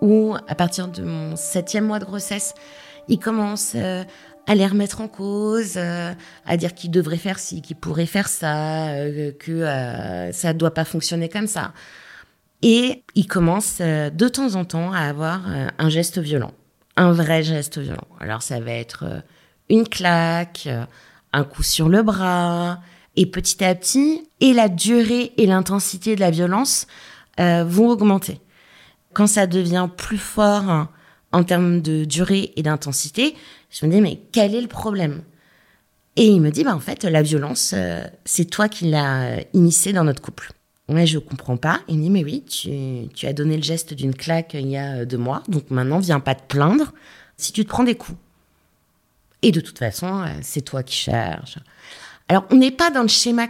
où 0.00 0.34
à 0.46 0.54
partir 0.54 0.88
de 0.88 1.02
mon 1.02 1.36
septième 1.36 1.86
mois 1.86 1.98
de 1.98 2.04
grossesse, 2.04 2.54
il 3.08 3.18
commence 3.18 3.72
euh, 3.74 4.04
à 4.46 4.54
les 4.54 4.66
remettre 4.66 5.00
en 5.00 5.08
cause, 5.08 5.74
euh, 5.76 6.12
à 6.44 6.56
dire 6.56 6.74
qu'il 6.74 6.90
devrait 6.90 7.16
faire 7.16 7.38
ci, 7.38 7.62
qu'il 7.62 7.76
pourrait 7.76 8.06
faire 8.06 8.28
ça, 8.28 8.90
que 9.38 10.30
ça 10.32 10.52
ne 10.52 10.58
doit 10.58 10.74
pas 10.74 10.84
fonctionner 10.84 11.28
comme 11.28 11.46
ça. 11.46 11.72
Et 12.62 13.04
il 13.14 13.26
commence 13.26 13.78
euh, 13.80 14.10
de 14.10 14.28
temps 14.28 14.54
en 14.54 14.64
temps 14.64 14.92
à 14.92 15.00
avoir 15.00 15.42
euh, 15.48 15.68
un 15.78 15.88
geste 15.88 16.18
violent, 16.18 16.52
un 16.96 17.12
vrai 17.12 17.42
geste 17.42 17.78
violent. 17.78 18.06
Alors 18.18 18.42
ça 18.42 18.60
va 18.60 18.72
être 18.72 19.04
euh, 19.04 19.20
une 19.68 19.86
claque, 19.86 20.68
un 21.36 21.44
coup 21.44 21.62
sur 21.62 21.88
le 21.88 22.02
bras, 22.02 22.80
et 23.14 23.26
petit 23.26 23.62
à 23.62 23.74
petit, 23.74 24.28
et 24.40 24.52
la 24.52 24.68
durée 24.68 25.32
et 25.36 25.46
l'intensité 25.46 26.16
de 26.16 26.20
la 26.20 26.30
violence 26.30 26.86
vont 27.38 27.88
augmenter. 27.88 28.40
Quand 29.12 29.26
ça 29.26 29.46
devient 29.46 29.88
plus 29.94 30.18
fort 30.18 30.88
en 31.32 31.44
termes 31.44 31.82
de 31.82 32.04
durée 32.04 32.52
et 32.56 32.62
d'intensité, 32.62 33.34
je 33.70 33.84
me 33.84 33.90
dis 33.90 34.00
mais 34.00 34.20
quel 34.32 34.54
est 34.54 34.60
le 34.60 34.68
problème? 34.68 35.22
Et 36.16 36.26
il 36.26 36.40
me 36.40 36.50
dit 36.50 36.64
bah 36.64 36.74
en 36.74 36.80
fait 36.80 37.04
la 37.04 37.22
violence 37.22 37.74
c'est 38.24 38.44
toi 38.46 38.68
qui 38.68 38.90
l'as 38.90 39.40
initiée 39.52 39.92
dans 39.92 40.04
notre 40.04 40.22
couple. 40.22 40.52
Ouais, 40.88 41.06
je 41.06 41.18
comprends 41.18 41.56
pas. 41.56 41.80
Il 41.88 41.98
me 41.98 42.02
dit, 42.02 42.10
mais 42.10 42.22
oui, 42.22 42.44
tu, 42.44 43.26
as 43.26 43.32
donné 43.32 43.56
le 43.56 43.62
geste 43.62 43.92
d'une 43.92 44.14
claque 44.14 44.54
il 44.54 44.68
y 44.68 44.76
a 44.76 45.04
deux 45.04 45.18
mois, 45.18 45.42
donc 45.48 45.70
maintenant, 45.70 45.98
viens 45.98 46.20
pas 46.20 46.36
te 46.36 46.46
plaindre 46.46 46.92
si 47.36 47.52
tu 47.52 47.64
te 47.64 47.68
prends 47.68 47.82
des 47.82 47.96
coups. 47.96 48.16
Et 49.42 49.52
de 49.52 49.60
toute 49.60 49.78
façon, 49.78 50.22
euh, 50.22 50.28
c'est 50.42 50.62
toi 50.62 50.82
qui 50.82 50.96
cherches. 50.96 51.58
Alors, 52.28 52.46
on 52.50 52.56
n'est 52.56 52.70
pas 52.70 52.90
dans 52.90 53.02
le 53.02 53.08
schéma, 53.08 53.48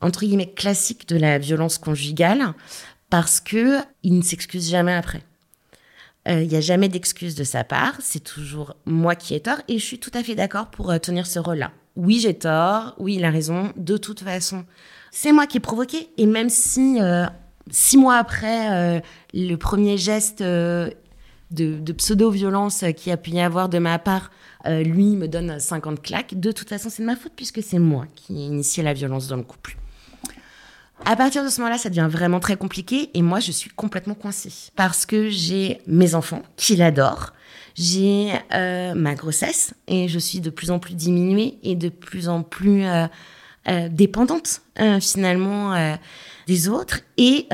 entre 0.00 0.20
guillemets, 0.20 0.52
classique 0.52 1.08
de 1.08 1.16
la 1.16 1.38
violence 1.38 1.78
conjugale, 1.78 2.54
parce 3.10 3.40
que 3.40 3.80
il 4.02 4.16
ne 4.16 4.22
s'excuse 4.22 4.70
jamais 4.70 4.94
après. 4.94 5.22
Euh, 6.28 6.42
il 6.42 6.48
n'y 6.48 6.56
a 6.56 6.60
jamais 6.60 6.88
d'excuse 6.88 7.34
de 7.34 7.44
sa 7.44 7.64
part, 7.64 7.94
c'est 8.00 8.22
toujours 8.22 8.74
moi 8.84 9.14
qui 9.14 9.34
ai 9.34 9.40
tort, 9.40 9.58
et 9.68 9.78
je 9.78 9.84
suis 9.84 9.98
tout 9.98 10.10
à 10.14 10.22
fait 10.22 10.34
d'accord 10.34 10.70
pour 10.70 10.90
euh, 10.90 10.98
tenir 10.98 11.26
ce 11.26 11.38
rôle-là. 11.38 11.72
Oui, 11.94 12.20
j'ai 12.20 12.34
tort, 12.34 12.94
oui, 12.98 13.14
il 13.14 13.24
a 13.24 13.30
raison, 13.30 13.72
de 13.76 13.96
toute 13.96 14.20
façon, 14.20 14.66
c'est 15.10 15.32
moi 15.32 15.46
qui 15.46 15.56
ai 15.56 15.60
provoqué. 15.60 16.10
Et 16.18 16.26
même 16.26 16.50
si 16.50 16.98
six 17.70 17.96
mois 17.96 18.16
après 18.16 19.02
le 19.32 19.56
premier 19.56 19.96
geste 19.96 20.44
euh, 21.60 21.80
de, 21.80 21.92
pseudo-violence 21.92 22.84
qui 22.96 23.10
a 23.10 23.16
pu 23.16 23.30
y 23.30 23.40
avoir 23.40 23.68
de 23.68 23.78
ma 23.78 23.98
part, 23.98 24.30
lui 24.64 25.14
me 25.14 25.28
donne 25.28 25.60
50 25.60 26.02
claques, 26.02 26.40
de 26.40 26.50
toute 26.50 26.68
façon, 26.68 26.88
c'est 26.90 27.02
de 27.02 27.06
ma 27.06 27.14
faute 27.14 27.32
puisque 27.36 27.62
c'est 27.62 27.78
moi 27.78 28.06
qui 28.16 28.36
ai 28.36 28.46
initié 28.46 28.82
la 28.82 28.94
violence 28.94 29.28
dans 29.28 29.36
le 29.36 29.44
couple. 29.44 29.76
À 31.04 31.14
partir 31.14 31.44
de 31.44 31.48
ce 31.48 31.60
moment-là, 31.60 31.78
ça 31.78 31.88
devient 31.88 32.08
vraiment 32.10 32.40
très 32.40 32.56
compliqué 32.56 33.10
et 33.14 33.22
moi, 33.22 33.38
je 33.38 33.52
suis 33.52 33.70
complètement 33.70 34.14
coincée 34.14 34.72
parce 34.74 35.06
que 35.06 35.28
j'ai 35.28 35.80
mes 35.86 36.16
enfants 36.16 36.42
qui 36.56 36.74
l'adorent. 36.74 37.32
J'ai 37.76 38.32
ma 38.50 39.14
grossesse 39.14 39.74
et 39.86 40.08
je 40.08 40.18
suis 40.18 40.40
de 40.40 40.50
plus 40.50 40.72
en 40.72 40.80
plus 40.80 40.94
diminuée 40.94 41.58
et 41.62 41.76
de 41.76 41.88
plus 41.90 42.28
en 42.28 42.42
plus 42.42 42.84
euh, 43.68 43.88
dépendante 43.88 44.62
euh, 44.78 45.00
finalement 45.00 45.74
euh, 45.74 45.96
des 46.46 46.68
autres 46.68 47.00
et 47.16 47.48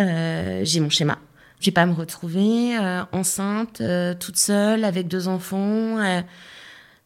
j'ai 0.62 0.81
mon 0.81 0.90
schéma. 0.90 1.18
Je 1.62 1.66
vais 1.66 1.72
pas 1.72 1.87
me 1.87 1.94
retrouver 1.94 2.77
enceinte, 3.12 3.81
toute 4.20 4.37
seule, 4.37 4.85
avec 4.85 5.09
deux 5.09 5.29
enfants. 5.29 5.96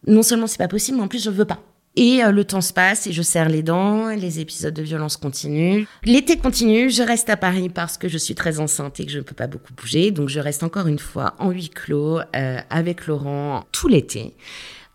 non 0.06 0.22
seulement 0.22 0.46
c'est 0.46 0.58
pas 0.58 0.66
possible, 0.66 0.96
mais 0.96 1.04
en 1.04 1.08
plus 1.08 1.22
je 1.22 1.30
veux 1.30 1.44
pas. 1.44 1.60
Et 1.94 2.20
le 2.22 2.44
temps 2.44 2.60
se 2.60 2.72
passe 2.72 3.06
et 3.06 3.12
je 3.12 3.22
serre 3.22 3.48
les 3.48 3.62
dents, 3.62 4.08
les 4.08 4.40
épisodes 4.40 4.74
de 4.74 4.82
violence 4.82 5.16
continuent. 5.16 5.84
L'été 6.04 6.36
continue, 6.36 6.90
je 6.90 7.02
reste 7.02 7.30
à 7.30 7.36
Paris 7.36 7.68
parce 7.68 7.96
que 7.96 8.08
je 8.08 8.18
suis 8.18 8.34
très 8.34 8.60
enceinte 8.60 8.98
et 8.98 9.06
que 9.06 9.12
je 9.12 9.18
ne 9.18 9.22
peux 9.22 9.34
pas 9.34 9.46
beaucoup 9.46 9.72
bouger. 9.74 10.10
Donc 10.10 10.28
je 10.28 10.40
reste 10.40 10.62
encore 10.62 10.88
une 10.88 10.98
fois 10.98 11.34
en 11.38 11.50
huis 11.50 11.68
clos 11.68 12.20
avec 12.32 13.06
Laurent 13.06 13.64
tout 13.72 13.88
l'été. 13.88 14.34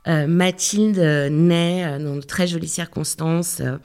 Euh, 0.07 0.25
Mathilde 0.27 0.97
naît 0.97 1.85
euh, 1.85 1.99
dans 1.99 2.15
de 2.15 2.21
très 2.21 2.47
jolies 2.47 2.67
circonstances 2.67 3.59
euh, 3.61 3.77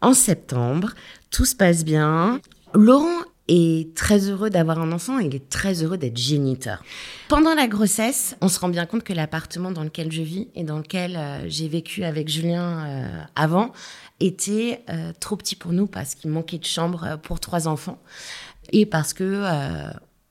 en 0.00 0.14
septembre. 0.14 0.92
Tout 1.30 1.44
se 1.44 1.54
passe 1.54 1.84
bien. 1.84 2.40
Laurent 2.74 3.22
est 3.48 3.94
très 3.96 4.28
heureux 4.28 4.50
d'avoir 4.50 4.78
un 4.78 4.92
enfant 4.92 5.18
il 5.18 5.34
est 5.34 5.48
très 5.48 5.82
heureux 5.82 5.98
d'être 5.98 6.16
géniteur. 6.16 6.82
Pendant 7.28 7.54
la 7.54 7.66
grossesse, 7.66 8.36
on 8.40 8.48
se 8.48 8.60
rend 8.60 8.68
bien 8.68 8.86
compte 8.86 9.02
que 9.02 9.12
l'appartement 9.12 9.70
dans 9.70 9.84
lequel 9.84 10.12
je 10.12 10.22
vis 10.22 10.48
et 10.54 10.64
dans 10.64 10.78
lequel 10.78 11.18
j'ai 11.48 11.68
vécu 11.68 12.04
avec 12.04 12.28
Julien 12.28 13.08
avant 13.34 13.72
était 14.20 14.84
trop 15.20 15.36
petit 15.36 15.56
pour 15.56 15.72
nous 15.72 15.86
parce 15.86 16.14
qu'il 16.14 16.30
manquait 16.30 16.58
de 16.58 16.64
chambre 16.64 17.18
pour 17.22 17.40
trois 17.40 17.68
enfants 17.68 17.98
et 18.72 18.86
parce 18.86 19.12
que 19.14 19.44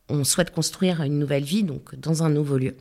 on 0.09 0.23
souhaite 0.23 0.51
construire 0.51 1.01
une 1.01 1.19
nouvelle 1.19 1.43
vie, 1.43 1.63
donc 1.63 1.95
dans 1.95 2.23
un 2.23 2.29
nouveau 2.29 2.57
lieu. 2.57 2.77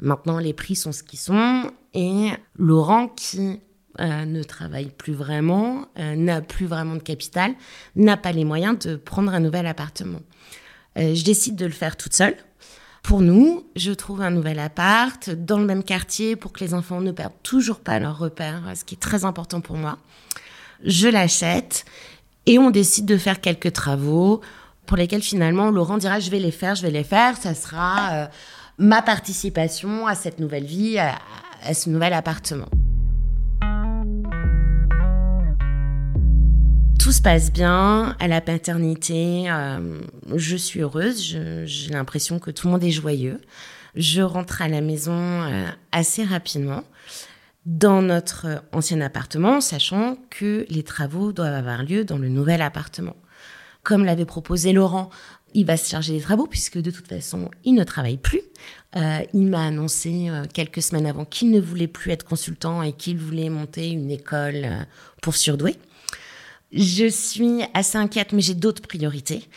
Maintenant, 0.00 0.38
les 0.38 0.52
prix 0.52 0.76
sont 0.76 0.92
ce 0.92 1.02
qu'ils 1.02 1.18
sont, 1.18 1.72
et 1.94 2.28
Laurent, 2.56 3.08
qui 3.08 3.60
euh, 4.00 4.24
ne 4.24 4.42
travaille 4.42 4.90
plus 4.90 5.12
vraiment, 5.12 5.86
euh, 5.98 6.14
n'a 6.14 6.40
plus 6.40 6.66
vraiment 6.66 6.94
de 6.94 7.02
capital, 7.02 7.54
n'a 7.96 8.16
pas 8.16 8.32
les 8.32 8.44
moyens 8.44 8.78
de 8.78 8.96
prendre 8.96 9.32
un 9.32 9.40
nouvel 9.40 9.66
appartement. 9.66 10.20
Euh, 10.98 11.14
je 11.14 11.24
décide 11.24 11.56
de 11.56 11.66
le 11.66 11.72
faire 11.72 11.96
toute 11.96 12.14
seule. 12.14 12.36
Pour 13.02 13.20
nous, 13.20 13.66
je 13.76 13.92
trouve 13.92 14.20
un 14.22 14.30
nouvel 14.30 14.58
appart 14.58 15.30
dans 15.30 15.58
le 15.58 15.64
même 15.64 15.82
quartier 15.82 16.36
pour 16.36 16.52
que 16.52 16.60
les 16.60 16.74
enfants 16.74 17.00
ne 17.00 17.12
perdent 17.12 17.42
toujours 17.42 17.80
pas 17.80 17.98
leur 17.98 18.18
repère, 18.18 18.62
ce 18.74 18.84
qui 18.84 18.94
est 18.94 18.98
très 18.98 19.24
important 19.24 19.60
pour 19.60 19.76
moi. 19.76 19.98
Je 20.84 21.08
l'achète 21.08 21.84
et 22.46 22.58
on 22.58 22.70
décide 22.70 23.06
de 23.06 23.16
faire 23.16 23.40
quelques 23.40 23.72
travaux 23.72 24.40
pour 24.86 24.96
lesquels 24.96 25.22
finalement 25.22 25.70
Laurent 25.70 25.98
dira 25.98 26.20
je 26.20 26.30
vais 26.30 26.38
les 26.38 26.50
faire, 26.50 26.74
je 26.74 26.82
vais 26.82 26.90
les 26.90 27.04
faire, 27.04 27.36
ça 27.36 27.54
sera 27.54 28.28
ma 28.78 29.02
participation 29.02 30.06
à 30.06 30.14
cette 30.14 30.38
nouvelle 30.38 30.64
vie, 30.64 30.98
à, 30.98 31.74
ce 31.74 31.90
nouvel 31.90 32.12
appartement. 32.12 32.68
Tout 37.08 37.14
se 37.14 37.22
passe 37.22 37.50
bien 37.50 38.14
à 38.20 38.28
la 38.28 38.42
paternité, 38.42 39.50
euh, 39.50 39.98
je 40.36 40.56
suis 40.58 40.80
heureuse, 40.80 41.38
j'ai 41.64 41.90
l'impression 41.90 42.38
que 42.38 42.50
tout 42.50 42.66
le 42.66 42.72
monde 42.74 42.84
est 42.84 42.90
joyeux. 42.90 43.40
Je 43.94 44.20
rentre 44.20 44.60
à 44.60 44.68
la 44.68 44.82
maison 44.82 45.14
euh, 45.14 45.66
assez 45.90 46.22
rapidement. 46.22 46.84
dans 47.64 48.02
notre 48.02 48.62
ancien 48.72 49.00
appartement, 49.00 49.62
sachant 49.62 50.18
que 50.28 50.66
les 50.68 50.82
travaux 50.82 51.32
doivent 51.32 51.54
avoir 51.54 51.82
lieu 51.82 52.04
dans 52.04 52.18
le 52.18 52.28
nouvel 52.28 52.60
appartement. 52.60 53.16
Comme 53.84 54.04
l'avait 54.04 54.26
proposé 54.26 54.74
Laurent, 54.74 55.08
il 55.54 55.64
va 55.64 55.78
se 55.78 55.88
charger 55.88 56.12
des 56.12 56.20
travaux 56.20 56.46
puisque 56.46 56.76
de 56.76 56.90
toute 56.90 57.08
façon, 57.08 57.50
il 57.64 57.72
ne 57.72 57.84
travaille 57.84 58.18
plus. 58.18 58.42
Euh, 58.96 59.20
il 59.32 59.46
m'a 59.46 59.64
annoncé 59.64 60.28
quelques 60.52 60.82
semaines 60.82 61.06
avant 61.06 61.24
qu'il 61.24 61.52
ne 61.52 61.58
voulait 61.60 61.88
plus 61.88 62.12
être 62.12 62.26
consultant 62.26 62.82
et 62.82 62.92
qu'il 62.92 63.16
voulait 63.16 63.48
monter 63.48 63.88
une 63.88 64.10
école 64.10 64.86
pour 65.22 65.36
surdouer. 65.36 65.78
Je 66.72 67.08
suis 67.08 67.62
assez 67.74 67.96
inquiète, 67.96 68.32
mais 68.32 68.42
j'ai 68.42 68.54
d'autres 68.54 68.82
priorités. 68.82 69.48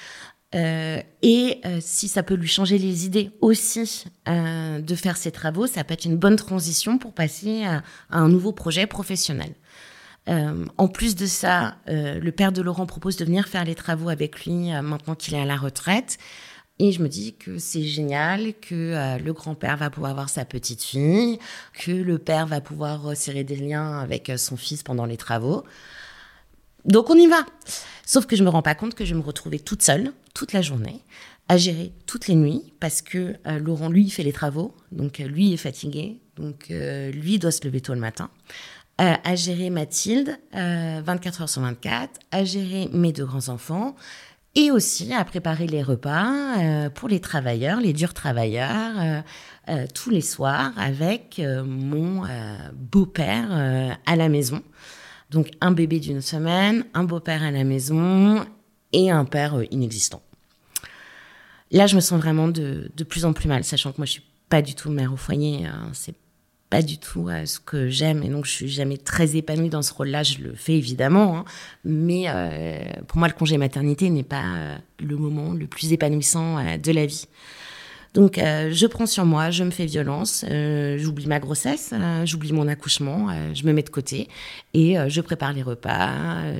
Euh, 0.54 1.02
et 1.22 1.62
euh, 1.66 1.78
si 1.80 2.10
ça 2.10 2.24
peut 2.24 2.34
lui 2.34 2.48
changer 2.48 2.78
les 2.78 3.06
idées 3.06 3.32
aussi 3.40 4.04
euh, 4.28 4.82
de 4.82 4.96
faire 4.96 5.16
ses 5.16 5.32
travaux, 5.32 5.66
ça 5.66 5.84
peut 5.84 5.94
être 5.94 6.04
une 6.04 6.18
bonne 6.18 6.36
transition 6.36 6.98
pour 6.98 7.14
passer 7.14 7.64
à, 7.64 7.84
un 8.10 8.28
nouveau 8.28 8.52
projet 8.52 8.86
professionnel. 8.86 9.54
en 10.28 10.88
plus 10.88 11.16
de 11.16 11.26
ça, 11.26 11.78
le 11.88 12.30
père 12.32 12.52
de 12.52 12.62
Laurent 12.62 12.86
propose 12.86 13.18
de 13.18 13.26
venir 13.26 13.48
faire 13.48 13.66
les 13.66 13.76
travaux 13.76 14.10
avec 14.10 14.46
lui 14.46 14.72
maintenant 14.82 15.16
qu'il 15.16 15.34
est 15.34 15.42
à 15.42 15.46
la 15.46 15.58
retraite. 15.58 16.18
Et 16.80 16.92
je 16.92 17.02
me 17.02 17.10
dis 17.10 17.36
que 17.36 17.58
c'est 17.58 17.84
génial, 17.84 18.54
que 18.62 19.18
le 19.18 19.34
grand-père 19.34 19.78
va 19.78 19.90
pouvoir 19.90 20.14
voir 20.14 20.30
sa 20.30 20.46
petite 20.46 20.84
fille, 20.84 21.40
que 21.74 21.92
le 21.92 22.18
père 22.18 22.46
va 22.46 22.62
pouvoir 22.62 23.16
serrer 23.18 23.44
des 23.44 23.56
liens 23.56 24.00
avec 24.00 24.32
son 24.38 24.58
fils 24.58 24.84
pendant 24.84 25.06
les 25.06 25.18
travaux. 25.18 25.64
Donc 26.86 27.10
on 27.10 27.16
y 27.16 27.28
va. 27.28 27.46
Sauf 28.06 28.26
que 28.26 28.36
je 28.36 28.44
me 28.44 28.50
rends 28.50 28.62
pas 28.62 28.76
compte 28.76 28.96
que 28.96 29.06
je 29.06 29.16
me 29.16 29.22
retrouvais 29.22 29.60
toute 29.60 29.82
seule, 29.82 30.12
toute 30.34 30.54
la 30.54 30.62
journée, 30.62 31.02
à 31.48 31.58
gérer 31.58 31.92
toutes 32.08 32.28
les 32.28 32.36
nuits, 32.36 32.74
parce 32.80 33.02
que 33.02 33.36
euh, 33.48 33.60
Laurent, 33.60 33.90
lui, 33.90 34.10
fait 34.10 34.24
les 34.24 34.34
travaux, 34.34 34.76
donc 34.92 35.20
euh, 35.20 35.28
lui 35.28 35.54
est 35.54 35.58
fatigué, 35.58 36.22
donc 36.36 36.68
euh, 36.72 37.12
lui 37.12 37.40
doit 37.40 37.52
se 37.52 37.66
lever 37.66 37.82
tôt 37.82 37.94
le 37.94 38.00
matin, 38.00 38.30
à 38.98 39.34
gérer 39.34 39.72
Mathilde, 39.72 40.38
24 40.54 41.42
heures 41.42 41.50
sur 41.50 41.64
24, 41.64 42.20
à 42.30 42.44
gérer 42.44 42.88
mes 42.94 43.12
deux 43.12 43.26
grands-enfants, 43.26 43.96
et 44.54 44.70
aussi 44.70 45.12
à 45.12 45.26
préparer 45.26 45.66
les 45.66 45.82
repas 45.82 46.90
pour 46.94 47.10
les 47.10 47.20
travailleurs, 47.20 47.82
les 47.82 47.94
durs 47.94 48.14
travailleurs, 48.14 49.24
tous 49.96 50.12
les 50.12 50.22
soirs 50.22 50.72
avec 50.78 51.42
mon 51.66 52.28
beau-père 52.76 53.98
à 54.06 54.16
la 54.16 54.30
maison. 54.30 54.62
Donc 55.32 55.50
un 55.62 55.72
bébé 55.72 56.00
d'une 56.00 56.22
semaine, 56.22 56.84
un 56.94 57.06
beau-père 57.06 57.42
à 57.42 57.52
la 57.52 57.64
maison 57.64 58.46
et 58.92 59.10
un 59.10 59.24
père 59.24 59.58
euh, 59.58 59.66
inexistant. 59.72 60.22
Là, 61.72 61.88
je 61.88 61.96
me 61.96 62.02
sens 62.02 62.20
vraiment 62.20 62.50
de, 62.50 62.92
plus 63.08 63.24
en 63.24 63.32
plus 63.32 63.48
mal, 63.48 63.64
sachant 63.64 63.94
que 63.94 63.98
moi, 63.98 64.06
je 64.06 64.12
suis 64.12 64.26
pas 64.50 64.62
du 64.62 64.76
tout 64.76 64.92
mère 64.92 65.14
au 65.14 65.16
foyer. 65.16 65.66
Hein. 65.66 65.90
c'est 65.94 66.16
pas 66.70 66.82
du 66.82 66.98
tout 66.98 67.30
euh, 67.30 67.46
ce 67.46 67.60
que 67.60 67.90
j'aime 67.90 68.24
et 68.24 68.30
donc 68.30 68.46
je 68.46 68.52
suis 68.52 68.70
jamais 68.70 68.98
très 68.98 69.36
épanouie 69.38 69.70
dans 69.70 69.82
ce 69.82 69.94
rôle-là. 69.94 70.24
Je 70.24 70.40
le 70.40 70.54
fais 70.54 70.74
évidemment, 70.78 71.38
hein. 71.38 71.46
mais 71.86 72.26
euh, 72.28 72.80
pour 73.08 73.18
moi, 73.18 73.30
le 73.30 73.34
congé 73.34 73.58
maternité 73.58 74.10
n'est 74.10 74.24
pas 74.24 74.80
le 75.00 75.16
moment 75.16 75.54
le 75.54 75.66
plus 75.66 75.94
épanouissant 75.94 76.58
de 76.78 76.92
la 76.92 77.06
vie. 77.06 77.26
Donc, 78.14 78.38
euh, 78.38 78.72
je 78.74 78.88
prends 78.88 79.06
sur 79.06 79.26
moi, 79.26 79.52
je 79.52 79.64
me 79.64 79.72
fais 79.72 79.86
violence, 79.86 80.44
euh, 80.50 80.98
j'oublie 80.98 81.28
ma 81.28 81.40
grossesse, 81.40 81.92
euh, 81.94 82.26
j'oublie 82.26 82.52
mon 82.52 82.68
accouchement, 82.68 83.30
je 83.54 83.66
me 83.66 83.72
mets 83.72 83.84
de 83.84 83.90
côté 83.90 84.28
et 84.74 84.98
je 85.08 85.22
prépare 85.22 85.54
les 85.54 85.64
repas, 85.64 86.10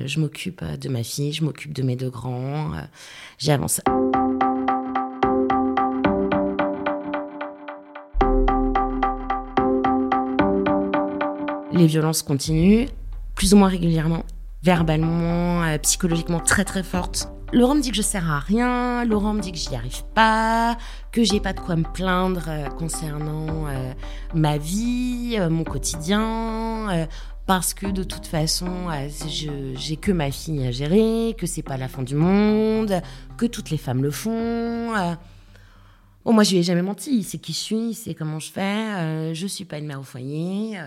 je 0.06 0.18
m'occupe 0.18 0.64
de 0.64 0.88
ma 0.88 1.02
fille, 1.02 1.32
je 1.32 1.44
m'occupe 1.44 1.74
de 1.74 1.82
mes 1.82 1.94
deux 1.94 2.08
grands, 2.08 2.72
j'avance. 3.38 3.82
Les 11.72 11.86
violences 11.86 12.22
continuent, 12.22 12.86
plus 13.34 13.52
ou 13.52 13.58
moins 13.58 13.68
régulièrement, 13.68 14.24
verbalement, 14.62 15.76
psychologiquement 15.82 16.40
très 16.40 16.64
très 16.64 16.82
fortes. 16.82 17.28
Laurent 17.52 17.74
me 17.74 17.82
dit 17.82 17.90
que 17.90 17.96
je 17.96 18.02
sers 18.02 18.30
à 18.30 18.40
rien, 18.40 19.04
Laurent 19.04 19.34
me 19.34 19.40
dit 19.42 19.52
que 19.52 19.58
j'y 19.58 19.76
arrive 19.76 20.04
pas, 20.14 20.78
que 21.12 21.22
j'ai 21.22 21.38
pas 21.38 21.52
de 21.52 21.60
quoi 21.60 21.76
me 21.76 21.84
plaindre 21.84 22.46
euh, 22.48 22.68
concernant 22.68 23.66
euh, 23.68 23.92
ma 24.34 24.56
vie, 24.56 25.36
euh, 25.38 25.50
mon 25.50 25.62
quotidien, 25.62 27.06
parce 27.44 27.74
que 27.74 27.86
de 27.86 28.04
toute 28.04 28.24
façon, 28.24 28.88
j'ai 29.76 29.96
que 29.96 30.12
ma 30.12 30.30
fille 30.30 30.66
à 30.66 30.70
gérer, 30.70 31.34
que 31.36 31.46
c'est 31.46 31.62
pas 31.62 31.76
la 31.76 31.88
fin 31.88 32.02
du 32.02 32.14
monde, 32.14 33.02
que 33.36 33.44
toutes 33.44 33.68
les 33.68 33.76
femmes 33.76 34.02
le 34.02 34.10
font. 34.10 34.90
Bon, 36.24 36.32
moi, 36.32 36.44
je 36.44 36.52
lui 36.52 36.58
ai 36.58 36.62
jamais 36.62 36.82
menti. 36.82 37.22
Sait 37.24 37.38
qui 37.38 37.52
je 37.52 37.58
suis, 37.58 37.94
sait 37.94 38.14
comment 38.14 38.38
je 38.38 38.50
fais. 38.50 39.34
je 39.34 39.46
suis 39.46 39.64
pas 39.64 39.78
une 39.78 39.86
mère 39.86 40.00
au 40.00 40.04
foyer. 40.04 40.78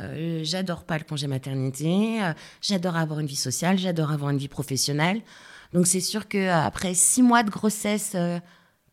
j'adore 0.43 0.85
pas 0.85 0.97
le 0.97 1.03
congé 1.03 1.27
maternité. 1.27 2.21
j'adore 2.61 2.95
avoir 2.95 3.19
une 3.19 3.27
vie 3.27 3.35
sociale. 3.35 3.77
J'adore 3.77 4.11
avoir 4.11 4.31
une 4.31 4.37
vie 4.37 4.47
professionnelle. 4.47 5.21
Donc 5.75 5.87
c'est 5.87 5.99
sûr 5.99 6.29
qu'après 6.29 6.93
six 6.93 7.21
mois 7.21 7.43
de 7.43 7.49
grossesse, 7.49 8.13
euh, 8.15 8.39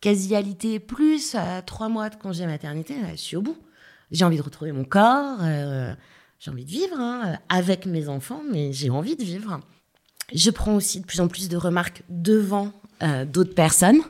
quasi-alité, 0.00 0.80
plus 0.80 1.36
euh, 1.36 1.60
trois 1.64 1.88
mois 1.88 2.10
de 2.10 2.16
congé 2.16 2.44
maternité, 2.44 2.96
je 3.12 3.16
suis 3.16 3.36
au 3.36 3.40
bout. 3.40 3.56
J'ai 4.10 4.24
envie 4.24 4.36
de 4.36 4.42
retrouver 4.42 4.72
mon 4.72 4.82
corps, 4.82 5.38
euh, 5.42 5.94
j'ai 6.40 6.50
envie 6.50 6.64
de 6.64 6.70
vivre 6.70 6.96
hein, 6.98 7.38
avec 7.48 7.86
mes 7.86 8.08
enfants, 8.08 8.42
mais 8.50 8.72
j'ai 8.72 8.90
envie 8.90 9.14
de 9.14 9.22
vivre. 9.22 9.60
Je 10.34 10.50
prends 10.50 10.74
aussi 10.74 11.00
de 11.00 11.06
plus 11.06 11.20
en 11.20 11.28
plus 11.28 11.48
de 11.48 11.56
remarques 11.56 12.02
devant 12.08 12.72
d'autres 13.26 13.54
personnes, 13.54 14.00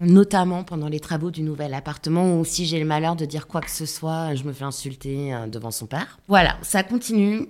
notamment 0.00 0.64
pendant 0.64 0.88
les 0.88 1.00
travaux 1.00 1.30
du 1.30 1.42
nouvel 1.42 1.74
appartement, 1.74 2.38
où 2.38 2.44
si 2.44 2.64
j'ai 2.64 2.80
le 2.80 2.86
malheur 2.86 3.16
de 3.16 3.26
dire 3.26 3.46
quoi 3.46 3.60
que 3.60 3.70
ce 3.70 3.84
soit, 3.84 4.34
je 4.34 4.44
me 4.44 4.52
fais 4.52 4.64
insulter 4.64 5.34
devant 5.48 5.70
son 5.70 5.86
père. 5.86 6.18
Voilà, 6.26 6.56
ça 6.62 6.82
continue. 6.82 7.48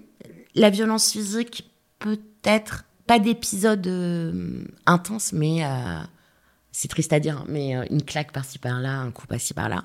La 0.56 0.68
violence 0.70 1.12
physique, 1.12 1.70
peut-être 2.00 2.84
pas 3.10 3.18
d'épisode 3.18 3.88
euh, 3.88 4.62
intense, 4.86 5.32
mais 5.32 5.64
euh, 5.64 5.98
c'est 6.70 6.86
triste 6.86 7.12
à 7.12 7.18
dire, 7.18 7.38
hein, 7.38 7.44
mais 7.48 7.76
euh, 7.76 7.84
une 7.90 8.04
claque 8.04 8.30
par-ci 8.30 8.60
par-là, 8.60 8.98
un 8.98 9.10
coup 9.10 9.26
par-ci 9.26 9.52
par-là. 9.52 9.82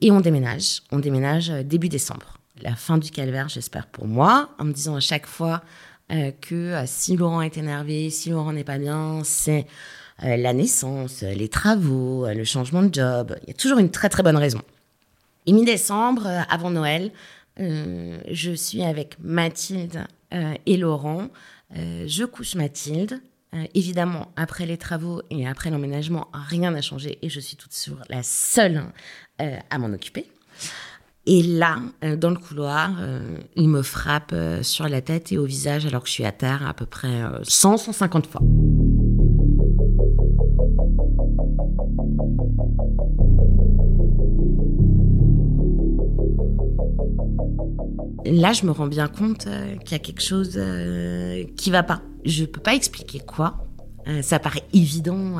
Et 0.00 0.10
on 0.10 0.18
déménage. 0.18 0.82
On 0.90 0.98
déménage 0.98 1.50
début 1.50 1.88
décembre. 1.88 2.40
La 2.62 2.74
fin 2.74 2.98
du 2.98 3.12
calvaire, 3.12 3.48
j'espère 3.48 3.86
pour 3.86 4.08
moi, 4.08 4.50
en 4.58 4.64
me 4.64 4.72
disant 4.72 4.96
à 4.96 5.00
chaque 5.00 5.26
fois 5.26 5.62
que 6.40 6.82
si 6.86 7.16
Laurent 7.16 7.42
est 7.42 7.58
énervé, 7.58 8.10
si 8.10 8.30
Laurent 8.30 8.52
n'est 8.52 8.64
pas 8.64 8.78
bien, 8.78 9.22
c'est 9.22 9.66
la 10.20 10.52
naissance, 10.52 11.22
les 11.22 11.48
travaux, 11.48 12.26
le 12.26 12.44
changement 12.44 12.82
de 12.82 12.92
job. 12.92 13.36
Il 13.44 13.48
y 13.48 13.50
a 13.52 13.54
toujours 13.54 13.78
une 13.78 13.90
très 13.90 14.08
très 14.08 14.24
bonne 14.24 14.36
raison. 14.36 14.62
Et 15.46 15.52
mi-décembre, 15.52 16.26
avant 16.48 16.70
Noël, 16.70 17.12
je 17.58 18.52
suis 18.54 18.82
avec 18.82 19.16
Mathilde 19.20 20.06
et 20.32 20.76
Laurent 20.76 21.28
euh, 21.74 22.04
je 22.06 22.24
couche 22.24 22.54
Mathilde. 22.54 23.20
Euh, 23.54 23.64
évidemment, 23.74 24.32
après 24.36 24.66
les 24.66 24.76
travaux 24.76 25.22
et 25.30 25.46
après 25.46 25.70
l'emménagement, 25.70 26.28
rien 26.32 26.72
n'a 26.72 26.82
changé 26.82 27.18
et 27.22 27.28
je 27.28 27.40
suis 27.40 27.56
toute 27.56 27.72
sur 27.72 27.96
la 28.08 28.22
seule 28.22 28.84
euh, 29.40 29.56
à 29.70 29.78
m'en 29.78 29.92
occuper. 29.92 30.26
Et 31.28 31.42
là, 31.42 31.78
dans 32.18 32.30
le 32.30 32.36
couloir, 32.36 32.92
il 33.56 33.68
me 33.68 33.82
frappe 33.82 34.32
sur 34.62 34.88
la 34.88 35.00
tête 35.00 35.32
et 35.32 35.38
au 35.38 35.44
visage 35.44 35.84
alors 35.84 36.04
que 36.04 36.08
je 36.08 36.12
suis 36.12 36.24
à 36.24 36.30
terre 36.30 36.64
à 36.64 36.72
peu 36.72 36.86
près 36.86 37.20
100, 37.42 37.78
150 37.78 38.28
fois. 38.28 38.42
Là, 48.32 48.52
je 48.52 48.64
me 48.64 48.70
rends 48.70 48.86
bien 48.86 49.08
compte 49.08 49.46
euh, 49.46 49.76
qu'il 49.76 49.92
y 49.92 49.94
a 49.94 49.98
quelque 49.98 50.22
chose 50.22 50.54
euh, 50.56 51.44
qui 51.56 51.70
va 51.70 51.82
pas. 51.82 52.02
Je 52.24 52.44
peux 52.44 52.60
pas 52.60 52.74
expliquer 52.74 53.20
quoi. 53.20 53.66
Euh, 54.08 54.22
ça 54.22 54.38
paraît 54.38 54.62
évident, 54.72 55.38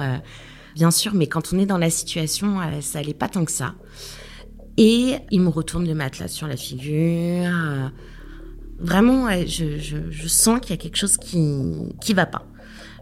bien 0.75 0.91
sûr, 0.91 1.15
mais 1.15 1.29
quand 1.29 1.53
on 1.53 1.59
est 1.59 1.67
dans 1.67 1.79
la 1.79 1.91
situation, 1.91 2.59
ça 2.81 2.99
allait 2.99 3.15
pas 3.15 3.29
tant 3.29 3.45
que 3.45 3.53
ça. 3.53 3.75
Et 4.77 5.17
il 5.31 5.41
me 5.41 5.49
retourne 5.49 5.87
le 5.87 5.95
matelas 5.95 6.29
sur 6.29 6.49
la 6.49 6.57
figure. 6.57 7.53
vraiment, 8.81 9.29
je, 9.47 9.79
je, 9.79 10.29
sens 10.29 10.61
qu'il 10.61 10.71
y 10.71 10.75
a 10.75 10.77
quelque 10.77 10.97
chose 10.97 11.17
qui 11.17 11.63
qui 12.01 12.13
va 12.13 12.27
pas. 12.27 12.45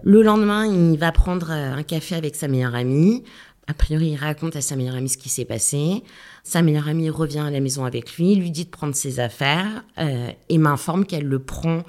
Le 0.02 0.22
lendemain, 0.22 0.66
il 0.66 0.98
va 0.98 1.12
prendre 1.12 1.50
un 1.50 1.82
café 1.82 2.14
avec 2.14 2.36
sa 2.36 2.46
meilleure 2.46 2.74
amie. 2.74 3.24
A 3.66 3.74
priori, 3.74 4.10
il 4.10 4.16
raconte 4.16 4.56
à 4.56 4.60
sa 4.60 4.76
meilleure 4.76 4.94
amie 4.94 5.08
ce 5.08 5.16
qui 5.16 5.28
s'est 5.28 5.44
passé. 5.44 6.02
Sa 6.42 6.60
meilleure 6.60 6.88
amie 6.88 7.08
revient 7.08 7.38
à 7.38 7.50
la 7.50 7.60
maison 7.60 7.84
avec 7.84 8.16
lui, 8.16 8.34
lui 8.34 8.50
dit 8.50 8.66
de 8.66 8.70
prendre 8.70 8.94
ses 8.94 9.20
affaires 9.20 9.84
euh, 9.98 10.30
et 10.48 10.58
m'informe 10.58 11.06
qu'elle 11.06 11.26
le 11.26 11.38
prend 11.38 11.82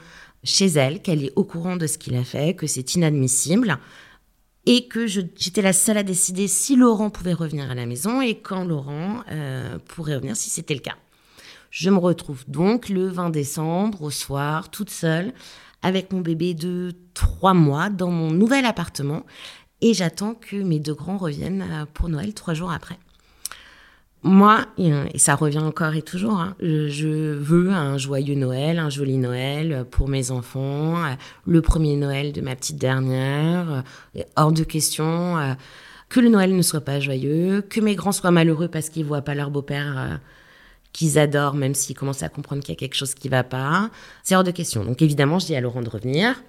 chez 0.43 0.67
elle, 0.67 1.01
qu'elle 1.01 1.23
est 1.23 1.33
au 1.35 1.43
courant 1.43 1.75
de 1.75 1.87
ce 1.87 1.97
qu'il 1.97 2.15
a 2.15 2.23
fait, 2.23 2.55
que 2.55 2.67
c'est 2.67 2.95
inadmissible 2.95 3.77
et 4.65 4.87
que 4.87 5.05
j'étais 5.05 5.61
la 5.61 5.73
seule 5.73 5.97
à 5.97 6.03
décider 6.03 6.47
si 6.47 6.75
Laurent 6.75 7.09
pouvait 7.09 7.33
revenir 7.33 7.69
à 7.69 7.75
la 7.75 7.85
maison 7.85 8.21
et 8.21 8.35
quand 8.35 8.65
Laurent 8.65 9.23
euh, 9.31 9.77
pourrait 9.85 10.15
revenir 10.15 10.35
si 10.35 10.49
c'était 10.49 10.73
le 10.73 10.79
cas. 10.79 10.95
Je 11.69 11.89
me 11.89 11.97
retrouve 11.97 12.43
donc 12.47 12.89
le 12.89 13.07
20 13.07 13.29
décembre 13.29 14.01
au 14.01 14.09
soir, 14.09 14.69
toute 14.69 14.89
seule, 14.89 15.33
avec 15.81 16.11
mon 16.11 16.21
bébé 16.21 16.53
de 16.53 16.93
trois 17.13 17.53
mois 17.53 17.89
dans 17.89 18.09
mon 18.09 18.31
nouvel 18.31 18.65
appartement 18.65 19.23
et 19.81 19.93
j'attends 19.93 20.33
que 20.33 20.55
mes 20.55 20.79
deux 20.79 20.93
grands 20.93 21.17
reviennent 21.17 21.65
euh, 21.69 21.85
pour 21.93 22.09
Noël 22.09 22.33
trois 22.33 22.53
jours 22.53 22.71
après. 22.71 22.97
moi, 24.23 24.65
et 24.77 25.19
ça 25.19 25.35
revient 25.35 25.59
encore 25.59 25.93
et 25.93 26.01
toujours, 26.01 26.39
hein, 26.39 26.55
je 26.59 27.33
veux 27.33 27.69
un 27.69 27.97
joyeux 27.97 28.35
Noël, 28.35 28.79
un 28.79 28.89
joli 28.89 29.17
Noël 29.17 29.85
pour 29.91 30.07
mes 30.07 30.31
enfants, 30.31 30.95
le 31.45 31.61
premier 31.61 31.95
Noël 31.95 32.31
de 32.33 32.41
ma 32.41 32.55
petite 32.55 32.77
dernière, 32.77 33.83
hors 34.35 34.51
de 34.51 34.63
question 34.63 35.37
euh, 35.37 35.53
que 36.09 36.19
le 36.19 36.29
Noël 36.29 36.55
ne 36.55 36.61
soit 36.61 36.81
pas 36.81 36.99
joyeux, 36.99 37.61
que 37.69 37.79
mes 37.79 37.95
grands 37.95 38.11
soient 38.11 38.31
malheureux 38.31 38.67
parce 38.67 38.89
qu'ils 38.89 39.05
voient 39.05 39.21
pas 39.21 39.35
leur 39.35 39.51
beau-père 39.51 39.95
euh, 39.97 40.15
qu'ils 40.93 41.19
adorent, 41.19 41.55
même 41.55 41.75
s'ils 41.75 41.95
commencent 41.95 42.23
à 42.23 42.29
comprendre 42.29 42.63
qu'il 42.63 42.73
y 42.73 42.77
a 42.77 42.79
quelque 42.79 42.95
chose 42.95 43.13
qui 43.13 43.27
va 43.27 43.43
pas. 43.43 43.89
C'est 44.23 44.35
hors 44.35 44.43
de 44.43 44.51
question. 44.51 44.85
Donc 44.85 45.01
évidemment, 45.01 45.39
je 45.39 45.47
dis 45.47 45.55
à 45.55 45.61
Laurent 45.61 45.81
de 45.81 45.89
revenir. 45.89 46.41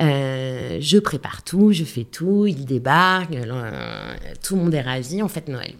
Euh, 0.00 0.78
je 0.80 0.98
prépare 0.98 1.42
tout, 1.42 1.72
je 1.72 1.84
fais 1.84 2.04
tout, 2.04 2.46
il 2.46 2.64
débarque, 2.64 3.30
tout 4.42 4.56
le 4.56 4.62
monde 4.62 4.74
est 4.74 4.80
ravi, 4.80 5.22
on 5.22 5.28
fête 5.28 5.48
Noël. 5.48 5.74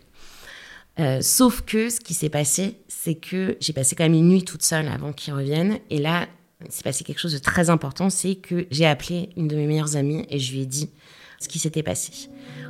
Euh, 0.99 1.21
sauf 1.21 1.63
que 1.63 1.91
ce 1.91 2.01
qui 2.01 2.13
s'est 2.15 2.29
passé, 2.29 2.81
c'est 2.89 3.15
que 3.15 3.57
j'ai 3.61 3.73
passé 3.73 3.95
quand 3.95 4.05
même 4.05 4.15
une 4.15 4.29
nuit 4.29 4.43
toute 4.43 4.63
seule 4.63 4.89
avant 4.89 5.13
qu'ils 5.13 5.33
reviennent. 5.33 5.79
Et 5.91 5.99
là, 5.99 6.27
il 6.65 6.73
s'est 6.73 6.83
passé 6.83 7.05
quelque 7.05 7.21
chose 7.21 7.35
de 7.35 7.39
très 7.39 7.71
important, 7.71 8.11
c'est 8.11 8.35
que 8.35 8.67
j'ai 8.73 8.87
appelé 8.87 9.31
une 9.37 9.47
de 9.47 9.55
mes 9.55 9.67
meilleures 9.67 9.95
amies 9.95 10.27
et 10.29 10.41
je 10.41 10.53
lui 10.53 10.63
ai 10.63 10.67
dit 10.67 10.91
ce 11.39 11.47
qui 11.47 11.61
s'était 11.61 11.85
passé. 11.85 12.29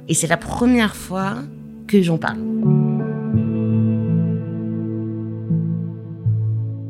Et 0.08 0.14
c'est 0.14 0.26
la 0.26 0.36
première 0.36 0.94
fois 0.94 1.38
que 1.86 2.02
j'en 2.02 2.18
parle. 2.18 2.38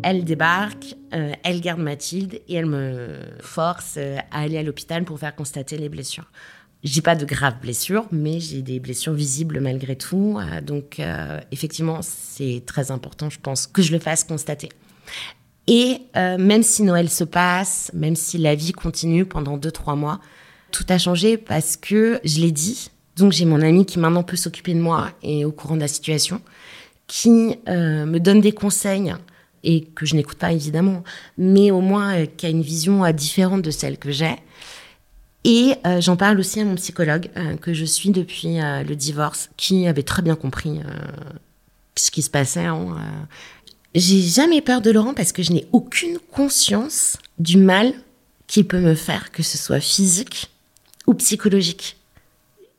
Elle 0.03 0.25
débarque, 0.25 0.97
euh, 1.15 1.33
elle 1.43 1.61
garde 1.61 1.81
Mathilde 1.81 2.41
et 2.49 2.55
elle 2.55 2.67
me 2.67 3.17
force 3.41 3.95
euh, 3.97 4.19
à 4.31 4.43
aller 4.43 4.59
à 4.59 4.63
l'hôpital 4.63 5.05
pour 5.05 5.19
faire 5.19 5.35
constater 5.35 5.79
les 5.79 5.89
blessures. 5.89 6.31
J'ai 6.85 7.03
pas 7.03 7.17
de 7.17 7.25
graves 7.25 7.61
blessures, 7.61 8.07
mais 8.13 8.41
j'ai 8.41 8.63
des 8.63 8.79
blessures 8.79 9.15
visibles 9.15 9.61
malgré 9.61 9.97
tout. 9.97 10.39
Euh, 10.39 10.61
donc, 10.61 11.01
effectivement, 11.51 12.01
c'est 12.03 12.63
très 12.67 12.91
important, 12.91 13.31
je 13.31 13.41
pense, 13.41 13.67
que 13.67 13.83
je 13.83 13.91
le 13.93 13.99
fasse 13.99 14.23
constater. 14.23 14.69
Et 15.67 15.99
même 16.15 16.63
si 16.63 16.83
Noël 16.83 17.11
se 17.11 17.25
passe, 17.25 17.91
même 17.93 18.17
si 18.17 18.39
la 18.39 18.55
vie 18.55 18.73
continue 18.73 19.27
pendant 19.27 19.59
deux, 19.59 19.73
trois 19.73 19.97
mois, 19.97 20.21
tout 20.71 20.87
a 20.89 20.97
changé 20.97 21.37
parce 21.37 21.77
que 21.77 22.21
je 22.25 22.41
l'ai 22.41 22.53
dit. 22.53 22.91
Donc, 23.17 23.33
j'ai 23.33 23.45
mon 23.45 23.61
ami 23.61 23.85
qui 23.85 23.99
maintenant 23.99 24.23
peut 24.23 24.37
s'occuper 24.37 24.73
de 24.73 24.81
moi 24.81 25.11
et 25.23 25.45
au 25.45 25.53
courant 25.53 25.75
de 25.75 25.81
la 25.81 25.89
situation, 25.89 26.41
qui 27.07 27.59
me 27.67 28.19
donne 28.19 28.41
des 28.41 28.53
conseils 28.53 29.13
et 29.69 29.85
que 29.95 30.07
je 30.07 30.17
n'écoute 30.17 30.39
pas 30.39 30.53
évidemment, 30.53 31.05
mais 31.37 31.71
au 31.71 31.81
moins 31.81 32.27
qui 32.27 32.47
a 32.47 32.49
une 32.49 32.63
vision 32.63 33.09
différente 33.13 33.63
de 33.63 33.71
celle 33.71 33.99
que 33.99 34.11
j'ai 34.11 34.37
et 35.45 35.77
euh, 35.87 36.01
j'en 36.01 36.17
parle 36.17 36.39
aussi 36.41 36.61
à 36.61 36.65
mon 36.65 36.75
psychologue 36.75 37.31
euh, 37.37 37.57
que 37.57 37.73
je 37.73 37.85
suis 37.85 38.11
depuis 38.11 38.61
euh, 38.61 38.83
le 38.83 38.97
divorce, 38.97 39.51
qui 39.57 39.87
avait 39.87 40.03
très 40.03 40.23
bien 40.23 40.37
compris 40.37 40.81
ce 41.97 42.11
qui 42.11 42.23
se 42.23 42.31
passait. 42.31 42.65
Hein, 42.65 42.97
J'ai 43.95 44.21
jamais 44.21 44.61
peur 44.61 44.81
de 44.81 44.91
Laurent 44.91 45.15
parce 45.15 45.33
que 45.33 45.43
je 45.43 45.53
n'ai 45.53 45.67
aucune 45.73 46.19
conscience 46.33 47.17
du 47.39 47.57
mal 47.57 47.93
qu'il 48.47 48.67
peut 48.67 48.81
me 48.81 48.95
faire, 48.95 49.31
que 49.31 49.43
ce 49.43 49.59
soit 49.59 49.81
physique 49.81 50.51
ou 51.07 51.15
psychologique. 51.15 51.97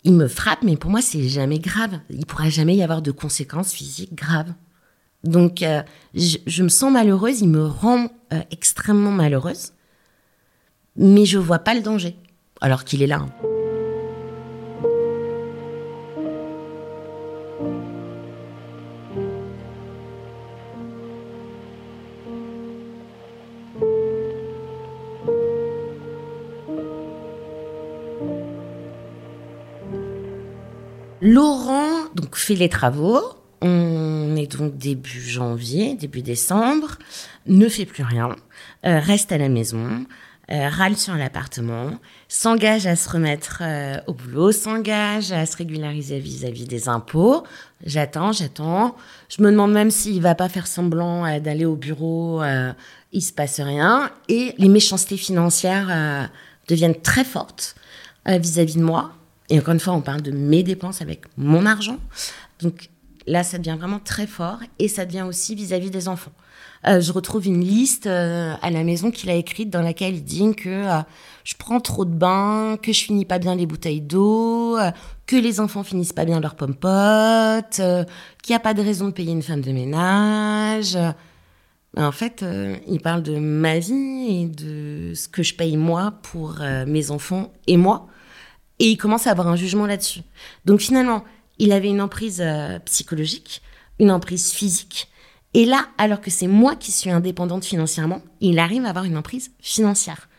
Il 0.04 0.14
me 0.14 0.28
frappe, 0.28 0.64
mais 0.64 0.78
pour 0.78 0.92
moi, 0.92 1.02
c'est 1.02 1.28
jamais 1.28 1.60
grave. 1.60 2.00
Il 2.10 2.26
pourra 2.26 2.50
jamais 2.50 2.76
y 2.76 2.84
avoir 2.84 3.02
de 3.02 3.12
conséquences 3.12 3.74
physiques 3.74 4.16
graves. 4.16 4.54
Donc, 5.24 5.66
je, 6.14 6.38
je, 6.48 6.64
me 6.64 6.70
sens 6.70 6.92
malheureuse, 6.92 7.42
il 7.42 7.50
me 7.50 7.66
rend 7.66 8.08
extrêmement 8.52 9.12
malheureuse, 9.12 9.74
mais 10.96 11.26
je 11.26 11.38
vois 11.38 11.60
pas 11.60 11.74
le 11.74 11.82
danger 11.82 12.16
alors 12.62 12.84
qu'il 12.84 13.02
est 13.02 13.08
là. 13.08 13.26
Laurent 31.22 32.06
donc 32.16 32.38
fait 32.38 32.56
les 32.56 32.70
travaux. 32.70 33.22
Donc 34.60 34.78
début 34.78 35.22
janvier, 35.22 35.96
début 35.96 36.22
décembre, 36.22 36.98
ne 37.48 37.70
fait 37.70 37.86
plus 37.86 38.04
rien, 38.04 38.36
euh, 38.86 39.00
reste 39.00 39.32
à 39.32 39.38
la 39.38 39.48
maison, 39.48 40.06
euh, 40.52 40.68
râle 40.68 40.98
sur 40.98 41.16
l'appartement, 41.16 41.92
s'engage 42.28 42.86
à 42.86 42.98
se 42.98 43.08
remettre 43.08 43.60
euh, 43.62 44.02
au 44.08 44.14
boulot, 44.14 44.52
s'engage 44.52 45.32
à 45.32 45.46
se 45.46 45.56
régulariser 45.56 46.20
vis-à-vis 46.20 46.66
des 46.66 46.90
impôts. 46.90 47.46
J'attends, 47.86 48.34
j'attends. 48.34 48.98
Je 49.30 49.42
me 49.42 49.50
demande 49.50 49.72
même 49.72 49.92
s'il 49.92 50.22
va 50.22 50.36
pas 50.36 50.50
faire 50.50 50.68
semblant 50.68 51.40
d'aller 51.40 51.64
au 51.64 51.78
bureau. 51.78 52.42
il 53.14 53.22
se 53.22 53.32
passe 53.32 53.62
rien. 53.62 54.12
Et 54.28 54.56
les 54.58 54.68
méchancetés 54.68 55.16
financières 55.16 56.30
deviennent 56.68 57.00
très 57.00 57.24
fortes 57.24 57.76
vis-à-vis 58.26 58.76
de 58.76 58.84
moi. 58.84 59.14
Et 59.50 59.58
encore 59.58 59.74
une 59.74 59.80
fois, 59.80 59.94
on 59.94 60.02
parle 60.02 60.22
de 60.22 60.32
mes 60.32 60.64
dépenses 60.64 61.02
avec 61.02 61.22
mon 61.38 61.66
argent. 61.66 61.98
Donc 62.62 62.90
là, 63.28 63.44
ça 63.44 63.58
devient 63.58 63.78
vraiment 63.78 64.00
très 64.00 64.28
fort. 64.28 64.60
Et 64.80 64.88
ça 64.88 65.06
devient 65.06 65.26
aussi 65.28 65.56
vis 65.56 65.74
à 65.74 65.80
-vis 65.80 65.90
des 65.90 66.08
enfants. 66.08 66.32
Euh, 66.88 67.02
je 67.02 67.12
retrouve 67.12 67.46
une 67.46 67.62
liste 67.62 68.08
euh, 68.08 68.54
à 68.62 68.70
la 68.70 68.84
maison 68.84 69.12
qu'il 69.12 69.30
a 69.30 69.34
écrite 69.34 69.70
dans 69.70 69.82
laquelle 69.82 70.16
il 70.16 70.24
dit 70.24 70.56
que 70.56 70.70
euh, 70.70 71.02
je 71.44 71.56
prends 71.58 71.82
trop 71.82 72.06
de 72.06 72.14
bains, 72.14 72.78
que 72.82 72.94
je 72.94 73.04
finis 73.04 73.26
pas 73.26 73.38
bien 73.38 73.56
les 73.56 73.66
bouteilles 73.66 74.02
d'eau, 74.02 74.78
que 75.26 75.36
les 75.36 75.60
enfants 75.60 75.84
finissent 75.84 76.14
pas 76.14 76.26
bien 76.26 76.40
leurs 76.40 76.56
pommes 76.56 76.76
potes, 76.76 77.82
qu'il 78.42 78.50
n'y 78.50 78.56
a 78.56 78.60
pas 78.60 78.74
de 78.74 78.82
raison 78.82 79.08
de 79.08 79.12
payer 79.12 79.32
une 79.32 79.42
femme 79.42 79.62
de 79.62 79.72
ménage. 79.72 80.98
En 81.98 82.12
fait, 82.12 82.46
il 82.88 83.02
parle 83.02 83.24
de 83.24 83.38
ma 83.40 83.80
vie 83.80 84.44
et 84.44 84.48
de 84.48 85.14
ce 85.16 85.28
que 85.28 85.44
je 85.44 85.56
paye 85.56 85.76
moi 85.76 86.14
pour 86.22 86.60
mes 86.88 87.12
enfants 87.12 87.52
et 87.68 87.78
moi. 87.78 88.08
Et 88.78 88.92
il 88.92 88.98
commence 88.98 89.28
à 89.28 89.32
avoir 89.32 89.48
un 89.48 89.56
jugement 89.56 89.86
là-dessus. 89.86 90.22
Donc 90.66 90.80
finalement, 90.80 91.24
il 91.60 91.72
avait 91.72 91.90
une 91.90 92.02
emprise 92.02 92.44
psychologique, 92.86 93.62
une 94.00 94.12
emprise 94.12 94.52
physique, 94.52 95.10
et 95.54 95.66
là, 95.66 95.88
alors 95.98 96.22
que 96.22 96.30
c'est 96.30 96.48
moi 96.48 96.76
qui 96.76 96.92
suis 96.92 97.10
indépendante 97.10 97.66
financièrement, 97.66 98.22
il 98.40 98.60
arrive 98.60 98.86
à 98.86 98.90
avoir 98.90 99.06
une 99.06 99.18
emprise 99.18 99.52
financière. 99.60 100.30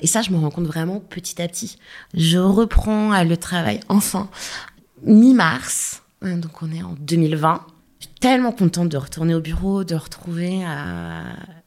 Et 0.00 0.06
ça, 0.06 0.22
je 0.22 0.30
me 0.30 0.38
rends 0.38 0.50
compte 0.50 0.66
vraiment 0.66 1.00
petit 1.00 1.42
à 1.42 1.48
petit. 1.48 1.76
Je 2.14 2.38
reprends 2.38 3.12
euh, 3.12 3.24
le 3.24 3.36
travail, 3.36 3.80
enfin, 3.88 4.30
mi-mars, 5.02 6.02
hein, 6.22 6.38
donc 6.38 6.62
on 6.62 6.72
est 6.72 6.82
en 6.82 6.94
2020. 7.00 7.66
Je 8.00 8.06
suis 8.06 8.14
tellement 8.14 8.52
contente 8.52 8.88
de 8.88 8.96
retourner 8.96 9.34
au 9.34 9.40
bureau, 9.40 9.84
de 9.84 9.96
retrouver 9.96 10.64
euh, 10.64 11.22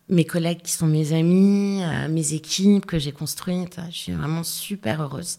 mes 0.10 0.26
collègues 0.26 0.62
qui 0.62 0.72
sont 0.72 0.88
mes 0.88 1.14
amis, 1.14 1.84
euh, 1.84 2.08
mes 2.08 2.34
équipes 2.34 2.86
que 2.86 2.98
j'ai 2.98 3.12
construites. 3.12 3.80
Je 3.92 3.98
suis 3.98 4.14
vraiment 4.14 4.44
super 4.44 5.02
heureuse. 5.02 5.38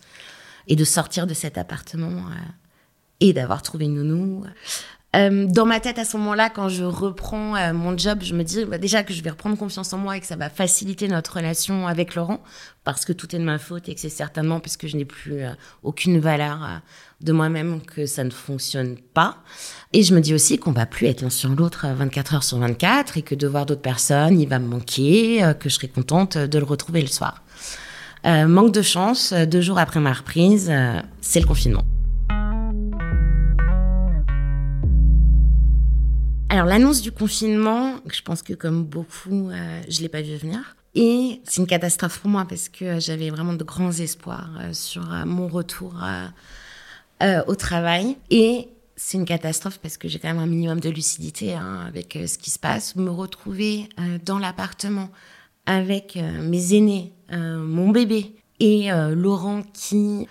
Et 0.69 0.77
de 0.77 0.85
sortir 0.85 1.27
de 1.27 1.35
cet 1.35 1.59
appartement 1.59 2.23
et 3.23 3.33
d'avoir 3.33 3.63
trouvé 3.63 3.85
une 3.85 4.03
nounou. 4.03 4.45
Euh, 5.15 5.47
dans 5.47 5.67
ma 5.67 5.79
tête 5.79 5.99
à 5.99 6.05
ce 6.05 6.17
moment-là, 6.17 6.49
quand 6.49 6.71
je 6.71 6.85
reprends 6.85 7.55
euh, 7.55 7.75
mon 7.75 7.97
job, 7.97 8.21
je 8.23 8.35
me 8.35 8.43
dis 8.43 8.65
bah, 8.65 8.79
déjà 8.79 9.03
que 9.03 9.13
je 9.13 9.23
vais 9.23 9.31
reprendre 9.31 9.59
confiance 9.59 9.93
en 9.93 9.99
moi 9.99 10.17
et 10.17 10.21
que 10.21 10.27
ça 10.27 10.37
va 10.37 10.49
faciliter 10.49 11.07
notre 11.07 11.37
relation 11.37 11.87
avec 11.87 12.15
Laurent, 12.15 12.43
parce 12.83 13.05
que 13.05 13.13
tout 13.13 13.37
est 13.37 13.39
de 13.39 13.45
ma 13.45 13.59
faute 13.59 13.91
et 13.91 13.95
que 13.95 14.01
c'est 14.01 14.09
certainement 14.09 14.59
parce 14.59 14.79
que 14.79 14.89
je 14.89 14.97
n'ai 14.97 15.05
plus 15.05 15.43
euh, 15.43 15.51
aucune 15.83 16.19
valeur 16.19 16.81
de 17.21 17.33
moi-même 17.33 17.83
que 17.83 18.07
ça 18.07 18.25
ne 18.25 18.31
fonctionne 18.31 18.97
pas. 19.13 19.37
Et 19.93 20.03
je 20.03 20.15
me 20.15 20.21
dis 20.21 20.35
aussi 20.35 20.59
qu'on 20.59 20.73
va 20.73 20.87
plus 20.87 21.07
être 21.07 21.21
l'un 21.21 21.31
sur 21.31 21.51
l'autre 21.51 21.87
24 21.87 22.35
heures 22.35 22.45
sur 22.45 22.59
24 22.59 23.19
et 23.19 23.23
que 23.23 23.35
de 23.35 23.47
voir 23.47 23.67
d'autres 23.67 23.83
personnes, 23.83 24.41
il 24.41 24.49
va 24.49 24.59
me 24.59 24.67
manquer, 24.67 25.53
que 25.61 25.69
je 25.69 25.75
serai 25.75 25.89
contente 25.89 26.39
de 26.39 26.59
le 26.59 26.65
retrouver 26.65 27.03
le 27.03 27.09
soir. 27.09 27.45
manque 28.25 28.73
de 28.73 28.83
chance, 28.83 29.33
deux 29.33 29.61
jours 29.61 29.79
après 29.79 30.01
ma 30.01 30.15
reprise, 30.15 30.73
c'est 31.21 31.41
le 31.41 31.47
confinement. 31.47 31.85
Alors 36.53 36.67
l'annonce 36.67 37.01
du 37.01 37.13
confinement, 37.13 37.95
je 38.13 38.21
pense 38.21 38.43
que 38.43 38.53
comme 38.53 38.85
beaucoup, 38.85 39.49
euh, 39.49 39.81
je 39.89 40.03
l'ai 40.03 40.11
pas 40.11 40.21
vu 40.21 40.37
venir. 40.37 40.77
Et 40.95 41.41
c'est 41.45 41.63
une 41.63 41.67
catastrophe 41.67 42.19
pour 42.19 42.29
moi 42.29 42.45
parce 42.47 42.69
que 42.69 43.01
j'avais 43.01 43.31
vraiment 43.31 43.55
de 43.55 43.65
grands 43.65 43.93
espoirs 43.93 44.51
euh, 44.61 44.75
sur 44.75 45.11
euh, 45.11 45.25
mon 45.25 45.49
retour 45.49 45.95
au 47.47 47.55
travail. 47.55 48.19
Et 48.29 48.69
c'est 48.97 49.17
une 49.17 49.25
catastrophe 49.25 49.79
parce 49.79 49.97
que 49.97 50.09
j'ai 50.09 50.19
quand 50.19 50.29
même 50.29 50.41
un 50.41 50.47
minimum 50.47 50.79
de 50.79 50.91
lucidité 50.91 51.55
hein, 51.55 51.87
avec 51.89 52.19
ce 52.27 52.37
qui 52.37 52.51
se 52.51 52.59
passe. 52.59 52.97
Me 52.97 53.09
retrouver 53.09 53.89
dans 54.27 54.39
l'appartement 54.39 55.09
avec 55.65 56.19
mes 56.43 56.75
aînés, 56.75 57.15
mon 57.31 57.89
bébé 57.89 58.35
et 58.61 58.91
Laurent 59.15 59.63
qui 59.73 60.27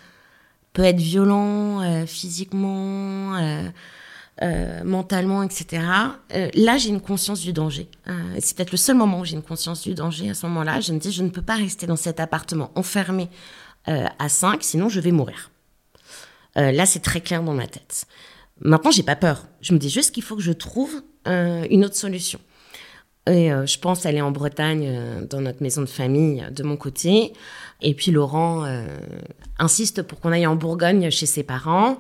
peut 0.74 0.84
être 0.84 1.00
violent 1.00 2.06
physiquement 2.06 3.40
euh, 4.42 4.84
mentalement, 4.84 5.44
etc. 5.44 5.84
Euh, 6.34 6.50
là, 6.56 6.78
j'ai 6.78 6.90
une 6.90 7.02
conscience 7.02 7.42
du 7.42 7.54
danger. 7.54 7.88
Euh, 8.08 8.14
c'est 8.40 8.56
peut-être 8.58 8.72
le 8.72 8.78
seul 8.78 8.96
moment 8.96 9.20
où 9.20 9.26
j'ai 9.26 9.36
une 9.36 9.44
conscience 9.44 9.84
du 9.84 9.94
danger. 9.94 10.32
À 10.32 10.34
ce 10.34 10.48
moment-là, 10.48 10.80
je 10.80 10.94
me 10.94 11.00
dis, 11.00 11.12
je 11.12 11.22
ne 11.22 11.30
peux 11.30 11.44
pas 11.44 11.56
rester 11.56 11.86
dans 11.86 11.96
cet 11.96 12.20
appartement 12.20 12.72
enfermé 12.76 13.30
à 13.86 14.30
5, 14.30 14.62
sinon 14.62 14.90
je 14.90 15.00
vais 15.00 15.12
mourir. 15.12 15.50
là, 16.56 16.86
c'est 16.86 17.00
très 17.00 17.20
clair 17.20 17.42
dans 17.42 17.54
ma 17.54 17.66
tête. 17.66 18.06
Maintenant, 18.60 18.92
j'ai 18.92 19.02
pas 19.02 19.16
peur. 19.16 19.48
Je 19.62 19.74
me 19.74 19.80
dis 19.80 19.90
juste 19.90 20.12
qu'il 20.12 20.22
faut 20.22 20.36
que 20.36 20.42
je 20.44 20.52
trouve 20.52 21.02
une 21.26 21.84
autre 21.84 21.96
solution. 21.96 22.40
Et 23.26 23.50
je 23.50 23.80
pense 23.80 24.06
aller 24.06 24.22
en 24.22 24.30
Bretagne, 24.30 25.26
dans 25.28 25.42
notre 25.42 25.64
maison 25.64 25.82
de 25.82 25.88
famille, 25.88 26.46
de 26.52 26.62
mon 26.62 26.78
côté. 26.78 27.34
Et 27.82 27.96
puis 27.96 28.12
Laurent 28.12 28.68
insiste 29.58 30.04
pour 30.04 30.20
qu'on 30.20 30.32
aille 30.32 30.46
en 30.46 30.56
Bourgogne 30.56 31.10
chez 31.10 31.26
ses 31.26 31.42
parents. 31.42 31.98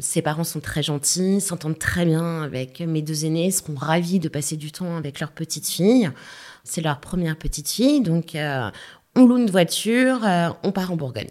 Ses 0.00 0.22
parents 0.22 0.44
sont 0.44 0.60
très 0.60 0.82
gentils, 0.82 1.40
s'entendent 1.40 1.78
très 1.78 2.04
bien 2.04 2.42
avec 2.42 2.80
mes 2.80 3.02
deux 3.02 3.24
aînés, 3.24 3.50
seront 3.50 3.74
ravis 3.74 4.20
de 4.20 4.28
passer 4.28 4.56
du 4.56 4.70
temps 4.70 4.96
avec 4.96 5.20
leur 5.20 5.32
petite 5.32 5.68
fille. 5.68 6.10
C'est 6.62 6.80
leur 6.80 7.00
première 7.00 7.36
petite 7.36 7.68
fille, 7.68 8.00
donc 8.00 8.36
on 9.16 9.26
loue 9.26 9.38
une 9.38 9.50
voiture, 9.50 10.20
on 10.62 10.72
part 10.72 10.92
en 10.92 10.96
Bourgogne. 10.96 11.30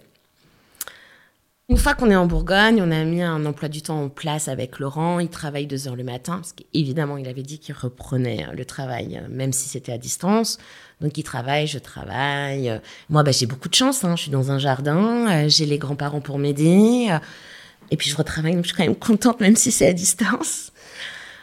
Une 1.70 1.78
fois 1.78 1.94
qu'on 1.94 2.12
est 2.12 2.16
en 2.16 2.26
Bourgogne, 2.26 2.82
on 2.82 2.92
a 2.92 3.06
mis 3.06 3.22
un 3.22 3.46
emploi 3.46 3.70
du 3.70 3.82
temps 3.82 4.04
en 4.04 4.10
place 4.10 4.50
avec 4.50 4.80
Laurent. 4.80 5.20
Il 5.20 5.30
travaille 5.30 5.66
deux 5.66 5.88
heures 5.88 5.96
le 5.96 6.04
matin, 6.04 6.36
parce 6.36 6.52
qu'évidemment, 6.52 7.16
il 7.16 7.26
avait 7.26 7.42
dit 7.42 7.58
qu'il 7.58 7.74
reprenait 7.74 8.46
le 8.54 8.66
travail, 8.66 9.18
euh, 9.18 9.28
même 9.30 9.54
si 9.54 9.70
c'était 9.70 9.94
à 9.94 9.98
distance. 9.98 10.58
Donc, 11.00 11.18
il 11.18 11.24
travaille, 11.24 11.68
je 11.68 11.80
travaille. 11.80 12.82
Moi, 13.10 13.24
bah, 13.24 13.32
j'ai 13.32 13.46
beaucoup 13.46 13.70
de 13.70 13.74
chance. 13.74 14.04
Hein. 14.04 14.18
Je 14.18 14.24
suis 14.24 14.32
dans 14.32 14.52
un 14.52 14.60
jardin, 14.60 15.46
euh, 15.46 15.50
j'ai 15.50 15.66
les 15.66 15.78
grands-parents 15.78 16.20
pour 16.20 16.38
m'aider. 16.38 17.18
Et 17.94 17.96
puis, 17.96 18.10
je 18.10 18.16
retravaille, 18.16 18.56
donc 18.56 18.64
je 18.64 18.70
suis 18.70 18.76
quand 18.76 18.86
même 18.86 18.96
contente, 18.96 19.40
même 19.40 19.56
si 19.56 19.72
c'est 19.72 19.88
à 19.88 19.94
distance. 19.94 20.72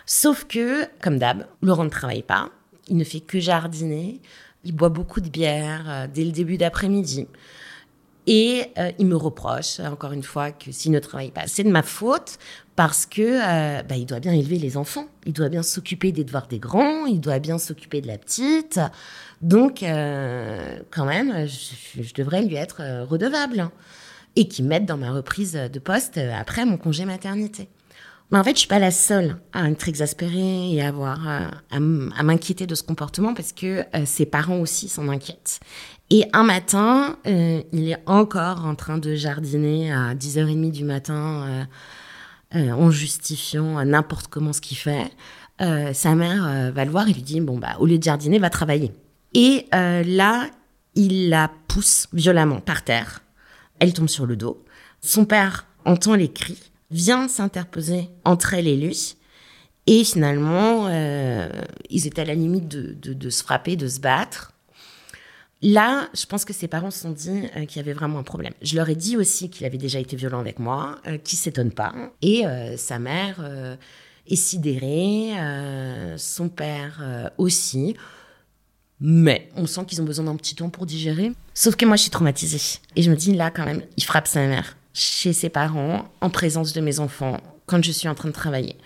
Sauf 0.05 0.49
que, 0.49 0.85
comme 1.01 1.17
d'hab, 1.17 1.47
Laurent 1.63 1.85
ne 1.85 1.91
travaille 1.91 2.25
pas. 2.25 2.51
Il 2.89 2.97
ne 2.97 3.05
fait 3.05 3.21
que 3.21 3.39
jardiner. 3.39 4.21
Il 4.65 4.73
boit 4.73 4.89
beaucoup 4.89 5.21
de 5.21 5.29
bière 5.29 5.85
euh, 5.89 6.07
dès 6.13 6.25
le 6.25 6.33
début 6.33 6.59
d'après-midi. 6.59 7.29
Et 8.27 8.65
euh, 8.79 8.91
il 8.99 9.07
me 9.07 9.15
reproche, 9.15 9.79
encore 9.79 10.11
une 10.11 10.25
fois, 10.25 10.51
que 10.51 10.73
s'il 10.73 10.91
ne 10.91 10.99
travaille 10.99 11.31
pas, 11.31 11.47
c'est 11.47 11.63
de 11.63 11.71
ma 11.71 11.85
faute 11.85 12.41
parce 12.75 13.07
que 13.07 13.23
euh, 13.23 13.85
bah, 13.85 13.95
il 13.95 14.07
doit 14.07 14.19
bien 14.19 14.33
élever 14.33 14.59
les 14.59 14.77
enfants, 14.77 15.07
il 15.27 15.33
doit 15.33 15.51
bien 15.51 15.63
s'occuper 15.63 16.11
des 16.11 16.25
devoirs 16.25 16.49
des 16.49 16.59
grands, 16.59 17.07
il 17.07 17.21
doit 17.21 17.39
bien 17.39 17.59
s'occuper 17.59 18.01
de 18.01 18.09
la 18.09 18.19
petite. 18.19 18.81
Donc, 19.41 19.83
quand 19.83 21.05
même, 21.07 21.47
je, 21.47 22.13
devrais 22.15 22.43
lui 22.43 22.57
être 22.57 22.83
redevable 23.09 23.71
et 24.37 24.49
qu'il 24.49 24.67
m'aide 24.67 24.87
dans 24.87 24.97
ma 24.97 25.13
reprise 25.13 25.53
de 25.53 25.79
poste 25.79 26.19
après 26.19 26.65
mon 26.65 26.77
congé 26.77 27.05
maternité. 27.05 27.69
Mais 28.31 28.39
en 28.39 28.45
fait, 28.45 28.53
je 28.53 28.61
suis 28.61 28.69
pas 28.69 28.79
la 28.79 28.93
seule 28.93 29.37
à 29.53 29.69
être 29.69 29.89
exaspérée 29.89 30.73
et 30.73 30.81
à 30.83 30.89
avoir 30.89 31.27
à 31.71 31.81
m'inquiéter 32.23 32.67
de 32.69 32.77
ce 32.77 32.85
comportement 32.85 33.35
parce 33.35 33.53
que 33.53 33.85
ses 34.05 34.25
parents 34.25 34.61
aussi 34.61 34.89
s'en 34.89 35.09
inquiètent. 35.09 35.61
Et 36.11 36.25
un 36.33 36.43
matin, 36.43 37.17
euh, 37.29 37.63
il 37.73 37.89
est 37.89 38.03
encore 38.07 38.67
en 38.67 38.75
train 38.75 38.99
de 38.99 39.15
jardiner 39.15 39.93
à 39.93 40.15
10h30 40.17 40.73
du 40.73 40.85
matin 40.85 41.47
euh, 41.47 41.65
euh, 42.57 42.73
en 42.73 42.91
justifiant 42.91 43.85
n'importe 43.85 44.27
comment 44.27 44.53
ce 44.53 44.61
qu'il 44.61 44.77
fait. 44.77 45.11
sa 45.61 46.15
mère 46.17 46.73
va 46.73 46.85
le 46.85 46.91
voir 46.91 47.09
et 47.09 47.13
lui 47.13 47.23
dit, 47.23 47.41
bon, 47.41 47.59
bah, 47.59 47.77
au 47.79 47.87
lieu 47.87 47.99
de 47.99 48.03
jardiner, 48.03 48.39
va 48.39 48.51
travailler. 48.51 48.93
Et 49.35 49.67
là, 49.73 50.47
il 50.97 51.29
la 51.29 51.51
pousse 51.69 52.09
violemment 52.13 52.61
par 52.61 52.83
terre. 52.83 53.23
Elle 53.81 53.93
tombe 53.93 54.09
sur 54.09 54.27
le 54.27 54.37
dos. 54.37 54.65
Son 55.01 55.25
père 55.25 55.67
entend 55.85 56.15
les 56.15 56.31
cris, 56.31 56.59
vient 56.91 57.27
s'interposer 57.27 58.09
entre 58.25 58.55
elle 58.55 58.69
et 58.69 58.77
lui. 58.77 59.17
Et 59.87 60.05
finalement, 60.05 60.89
ils 60.89 62.07
étaient 62.07 62.23
à 62.23 62.27
la 62.27 62.35
limite 62.35 62.69
de, 62.69 63.13
de, 63.13 63.31
se 63.31 63.43
frapper, 63.43 63.75
de 63.75 63.89
se 63.89 63.99
battre. 63.99 64.53
Là, 65.63 66.09
je 66.15 66.25
pense 66.25 66.45
que 66.45 66.55
ses 66.55 66.69
parents 66.69 66.91
se 66.91 67.01
sont 67.01 67.11
dit 67.11 67.43
euh, 67.57 67.67
qu'il 67.67 67.77
y 67.77 67.81
avait 67.81 67.93
vraiment 67.93 68.19
un 68.19 68.23
problème. 68.23 68.55
Je 68.63 68.77
leur 68.77 68.89
ai 68.89 68.95
dit 68.95 69.19
aussi 69.19 69.51
qu'il 69.51 69.67
avait 69.67 69.77
déjà 69.77 69.99
été 69.99 70.17
violent 70.17 70.41
avec 70.41 70.59
moi, 70.59 70.97
euh, 71.07 71.19
qu'il 71.19 71.39
s'étonne 71.39 71.71
pas. 71.71 71.93
Et 72.23 72.47
euh, 72.47 72.79
sa 72.79 72.99
mère 72.99 73.37
euh, 73.41 73.77
est 74.27 74.37
sidérée, 74.37 75.33
son 76.17 76.49
père 76.49 77.31
aussi. 77.37 77.97
Mais 79.01 79.49
on 79.57 79.67
sent 79.67 79.85
qu'ils 79.87 80.01
ont 80.03 80.05
besoin 80.05 80.27
d'un 80.27 80.37
petit 80.37 80.55
temps 80.55 80.69
pour 80.69 80.87
digérer. 80.87 81.33
Sauf 81.55 81.77
que 81.77 81.87
moi, 81.87 81.97
je 81.97 82.03
suis 82.03 82.11
traumatisée. 82.11 82.79
Et 82.97 83.03
je 83.03 83.11
me 83.11 83.17
dis, 83.17 83.35
là, 83.35 83.51
quand 83.51 83.65
même, 83.65 83.83
il 83.97 84.05
frappe 84.05 84.27
sa 84.27 84.47
mère 84.47 84.77
chez 84.93 85.33
ses 85.33 85.49
parents, 85.49 86.11
en 86.21 86.31
présence 86.31 86.73
de 86.73 86.81
mes 86.81 86.99
enfants, 86.99 87.39
quand 87.67 87.83
je 87.83 87.93
suis 87.93 88.09
en 88.09 88.15
train 88.15 88.29
de 88.29 88.35
travailler. 88.35 88.77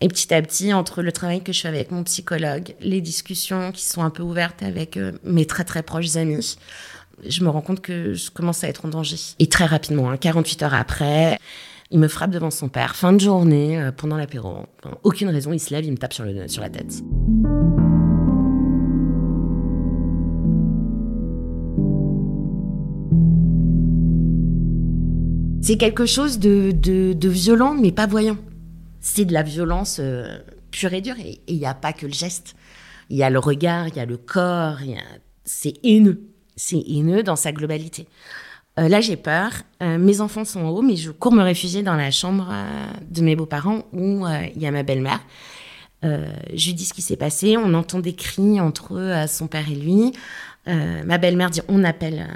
Et 0.00 0.08
petit 0.08 0.32
à 0.32 0.40
petit, 0.42 0.72
entre 0.72 1.02
le 1.02 1.12
travail 1.12 1.42
que 1.42 1.52
je 1.52 1.60
fais 1.60 1.68
avec 1.68 1.90
mon 1.90 2.04
psychologue, 2.04 2.74
les 2.80 3.00
discussions 3.00 3.72
qui 3.72 3.84
sont 3.84 4.02
un 4.02 4.10
peu 4.10 4.22
ouvertes 4.22 4.62
avec 4.62 4.96
euh, 4.96 5.12
mes 5.24 5.44
très 5.44 5.64
très 5.64 5.82
proches 5.82 6.16
amis, 6.16 6.56
je 7.26 7.42
me 7.42 7.48
rends 7.48 7.62
compte 7.62 7.80
que 7.80 8.14
je 8.14 8.30
commence 8.30 8.62
à 8.62 8.68
être 8.68 8.84
en 8.84 8.88
danger. 8.88 9.16
Et 9.40 9.48
très 9.48 9.66
rapidement, 9.66 10.16
48 10.16 10.62
hein, 10.62 10.66
heures 10.66 10.74
après, 10.74 11.38
il 11.90 11.98
me 11.98 12.06
frappe 12.06 12.30
devant 12.30 12.50
son 12.50 12.68
père, 12.68 12.94
fin 12.94 13.12
de 13.12 13.20
journée, 13.20 13.80
euh, 13.80 13.90
pendant 13.90 14.16
l'apéro. 14.16 14.66
aucune 15.02 15.30
raison, 15.30 15.52
il 15.52 15.60
se 15.60 15.74
lève, 15.74 15.84
il 15.84 15.92
me 15.92 15.98
tape 15.98 16.12
sur, 16.12 16.24
la 16.24 16.70
tête. 16.70 17.02
C'est 25.68 25.76
quelque 25.76 26.06
chose 26.06 26.38
de, 26.38 27.28
violent, 27.28 27.74
mais 27.74 27.92
pas 27.92 28.06
voyant 28.06 28.38
c'est 29.02 29.26
de 29.26 29.34
la 29.34 29.42
violence 29.42 29.98
euh, 30.00 30.38
pure 30.70 30.94
et 30.94 31.02
dure. 31.02 31.18
Et 31.20 31.42
il 31.46 31.58
n'y 31.58 31.66
a 31.66 31.74
pas 31.74 31.92
que 31.92 32.06
le 32.06 32.12
geste. 32.14 32.56
Il 33.10 33.18
y 33.18 33.22
a 33.22 33.28
le 33.28 33.38
regard, 33.38 33.86
il 33.86 33.94
y 33.94 34.00
a 34.00 34.06
le 34.06 34.16
corps, 34.16 34.78
c'est 35.44 35.74
haineux. 35.82 36.22
C'est 36.56 36.82
haineux 36.88 37.22
dans 37.22 37.36
sa 37.36 37.52
globalité. 37.52 38.08
Euh, 38.78 38.88
là, 38.88 39.02
j'ai 39.02 39.16
peur. 39.16 39.50
Euh, 39.82 39.98
mes 39.98 40.22
enfants 40.22 40.46
sont 40.46 40.60
en 40.60 40.70
haut, 40.70 40.80
mais 40.80 40.96
je 40.96 41.10
cours 41.10 41.32
me 41.32 41.42
réfugier 41.42 41.82
dans 41.82 41.96
la 41.96 42.10
chambre 42.10 42.50
de 43.10 43.20
mes 43.20 43.36
beaux-parents 43.36 43.82
où 43.92 44.24
il 44.26 44.62
y 44.62 44.66
a 44.66 44.70
ma 44.70 44.84
belle-mère. 44.84 45.20
je 46.02 46.66
lui 46.66 46.72
dis 46.72 46.86
ce 46.86 46.94
qui 46.94 47.02
s'est 47.02 47.16
passé. 47.16 47.58
On 47.58 47.74
entend 47.74 47.98
des 47.98 48.14
cris 48.14 48.58
entre 48.58 49.26
son 49.28 49.48
père 49.48 49.70
et 49.70 49.74
lui. 49.74 50.14
Ma 50.68 51.18
belle-mère 51.18 51.50
dit 51.50 51.60
on 51.68 51.82
appelle 51.82 52.26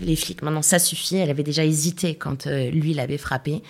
les 0.00 0.16
flics. 0.16 0.42
Maintenant, 0.42 0.62
ça 0.62 0.78
suffit. 0.78 1.16
Elle 1.16 1.30
avait 1.30 1.42
déjà 1.42 1.64
hésité 1.64 2.14
quand 2.14 2.46
lui 2.46 2.94
l'avait 2.94 3.18
frappé. 3.18 3.62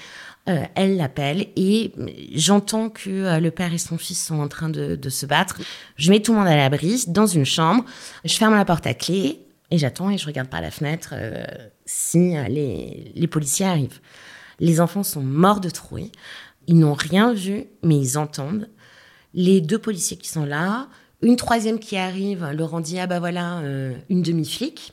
Euh, 0.49 0.65
elle 0.75 0.97
l'appelle 0.97 1.47
et 1.55 1.93
j'entends 2.35 2.91
que 2.91 3.11
euh, 3.11 3.39
le 3.39 3.53
père 3.53 3.73
et 3.73 3.79
son 3.79 3.97
fils 3.97 4.27
sont 4.27 4.41
en 4.41 4.49
train 4.49 4.69
de, 4.69 4.99
se 5.09 5.25
battre. 5.25 5.61
Je 5.95 6.11
mets 6.11 6.21
tout 6.21 6.33
le 6.33 6.39
monde 6.39 6.49
à 6.49 6.57
l'abri 6.57 7.05
dans 7.07 7.27
une 7.27 7.45
chambre. 7.45 7.85
Je 8.25 8.35
ferme 8.35 8.57
la 8.57 8.65
porte 8.65 8.85
à 8.89 8.95
clé 8.95 9.45
et 9.71 9.79
j'attends 9.79 10.11
et 10.11 10.19
je 10.19 10.27
regarde 10.27 10.49
par 10.49 10.61
la 10.61 10.73
fenêtre 10.73 11.11
euh, 11.13 11.45
si 11.87 12.35
les, 12.49 13.13
les, 13.15 13.27
policiers 13.29 13.67
arrivent. 13.67 14.01
Les 14.59 14.81
enfants 14.81 15.05
sont 15.05 15.23
morts 15.23 15.61
de 15.61 15.71
trouille. 15.71 16.11
Ils 16.67 16.79
n'ont 16.79 16.95
rien 16.95 17.33
vu, 17.33 17.67
mais 17.85 17.97
ils 17.97 18.19
entendent. 18.19 18.69
Les 19.35 19.61
deux 19.61 19.79
policiers 19.79 20.17
qui 20.17 20.29
sont 20.29 20.45
là, 20.45 20.89
une 21.23 21.37
troisième 21.37 21.79
qui 21.79 21.97
arrive, 21.97 22.45
leur 22.57 22.81
dit 22.81 22.99
ah 22.99 23.07
bah 23.07 23.21
voilà 23.21 23.63
une 24.11 24.23
demi-flic. 24.23 24.93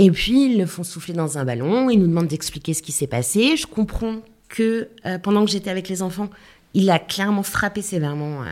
Et 0.00 0.12
puis, 0.12 0.52
ils 0.52 0.58
le 0.58 0.66
font 0.66 0.84
souffler 0.84 1.12
dans 1.12 1.38
un 1.38 1.44
ballon, 1.44 1.90
ils 1.90 1.98
nous 1.98 2.06
demandent 2.06 2.28
d'expliquer 2.28 2.72
ce 2.72 2.82
qui 2.82 2.92
s'est 2.92 3.08
passé. 3.08 3.56
Je 3.56 3.66
comprends 3.66 4.20
que 4.48 4.88
euh, 5.06 5.18
pendant 5.18 5.44
que 5.44 5.50
j'étais 5.50 5.70
avec 5.70 5.88
les 5.88 6.02
enfants, 6.02 6.30
il 6.72 6.88
a 6.88 7.00
clairement 7.00 7.42
frappé 7.42 7.82
sévèrement 7.82 8.42
euh, 8.42 8.46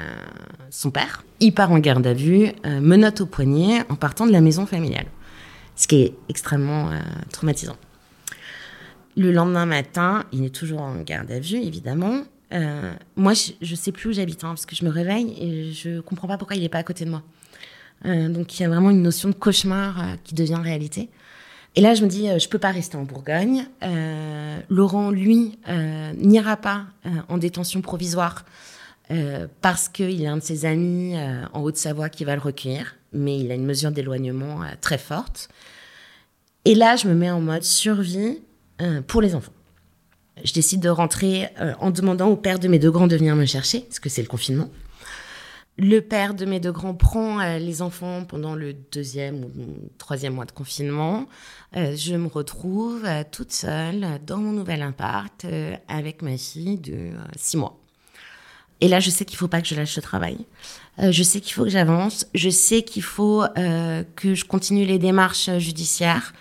son 0.71 0.91
père. 0.91 1.25
Il 1.39 1.55
part 1.55 1.71
en 1.71 1.79
garde 1.79 2.05
à 2.05 2.15
vue, 2.15 2.49
euh, 2.65 2.81
menotte 2.81 3.21
au 3.21 3.27
poignet 3.27 3.85
en 3.89 3.95
partant 3.95 4.27
de 4.27 4.33
la 4.33 4.41
maison 4.41 4.67
familiale. 4.67 5.07
Ce 5.77 5.87
qui 5.87 6.03
est 6.03 6.15
extrêmement 6.29 6.91
traumatisant. 7.31 7.77
Le 9.15 9.31
lendemain 9.31 9.67
matin, 9.67 10.25
il 10.33 10.45
est 10.45 10.55
toujours 10.55 10.81
en 10.81 10.97
garde 11.03 11.31
à 11.31 11.39
vue, 11.39 11.59
évidemment. 11.59 12.23
Moi, 12.51 13.33
je 13.35 13.71
ne 13.71 13.77
sais 13.77 13.93
plus 13.93 14.11
où 14.11 14.13
j'habite, 14.13 14.45
hein, 14.45 14.49
parce 14.49 14.67
que 14.67 14.77
je 14.77 14.85
me 14.85 14.91
réveille 14.91 15.35
et 15.41 15.73
je 15.73 16.01
comprends 16.01 16.29
pas 16.29 16.39
pourquoi 16.39 16.57
il 16.57 16.63
n'est 16.63 16.69
pas 16.69 16.79
à 16.79 16.85
côté 16.85 17.05
de 17.05 17.11
moi. 17.11 17.23
donc, 18.05 18.59
il 18.59 18.63
y 18.63 18.65
a 18.65 18.69
vraiment 18.69 18.91
une 18.91 19.03
notion 19.03 19.29
de 19.29 19.35
cauchemar 19.35 20.17
qui 20.25 20.35
devient 20.35 20.61
réalité. 20.63 21.11
Et 21.77 21.83
là, 21.83 21.95
je 21.95 22.03
me 22.03 22.09
dis, 22.09 22.29
euh, 22.29 22.39
je 22.39 22.49
peux 22.49 22.59
pas 22.59 22.71
rester 22.71 22.97
en 22.97 23.03
Bourgogne. 23.03 23.67
Euh, 23.83 24.59
Laurent, 24.71 25.11
lui, 25.11 25.59
euh, 25.69 26.13
n'ira 26.15 26.57
pas 26.57 26.87
en 27.29 27.39
détention 27.39 27.83
provisoire 27.83 28.45
parce 29.61 29.89
qu'il 29.89 30.27
a 30.27 30.33
un 30.33 30.39
de 30.39 30.43
ses 30.43 30.65
amis 30.65 31.15
en 31.53 31.63
Haute-Savoie 31.63 32.09
qui 32.09 32.25
va 32.25 32.35
le 32.35 32.41
recueillir, 32.41 32.97
mais 33.13 33.39
il 33.39 33.53
a 33.53 33.55
une 33.55 33.65
mesure 33.65 33.93
d'éloignement 33.93 34.63
très 34.81 34.99
forte. 34.99 35.49
Et 36.65 36.75
là, 36.75 36.97
je 36.97 37.07
me 37.07 37.15
mets 37.15 37.31
en 37.31 37.41
mode 37.41 37.63
survie 37.63 38.41
pour 39.07 39.23
les 39.23 39.37
enfants. 39.37 39.53
Je 40.45 40.53
décide 40.53 40.81
de 40.81 40.89
rentrer 40.89 41.49
en 41.81 41.91
demandant 41.91 42.29
au 42.29 42.37
père 42.37 42.59
de 42.59 42.69
mes 42.69 42.79
deux 42.79 42.91
grands 42.91 43.07
de 43.07 43.17
venir 43.17 43.35
me 43.37 43.47
chercher, 43.47 43.81
parce 43.81 44.01
que 44.01 44.09
c'est 44.09 44.23
le 44.23 44.29
confinement. 44.29 44.69
Le 45.79 46.01
père 46.01 46.33
de 46.33 46.47
mes 46.47 46.59
deux 46.59 46.73
grands 46.73 46.95
prend 46.95 47.39
euh, 47.39 47.59
les 47.59 47.83
enfants 47.83 48.25
pendant 48.25 48.55
le 48.55 48.73
deuxième 48.73 49.45
ou 49.45 49.51
troisième 49.99 50.33
mois 50.33 50.47
de 50.47 50.53
confinement. 50.53 51.27
Euh, 51.77 51.95
je 51.95 52.15
me 52.15 52.29
retrouve 52.29 53.05
euh, 53.05 53.25
toute 53.31 53.53
seule 53.53 54.07
dans 54.27 54.39
mon 54.39 54.53
nouvel 54.53 54.81
appart 54.81 55.45
avec 55.87 56.23
ma 56.23 56.39
fille 56.39 56.79
de 56.79 57.11
six 57.37 57.59
mois. 57.59 57.79
Et 58.81 58.89
là, 58.89 59.01
je 59.01 59.11
sais 59.11 59.27
qu'il 59.27 59.37
faut 59.37 59.49
pas 59.49 59.61
que 59.61 59.69
je 59.69 59.75
lâche 59.75 59.97
le 59.97 60.03
travail. 60.03 60.39
je 60.99 61.23
sais 61.23 61.41
qu'il 61.41 61.53
faut 61.53 61.65
que 61.65 61.71
j'avance. 61.71 62.27
Je 62.35 62.51
sais 62.51 62.83
qu'il 62.83 63.03
faut 63.03 63.45
que 63.55 64.35
je 64.35 64.45
continue 64.45 64.85
les 64.85 64.99
démarches 64.99 65.49
judiciaires 65.59 66.35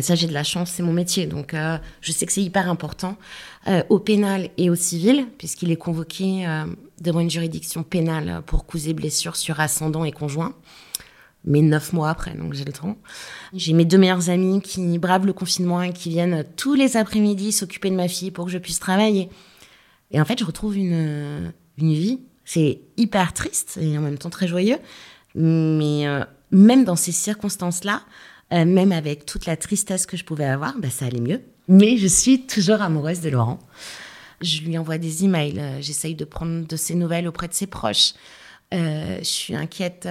ça, 0.00 0.14
j'ai 0.14 0.26
de 0.26 0.32
la 0.32 0.44
chance, 0.44 0.70
c'est 0.70 0.82
mon 0.82 0.92
métier. 0.92 1.26
Donc, 1.26 1.54
je 2.00 2.12
sais 2.12 2.26
que 2.26 2.32
c'est 2.32 2.42
hyper 2.42 2.68
important 2.68 3.16
au 3.88 3.98
pénal 3.98 4.50
et 4.56 4.70
au 4.70 4.74
civil, 4.74 5.26
puisqu'il 5.38 5.70
est 5.70 5.76
convoqué 5.76 6.46
devant 7.00 7.20
une 7.20 7.30
juridiction 7.30 7.82
pénale 7.82 8.42
pour 8.46 8.66
causes 8.66 8.88
et 8.88 8.94
blessures 8.94 9.36
sur 9.36 9.58
ascendant 9.60 10.04
et 10.04 10.12
conjoint 10.12 10.54
mais 11.44 11.60
neuf 11.60 11.92
mois 11.92 12.10
après, 12.10 12.34
donc 12.34 12.54
j'ai 12.54 12.64
le 12.64 12.72
temps. 12.72 12.96
J'ai 13.52 13.72
mes 13.72 13.84
deux 13.84 13.98
meilleures 13.98 14.30
amies 14.30 14.60
qui 14.60 14.98
bravent 14.98 15.26
le 15.26 15.32
confinement 15.32 15.82
et 15.82 15.92
qui 15.92 16.10
viennent 16.10 16.44
tous 16.56 16.74
les 16.74 16.96
après-midi 16.96 17.52
s'occuper 17.52 17.90
de 17.90 17.96
ma 17.96 18.08
fille 18.08 18.30
pour 18.30 18.46
que 18.46 18.50
je 18.50 18.58
puisse 18.58 18.78
travailler. 18.78 19.28
Et 20.10 20.20
en 20.20 20.24
fait, 20.24 20.38
je 20.38 20.44
retrouve 20.44 20.76
une, 20.76 21.52
une 21.78 21.92
vie. 21.92 22.20
C'est 22.44 22.80
hyper 22.96 23.32
triste 23.32 23.78
et 23.80 23.96
en 23.98 24.02
même 24.02 24.18
temps 24.18 24.30
très 24.30 24.46
joyeux. 24.46 24.78
Mais 25.34 26.06
euh, 26.06 26.24
même 26.50 26.84
dans 26.84 26.96
ces 26.96 27.12
circonstances-là, 27.12 28.02
euh, 28.52 28.64
même 28.64 28.92
avec 28.92 29.26
toute 29.26 29.46
la 29.46 29.56
tristesse 29.56 30.06
que 30.06 30.16
je 30.16 30.24
pouvais 30.24 30.44
avoir, 30.44 30.78
bah, 30.78 30.90
ça 30.90 31.06
allait 31.06 31.20
mieux. 31.20 31.40
Mais 31.68 31.96
je 31.96 32.06
suis 32.06 32.46
toujours 32.46 32.82
amoureuse 32.82 33.20
de 33.20 33.30
Laurent. 33.30 33.58
Je 34.40 34.60
lui 34.62 34.76
envoie 34.76 34.98
des 34.98 35.24
emails, 35.24 35.58
euh, 35.58 35.80
j'essaye 35.80 36.14
de 36.14 36.24
prendre 36.24 36.66
de 36.66 36.76
ses 36.76 36.94
nouvelles 36.94 37.28
auprès 37.28 37.48
de 37.48 37.54
ses 37.54 37.66
proches. 37.66 38.14
je 38.72 39.20
suis 39.22 39.54
inquiète 39.54 40.08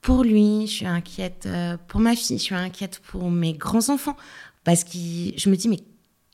pour 0.00 0.24
lui, 0.24 0.66
je 0.66 0.72
suis 0.72 0.86
inquiète 0.86 1.44
euh, 1.46 1.76
pour 1.88 2.00
ma 2.00 2.16
fille, 2.16 2.38
je 2.38 2.42
suis 2.42 2.54
inquiète 2.54 3.00
pour 3.00 3.30
mes 3.30 3.52
grands-enfants. 3.52 4.16
Parce 4.64 4.84
que 4.84 4.92
je 4.92 5.50
me 5.50 5.56
dis, 5.56 5.68
mais 5.68 5.80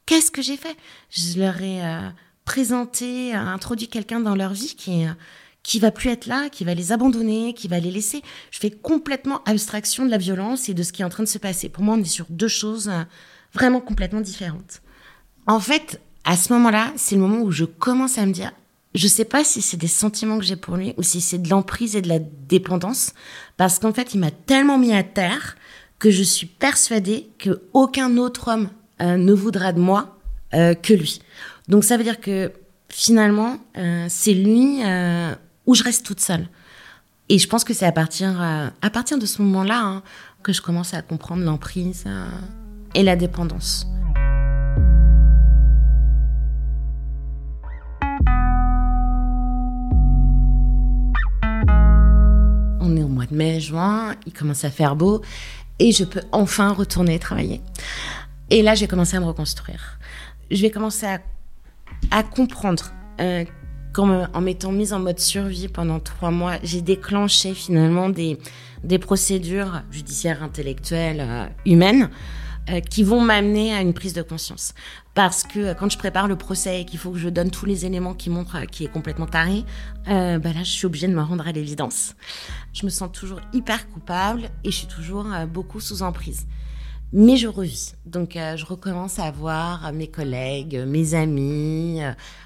qu'est-ce 0.07 0.31
que 0.31 0.43
j'ai 0.43 0.57
fait? 0.57 0.77
Je 1.11 1.39
leur 1.39 1.61
ai 1.61 1.85
euh, 1.85 2.09
présenté, 2.45 3.35
euh, 3.35 3.39
introduit 3.39 3.89
quelqu'un 3.89 4.21
dans 4.21 4.35
leur 4.35 4.53
vie 4.53 4.75
qui, 4.77 5.05
qui 5.67 5.81
va 5.81 5.91
plus 5.91 6.11
être 6.11 6.27
là, 6.27 6.49
qui 6.49 6.65
va 6.65 6.75
les 6.75 6.93
abandonner, 6.93 7.53
qui 7.53 7.67
va 7.67 7.81
les 7.81 7.91
laisser. 7.91 8.23
Je 8.53 8.61
fais 8.61 8.71
complètement 8.71 9.43
abstraction 9.45 10.05
de 10.05 10.11
la 10.11 10.19
violence 10.19 10.69
et 10.69 10.75
de 10.75 10.83
ce 10.85 10.93
qui 10.93 11.03
est 11.03 11.05
en 11.05 11.09
train 11.09 11.25
de 11.25 11.29
se 11.29 11.39
passer. 11.39 11.69
Pour 11.69 11.83
moi, 11.83 11.97
on 11.97 12.01
est 12.01 12.05
sur 12.05 12.27
deux 12.31 12.49
choses 12.49 12.89
vraiment 13.53 13.81
complètement 13.81 14.21
différentes. 14.21 14.81
En 15.49 15.59
fait, 15.59 16.01
à 16.25 16.37
ce 16.37 16.53
moment-là, 16.53 16.93
c'est 16.97 17.17
le 17.17 17.21
moment 17.21 17.41
où 17.41 17.51
je 17.51 17.65
commence 17.65 18.17
à 18.17 18.27
me 18.27 18.33
dire, 18.33 18.53
je 18.95 19.09
sais 19.09 19.25
pas 19.25 19.43
si 19.43 19.61
c'est 19.61 19.77
des 19.77 19.89
sentiments 19.89 20.39
que 20.39 20.45
j'ai 20.45 20.57
pour 20.57 20.77
lui 20.77 20.95
ou 20.97 21.03
si 21.03 21.21
c'est 21.21 21.39
de 21.39 21.49
l'emprise 21.49 21.97
et 21.97 22.03
de 22.03 22.09
la 22.09 22.21
dépendance, 22.21 23.13
parce 23.57 23.81
qu'en 23.81 23.93
fait, 23.93 24.15
il 24.15 24.21
m'a 24.21 24.31
tellement 24.31 24.79
mis 24.79 24.95
à 24.95 25.03
terre 25.03 25.57
que 25.99 26.11
je 26.11 26.23
suis 26.23 26.47
persuadée 26.47 27.29
que 27.39 27.63
aucun 27.73 28.19
autre 28.19 28.53
homme 28.53 28.71
euh, 29.01 29.17
ne 29.17 29.33
voudra 29.33 29.73
de 29.73 29.81
moi 29.81 30.17
euh, 30.55 30.75
que 30.75 30.93
lui. 30.93 31.21
Donc 31.69 31.83
ça 31.85 31.97
veut 31.97 32.05
dire 32.05 32.21
que 32.21 32.53
finalement, 32.89 33.59
euh, 33.77 34.07
c'est 34.09 34.35
lui 34.35 34.81
où 35.67 35.75
je 35.75 35.83
reste 35.83 36.07
toute 36.07 36.21
seule. 36.21 36.49
Et 37.29 37.39
je 37.39 37.49
pense 37.49 37.65
que 37.65 37.75
c'est 37.75 37.87
à 37.87 37.93
partir, 37.93 38.41
à 38.41 38.91
partir 38.91 39.19
de 39.19 39.27
ce 39.27 39.43
moment-là 39.43 39.81
hein, 39.81 40.03
que 40.43 40.53
je 40.53 40.63
commence 40.63 40.95
à 40.95 41.03
comprendre 41.03 41.43
l'emprise 41.43 42.05
et 42.95 43.03
la 43.03 43.17
dépendance. 43.17 43.87
On 52.81 52.97
est 52.97 53.03
au 53.03 53.09
mois 53.09 53.27
de 53.27 53.35
mai, 53.35 53.59
juin, 53.61 54.15
il 54.27 54.33
commence 54.33 54.65
à 54.65 54.71
faire 54.71 54.95
beau 54.95 55.21
et 55.79 55.93
je 55.93 56.05
peux 56.05 56.23
enfin 56.33 56.73
retourner 56.73 57.19
travailler. 57.19 57.61
Et 58.51 58.63
là, 58.63 58.75
j'ai 58.75 58.87
commencé 58.87 59.17
à 59.17 59.21
me 59.21 59.27
reconstruire. 59.27 59.99
Je 60.51 60.63
vais 60.63 60.71
commencer 60.71 61.07
à, 62.11 62.23
comprendre 62.23 62.93
euh, 63.21 63.45
qu'en 63.97 64.41
m'étant 64.43 64.73
mise 64.73 64.93
en 64.93 64.99
mode 64.99 65.19
survie 65.19 65.69
pendant 65.69 66.01
trois 66.01 66.31
mois, 66.31 66.57
j'ai 66.63 66.83
déclenché 66.83 67.55
finalement 67.55 68.11
des, 68.11 68.39
des 68.85 68.99
procédures 68.99 69.83
judiciaires, 69.91 70.43
intellectuelles, 70.43 71.23
euh, 71.27 71.47
humaines 71.65 72.11
euh, 72.69 72.81
qui 72.81 73.03
vont 73.03 73.23
m'amener 73.23 73.75
à 73.75 73.81
une 73.81 73.95
prise 73.95 74.13
de 74.13 74.21
conscience. 74.21 74.75
Parce 75.15 75.45
que 75.45 75.61
euh, 75.61 75.75
quand 75.75 75.91
je 75.91 75.97
prépare 75.97 76.29
le 76.29 76.37
procès 76.37 76.83
et 76.83 76.85
qu'il 76.85 76.99
faut 76.99 77.11
que 77.11 77.19
je 77.19 77.31
donne 77.31 77.51
tous 77.51 77.65
les 77.65 77.87
éléments 77.87 78.13
qui 78.13 78.29
montrent 78.29 78.67
qu'il 78.67 78.85
est 78.85 78.93
complètement 78.93 79.27
taré, 79.27 79.65
bah 80.05 80.39
là, 80.39 80.63
je 80.63 80.71
suis 80.71 80.85
obligée 80.85 81.09
de 81.09 81.15
me 81.15 81.23
rendre 81.23 81.49
à 81.49 81.53
l'évidence. 81.53 82.17
Je 82.75 82.85
me 82.85 82.91
sens 82.91 83.11
toujours 83.11 83.41
hyper 83.55 83.89
coupable 83.89 84.51
et 84.63 84.71
je 84.71 84.77
suis 84.77 84.89
toujours 84.89 85.27
beaucoup 85.49 85.81
sous 85.81 86.03
emprise. 86.03 86.47
Mais 87.19 87.39
je 87.39 87.49
revis. 87.49 87.95
Donc, 88.05 88.33
je 88.35 88.65
recommence 88.67 89.19
à 89.19 89.31
voir 89.31 89.91
mes 89.95 90.07
collègues, 90.07 90.85
mes 90.87 91.15
amis, 91.15 92.01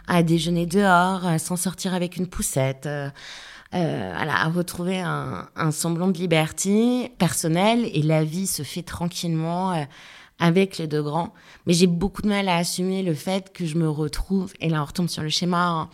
à 0.06 0.22
déjeuner 0.22 0.64
dehors, 0.64 1.22
sans 1.38 1.56
sortir 1.56 1.92
avec 1.92 2.16
une 2.16 2.28
poussette. 2.28 2.88
Euh, 3.72 4.12
à 4.14 4.48
retrouver 4.48 5.00
un, 5.00 5.70
semblant 5.70 6.08
de 6.08 6.18
liberté 6.18 7.12
personnelle 7.18 7.88
et 7.94 8.02
la 8.02 8.24
vie 8.24 8.48
se 8.48 8.64
fait 8.64 8.82
tranquillement 8.82 9.72
euh, 9.72 9.84
avec 10.40 10.78
les 10.78 10.88
deux 10.88 11.02
grands. 11.02 11.32
Mais 11.66 11.72
j'ai 11.72 11.86
beaucoup 11.86 12.22
de 12.22 12.28
mal 12.28 12.48
à 12.48 12.56
assumer 12.56 13.02
le 13.04 13.14
fait 13.14 13.52
que 13.52 13.66
je 13.66 13.76
me 13.76 13.88
retrouve, 13.88 14.52
et 14.60 14.68
là 14.68 14.82
on 14.82 14.84
retombe 14.86 15.08
sur 15.08 15.22
le 15.22 15.28
schéma, 15.28 15.88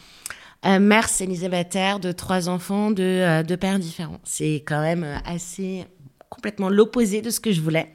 euh, 0.64 0.78
mère 0.78 1.08
célibataire 1.08 2.00
de 2.00 2.12
trois 2.12 2.48
enfants 2.48 2.90
de 2.90 3.02
euh, 3.02 3.42
deux 3.42 3.58
pères 3.58 3.78
différents. 3.78 4.20
C'est 4.24 4.62
quand 4.66 4.80
même 4.80 5.06
assez 5.26 5.84
complètement 6.30 6.70
l'opposé 6.70 7.20
de 7.20 7.28
ce 7.28 7.40
que 7.40 7.52
je 7.52 7.60
voulais. 7.60 7.92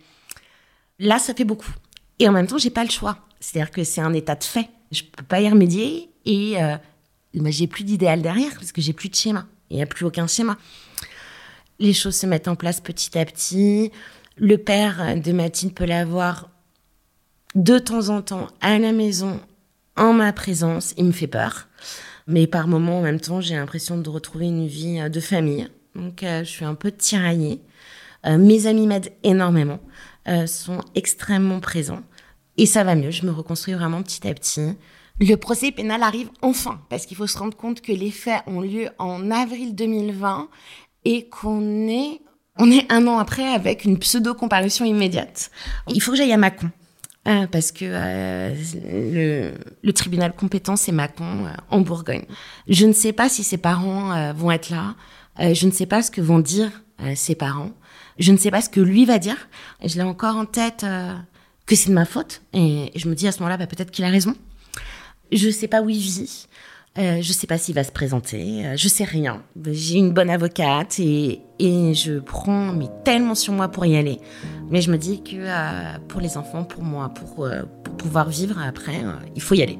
Là, 1.01 1.17
ça 1.17 1.33
fait 1.33 1.45
beaucoup. 1.45 1.71
Et 2.19 2.29
en 2.29 2.31
même 2.31 2.45
temps, 2.45 2.59
j'ai 2.59 2.69
pas 2.69 2.83
le 2.83 2.91
choix. 2.91 3.17
C'est-à-dire 3.39 3.71
que 3.71 3.83
c'est 3.83 4.01
un 4.01 4.13
état 4.13 4.35
de 4.35 4.43
fait. 4.43 4.69
Je 4.91 5.01
peux 5.01 5.23
pas 5.23 5.41
y 5.41 5.49
remédier 5.49 6.11
et 6.25 6.61
euh, 6.61 6.77
bah, 7.33 7.49
j'ai 7.49 7.65
plus 7.65 7.83
d'idéal 7.83 8.21
derrière 8.21 8.53
parce 8.53 8.71
que 8.71 8.81
j'ai 8.81 8.93
plus 8.93 9.09
de 9.09 9.15
schéma. 9.15 9.47
Il 9.71 9.77
n'y 9.77 9.81
a 9.81 9.87
plus 9.87 10.05
aucun 10.05 10.27
schéma. 10.27 10.57
Les 11.79 11.93
choses 11.93 12.15
se 12.15 12.27
mettent 12.27 12.47
en 12.47 12.55
place 12.55 12.81
petit 12.81 13.17
à 13.17 13.25
petit. 13.25 13.91
Le 14.37 14.59
père 14.59 15.15
de 15.19 15.31
Mathilde 15.31 15.73
peut 15.73 15.85
l'avoir 15.85 16.51
de 17.55 17.79
temps 17.79 18.09
en 18.09 18.21
temps 18.21 18.47
à 18.61 18.77
la 18.77 18.91
maison, 18.91 19.39
en 19.97 20.13
ma 20.13 20.31
présence. 20.33 20.93
Il 20.97 21.05
me 21.05 21.11
fait 21.11 21.25
peur. 21.25 21.67
Mais 22.27 22.45
par 22.45 22.67
moments, 22.67 22.99
en 22.99 23.01
même 23.01 23.19
temps, 23.19 23.41
j'ai 23.41 23.55
l'impression 23.55 23.97
de 23.97 24.09
retrouver 24.09 24.45
une 24.45 24.67
vie 24.67 25.09
de 25.09 25.19
famille. 25.19 25.67
Donc, 25.95 26.21
euh, 26.21 26.43
je 26.43 26.49
suis 26.49 26.65
un 26.65 26.75
peu 26.75 26.91
tiraillée. 26.91 27.63
Euh, 28.25 28.37
mes 28.37 28.67
amis 28.67 28.85
m'aident 28.87 29.11
énormément, 29.23 29.79
euh, 30.27 30.47
sont 30.47 30.79
extrêmement 30.95 31.59
présents. 31.59 32.01
Et 32.57 32.65
ça 32.65 32.83
va 32.83 32.95
mieux, 32.95 33.11
je 33.11 33.25
me 33.25 33.31
reconstruis 33.31 33.73
vraiment 33.73 34.03
petit 34.03 34.27
à 34.27 34.33
petit. 34.33 34.75
Le 35.19 35.35
procès 35.35 35.71
pénal 35.71 36.03
arrive 36.03 36.29
enfin, 36.41 36.81
parce 36.89 37.05
qu'il 37.05 37.17
faut 37.17 37.27
se 37.27 37.37
rendre 37.37 37.55
compte 37.55 37.81
que 37.81 37.91
les 37.91 38.11
faits 38.11 38.41
ont 38.47 38.61
lieu 38.61 38.89
en 38.97 39.29
avril 39.31 39.75
2020 39.75 40.49
et 41.05 41.27
qu'on 41.29 41.87
est, 41.87 42.21
on 42.57 42.71
est 42.71 42.91
un 42.91 43.07
an 43.07 43.19
après 43.19 43.47
avec 43.47 43.85
une 43.85 43.99
pseudo-comparution 43.99 44.85
immédiate. 44.85 45.51
Il 45.87 46.01
faut 46.01 46.11
que 46.11 46.17
j'aille 46.17 46.33
à 46.33 46.37
Mâcon. 46.37 46.71
Euh, 47.27 47.45
parce 47.45 47.71
que 47.71 47.85
euh, 47.85 48.55
le, 48.83 49.53
le, 49.83 49.93
tribunal 49.93 50.33
compétent, 50.33 50.75
c'est 50.75 50.91
Mâcon, 50.91 51.45
euh, 51.45 51.49
en 51.69 51.81
Bourgogne. 51.81 52.25
Je 52.67 52.87
ne 52.87 52.93
sais 52.93 53.13
pas 53.13 53.29
si 53.29 53.43
ses 53.43 53.57
parents 53.57 54.33
vont 54.33 54.49
être 54.49 54.71
là. 54.71 54.95
je 55.37 55.67
ne 55.67 55.71
sais 55.71 55.85
pas 55.85 56.01
ce 56.01 56.09
que 56.09 56.21
vont 56.21 56.39
dire 56.39 56.71
ses 57.13 57.35
parents. 57.35 57.71
Je 58.19 58.31
ne 58.31 58.37
sais 58.37 58.51
pas 58.51 58.61
ce 58.61 58.69
que 58.69 58.81
lui 58.81 59.05
va 59.05 59.19
dire. 59.19 59.37
Je 59.83 59.95
l'ai 59.95 60.03
encore 60.03 60.35
en 60.35 60.45
tête 60.45 60.85
que 61.65 61.75
c'est 61.75 61.89
de 61.89 61.95
ma 61.95 62.05
faute. 62.05 62.41
Et 62.53 62.91
je 62.95 63.07
me 63.07 63.15
dis 63.15 63.27
à 63.27 63.31
ce 63.31 63.39
moment-là, 63.39 63.57
bah, 63.57 63.67
peut-être 63.67 63.91
qu'il 63.91 64.05
a 64.05 64.09
raison. 64.09 64.35
Je 65.31 65.49
sais 65.49 65.67
pas 65.67 65.81
où 65.81 65.89
il 65.89 65.99
vit. 65.99 66.47
Euh, 66.97 67.21
je 67.21 67.31
sais 67.31 67.47
pas 67.47 67.57
s'il 67.57 67.73
va 67.73 67.85
se 67.85 67.91
présenter. 67.91 68.65
Euh, 68.65 68.75
je 68.75 68.89
sais 68.89 69.05
rien. 69.05 69.41
J'ai 69.65 69.97
une 69.97 70.11
bonne 70.11 70.29
avocate 70.29 70.99
et, 70.99 71.41
je 71.59 72.19
prends 72.19 72.77
tellement 73.05 73.35
sur 73.35 73.53
moi 73.53 73.69
pour 73.69 73.85
y 73.85 73.95
aller. 73.95 74.19
Mais 74.69 74.81
je 74.81 74.91
me 74.91 74.97
dis 74.97 75.23
que 75.23 75.35
euh, 75.35 75.97
pour 76.09 76.19
les 76.19 76.37
enfants, 76.37 76.65
pour 76.65 76.83
moi, 76.83 77.09
pour, 77.09 77.45
euh, 77.45 77.61
pouvoir 77.97 78.27
vivre 78.27 78.59
après, 78.61 79.05
euh, 79.05 79.13
il 79.35 79.41
faut 79.41 79.55
y 79.55 79.61
aller. 79.61 79.79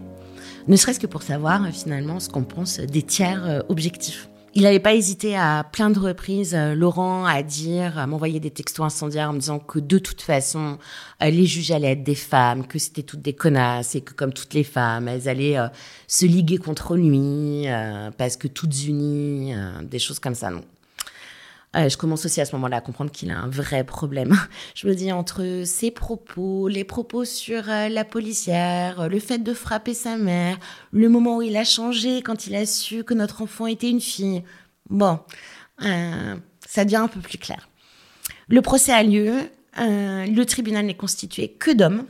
Ne 0.67 0.77
serait-ce 0.77 0.99
que 0.99 1.07
pour 1.07 1.23
savoir 1.23 1.67
finalement 1.73 2.19
ce 2.19 2.29
qu'on 2.29 2.43
pense 2.43 2.79
des 2.79 3.01
tiers 3.01 3.63
objectifs. 3.67 4.29
Il 4.53 4.63
n'avait 4.63 4.79
pas 4.79 4.95
hésité 4.95 5.37
à 5.37 5.63
plein 5.71 5.89
de 5.89 5.97
reprises, 5.97 6.53
euh, 6.55 6.75
Laurent, 6.75 7.23
à 7.23 7.41
dire, 7.41 7.97
à 7.97 8.05
m'envoyer 8.05 8.41
des 8.41 8.51
textos 8.51 8.85
incendiaires 8.85 9.29
en 9.29 9.33
me 9.33 9.39
disant 9.39 9.59
que 9.59 9.79
de 9.79 9.97
toute 9.97 10.21
façon, 10.21 10.77
euh, 11.23 11.29
les 11.29 11.45
juges 11.45 11.71
allaient 11.71 11.93
être 11.93 12.03
des 12.03 12.15
femmes, 12.15 12.67
que 12.67 12.77
c'était 12.77 13.03
toutes 13.03 13.21
des 13.21 13.31
connasses 13.31 13.95
et 13.95 14.01
que 14.01 14.13
comme 14.13 14.33
toutes 14.33 14.53
les 14.53 14.65
femmes, 14.65 15.07
elles 15.07 15.29
allaient 15.29 15.57
euh, 15.57 15.69
se 16.07 16.25
liguer 16.25 16.57
contre 16.57 16.97
lui 16.97 17.65
parce 18.17 18.35
que 18.35 18.49
toutes 18.49 18.85
unies, 18.85 19.53
des 19.83 19.99
choses 19.99 20.19
comme 20.19 20.35
ça. 20.35 20.49
Non, 20.49 20.63
euh, 21.75 21.87
je 21.87 21.95
commence 21.95 22.25
aussi 22.25 22.41
à 22.41 22.45
ce 22.45 22.53
moment-là 22.55 22.77
à 22.77 22.81
comprendre 22.81 23.11
qu'il 23.11 23.31
a 23.31 23.39
un 23.39 23.47
vrai 23.47 23.85
problème. 23.85 24.37
Je 24.75 24.87
me 24.87 24.93
dis 24.93 25.11
entre 25.11 25.63
ses 25.65 25.89
propos, 25.89 26.67
les 26.67 26.83
propos 26.83 27.23
sur 27.23 27.69
euh, 27.69 27.87
la 27.87 28.03
policière, 28.03 29.07
le 29.07 29.19
fait 29.19 29.37
de 29.37 29.53
frapper 29.53 29.93
sa 29.93 30.17
mère, 30.17 30.57
le 30.91 31.07
moment 31.07 31.37
où 31.37 31.41
il 31.41 31.55
a 31.55 31.63
changé 31.63 32.21
quand 32.21 32.47
il 32.47 32.55
a 32.55 32.65
su 32.65 33.05
que 33.05 33.13
notre 33.13 33.41
enfant 33.41 33.67
était 33.67 33.89
une 33.89 34.01
fille. 34.01 34.43
Bon, 34.89 35.19
euh, 35.83 36.35
ça 36.67 36.83
devient 36.83 36.97
un 36.97 37.07
peu 37.07 37.21
plus 37.21 37.37
clair. 37.37 37.69
Le 38.49 38.61
procès 38.61 38.91
a 38.91 39.03
lieu, 39.03 39.49
le 39.77 40.43
tribunal 40.43 40.85
n'est 40.85 40.93
constitué 40.93 41.53
que 41.53 41.71
d'hommes, 41.71 42.05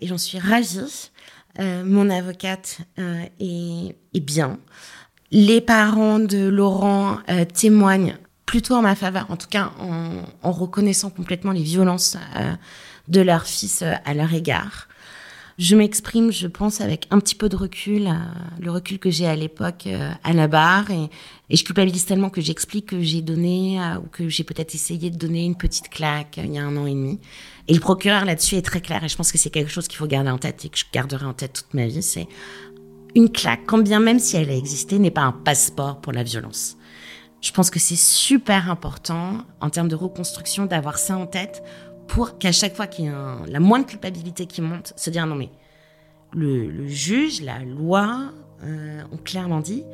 et 0.00 0.06
j'en 0.06 0.18
suis 0.18 0.38
ravie. 0.38 1.10
mon 1.58 2.08
avocate 2.08 2.78
est, 2.96 3.96
est, 4.14 4.20
bien. 4.20 4.60
Les 5.32 5.60
parents 5.60 6.20
de 6.20 6.46
Laurent 6.46 7.18
témoignent 7.52 8.16
plutôt 8.54 8.76
en 8.76 8.82
ma 8.82 8.94
faveur, 8.94 9.26
en 9.30 9.36
tout 9.36 9.48
cas 9.48 9.72
en, 9.80 10.52
reconnaissant 10.52 11.10
complètement 11.10 11.50
les 11.50 11.64
violences 11.64 12.16
de 13.08 13.20
leur 13.20 13.46
fils 13.46 13.82
à 13.82 14.14
leur 14.14 14.32
égard. 14.32 14.86
Je 15.58 15.74
m'exprime, 15.74 16.30
je 16.30 16.46
pense, 16.46 16.80
avec 16.80 17.08
un 17.10 17.18
petit 17.18 17.34
peu 17.34 17.48
de 17.48 17.56
recul, 17.56 18.08
le 18.60 18.70
recul 18.70 19.00
que 19.00 19.10
j'ai 19.10 19.26
à 19.26 19.34
l'époque 19.34 19.88
à 20.22 20.32
la 20.32 20.46
barre, 20.46 20.88
et, 20.92 21.10
et, 21.50 21.56
je 21.56 21.64
culpabilise 21.64 22.04
tellement 22.04 22.30
que 22.30 22.40
j'explique 22.40 22.86
que 22.86 23.02
j'ai 23.02 23.22
donné, 23.22 23.80
ou 24.00 24.06
que 24.06 24.28
j'ai 24.28 24.44
peut-être 24.44 24.72
essayé 24.76 25.10
de 25.10 25.16
donner 25.16 25.44
une 25.44 25.56
petite 25.56 25.88
claque 25.88 26.36
il 26.36 26.52
y 26.52 26.58
a 26.58 26.64
un 26.64 26.76
an 26.76 26.86
et 26.86 26.94
demi. 26.94 27.18
Et 27.66 27.74
le 27.74 27.80
procureur 27.80 28.24
là-dessus 28.24 28.54
est 28.54 28.62
très 28.62 28.80
clair, 28.80 29.02
et 29.02 29.08
je 29.08 29.16
pense 29.16 29.32
que 29.32 29.38
c'est 29.38 29.50
quelque 29.50 29.72
chose 29.72 29.88
qu'il 29.88 29.98
faut 29.98 30.06
garder 30.06 30.30
en 30.30 30.38
tête 30.38 30.64
et 30.64 30.68
que 30.68 30.78
je 30.78 30.84
garderai 30.92 31.26
en 31.26 31.34
tête 31.34 31.54
toute 31.54 31.74
ma 31.74 31.88
vie, 31.88 32.04
c'est 32.04 32.28
une 33.16 33.30
claque, 33.30 33.62
quand 33.66 33.78
bien 33.78 33.98
même 33.98 34.20
si 34.20 34.36
elle 34.36 34.50
a 34.50 34.56
existé, 34.56 35.00
n'est 35.00 35.10
pas 35.10 35.22
un 35.22 35.32
passeport 35.32 36.00
pour 36.00 36.12
la 36.12 36.22
violence. 36.22 36.76
Je 37.44 37.52
pense 37.52 37.68
que 37.68 37.78
c'est 37.78 37.94
super 37.94 38.70
important 38.70 39.44
en 39.60 39.68
termes 39.68 39.88
de 39.88 39.94
reconstruction 39.94 40.64
d'avoir 40.64 40.96
ça 40.96 41.18
en 41.18 41.26
tête 41.26 41.62
pour 42.08 42.38
qu'à 42.38 42.52
chaque 42.52 42.74
fois 42.74 42.86
qu'il 42.86 43.04
y 43.04 43.08
a 43.08 43.36
la 43.46 43.60
moindre 43.60 43.84
culpabilité 43.84 44.46
qui 44.46 44.62
monte, 44.62 44.94
se 44.96 45.10
dire 45.10 45.26
non 45.26 45.34
mais 45.34 45.50
le, 46.32 46.88
juge, 46.88 47.42
la 47.42 47.58
loi 47.58 48.32
euh, 48.62 49.02
ont 49.12 49.18
clairement 49.18 49.60
dit 49.60 49.84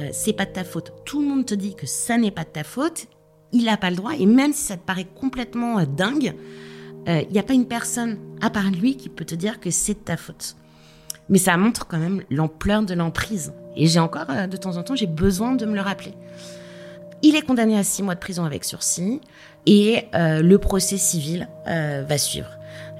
euh, 0.00 0.08
c'est 0.12 0.32
pas 0.32 0.46
de 0.46 0.50
ta 0.50 0.64
faute. 0.64 0.92
Tout 1.04 1.22
le 1.22 1.28
monde 1.28 1.46
te 1.46 1.54
dit 1.54 1.76
que 1.76 1.86
ça 1.86 2.18
n'est 2.18 2.32
pas 2.32 2.42
de 2.42 2.48
ta 2.48 2.64
faute, 2.64 3.06
il 3.52 3.66
n'a 3.66 3.76
pas 3.76 3.90
le 3.90 3.96
droit 3.96 4.16
et 4.18 4.26
même 4.26 4.52
si 4.52 4.64
ça 4.64 4.76
te 4.76 4.84
paraît 4.84 5.06
complètement 5.06 5.78
euh, 5.78 5.86
dingue, 5.86 6.34
il 7.06 7.28
n'y 7.30 7.38
a 7.38 7.44
pas 7.44 7.54
une 7.54 7.68
personne 7.68 8.18
à 8.42 8.50
part 8.50 8.68
lui 8.72 8.96
qui 8.96 9.08
peut 9.08 9.24
te 9.24 9.36
dire 9.36 9.60
que 9.60 9.70
c'est 9.70 9.94
de 9.94 10.00
ta 10.00 10.16
faute. 10.16 10.56
Mais 11.28 11.38
ça 11.38 11.56
montre 11.56 11.86
quand 11.86 12.00
même 12.00 12.24
l'ampleur 12.30 12.82
de 12.82 12.94
l'emprise. 12.94 13.52
Et 13.76 13.86
j'ai 13.86 14.00
encore, 14.00 14.26
de 14.26 14.56
temps 14.56 14.76
en 14.76 14.82
temps, 14.82 14.96
j'ai 14.96 15.06
besoin 15.06 15.54
de 15.54 15.66
me 15.66 15.76
le 15.76 15.82
rappeler. 15.82 16.14
Il 17.22 17.36
est 17.36 17.42
condamné 17.42 17.78
à 17.78 17.84
six 17.84 18.02
mois 18.02 18.14
de 18.14 18.20
prison 18.20 18.44
avec 18.44 18.64
sursis 18.64 19.20
et 19.66 20.04
euh, 20.14 20.42
le 20.42 20.58
procès 20.58 20.96
civil 20.96 21.48
euh, 21.66 22.04
va 22.06 22.18
suivre. 22.18 22.50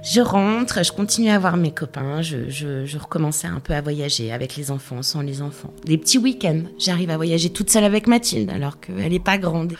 Je 0.02 0.20
rentre, 0.20 0.84
je 0.84 0.92
continue 0.92 1.30
à 1.30 1.38
voir 1.38 1.56
mes 1.56 1.72
copains, 1.72 2.22
je, 2.22 2.48
je, 2.48 2.96
recommençais 2.96 3.48
un 3.48 3.58
peu 3.58 3.72
à 3.72 3.80
voyager 3.80 4.32
avec 4.32 4.54
les 4.54 4.70
enfants, 4.70 5.02
sans 5.02 5.20
les 5.20 5.42
enfants. 5.42 5.72
Des 5.84 5.98
petits 5.98 6.18
week-ends, 6.18 6.62
j'arrive 6.78 7.10
à 7.10 7.16
voyager 7.16 7.50
toute 7.50 7.70
seule 7.70 7.82
avec 7.82 8.06
Mathilde 8.06 8.50
alors 8.50 8.78
qu'elle 8.78 9.10
n'est 9.10 9.18
pas 9.18 9.36
grande. 9.36 9.72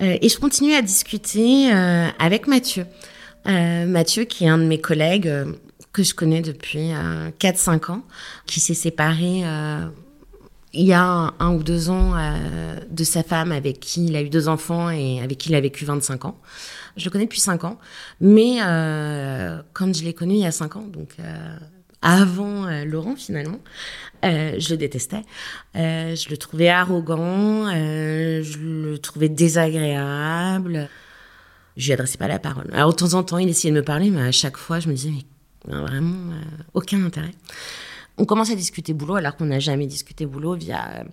Euh, 0.00 0.16
et 0.20 0.28
je 0.28 0.38
continue 0.38 0.74
à 0.74 0.82
discuter 0.82 1.70
avec 1.70 2.46
Mathieu. 2.46 2.86
Mathieu 3.46 4.24
qui 4.24 4.44
est 4.44 4.48
un 4.48 4.58
de 4.58 4.64
mes 4.64 4.80
collègues 4.80 5.32
que 5.92 6.02
je 6.02 6.12
connais 6.12 6.42
depuis 6.42 6.90
4-5 7.40 7.92
ans, 7.92 8.02
qui 8.46 8.60
s'est 8.60 8.74
séparé 8.74 9.42
il 10.72 10.84
y 10.84 10.92
a 10.92 11.34
un, 11.38 11.54
ou 11.54 11.62
deux 11.62 11.88
ans 11.88 12.12
euh, 12.16 12.76
de 12.90 13.04
sa 13.04 13.22
femme 13.22 13.52
avec 13.52 13.80
qui 13.80 14.06
il 14.06 14.16
a 14.16 14.22
eu 14.22 14.28
deux 14.28 14.48
enfants 14.48 14.90
et 14.90 15.20
avec 15.22 15.38
qui 15.38 15.48
il 15.48 15.54
a 15.54 15.60
vécu 15.60 15.84
25 15.84 16.26
ans. 16.26 16.38
Je 16.96 17.04
le 17.04 17.10
connais 17.10 17.24
depuis 17.24 17.40
5 17.40 17.64
ans, 17.64 17.78
mais 18.20 18.58
euh, 18.60 19.62
quand 19.72 19.94
je 19.94 20.04
l'ai 20.04 20.14
connu 20.14 20.34
il 20.34 20.40
y 20.40 20.46
a 20.46 20.50
5 20.52 20.76
ans, 20.76 20.86
donc 20.86 21.10
euh, 21.20 21.56
avant 22.02 22.66
Laurent 22.84 23.16
finalement, 23.16 23.60
je 24.22 24.70
le 24.70 24.76
détestais. 24.76 25.22
je 25.74 26.30
le 26.30 26.36
trouvais 26.36 26.68
arrogant, 26.68 27.66
je 27.72 28.58
le 28.58 28.98
trouvais 28.98 29.28
désagréable. 29.28 30.88
Je 31.76 31.86
lui 31.86 31.92
adressais 31.92 32.18
pas 32.18 32.28
la 32.28 32.40
parole. 32.40 32.68
Alors 32.72 32.90
de 32.90 32.96
temps 32.96 33.14
en 33.14 33.22
temps, 33.22 33.38
il 33.38 33.48
essayait 33.48 33.72
de 33.72 33.78
me 33.78 33.84
parler, 33.84 34.10
mais 34.10 34.22
à 34.22 34.32
chaque 34.32 34.56
fois, 34.56 34.80
je 34.80 34.88
me 34.88 34.94
disais, 34.94 35.12
mais 35.66 35.74
vraiment, 35.74 36.34
aucun 36.74 37.04
intérêt. 37.04 37.32
On 38.18 38.24
commence 38.24 38.50
à 38.50 38.54
discuter 38.54 38.92
boulot 38.94 39.14
alors 39.14 39.36
qu'on 39.36 39.46
n'a 39.46 39.60
jamais 39.60 39.86
discuté 39.86 40.26
boulot 40.26 40.54
via, 40.54 41.04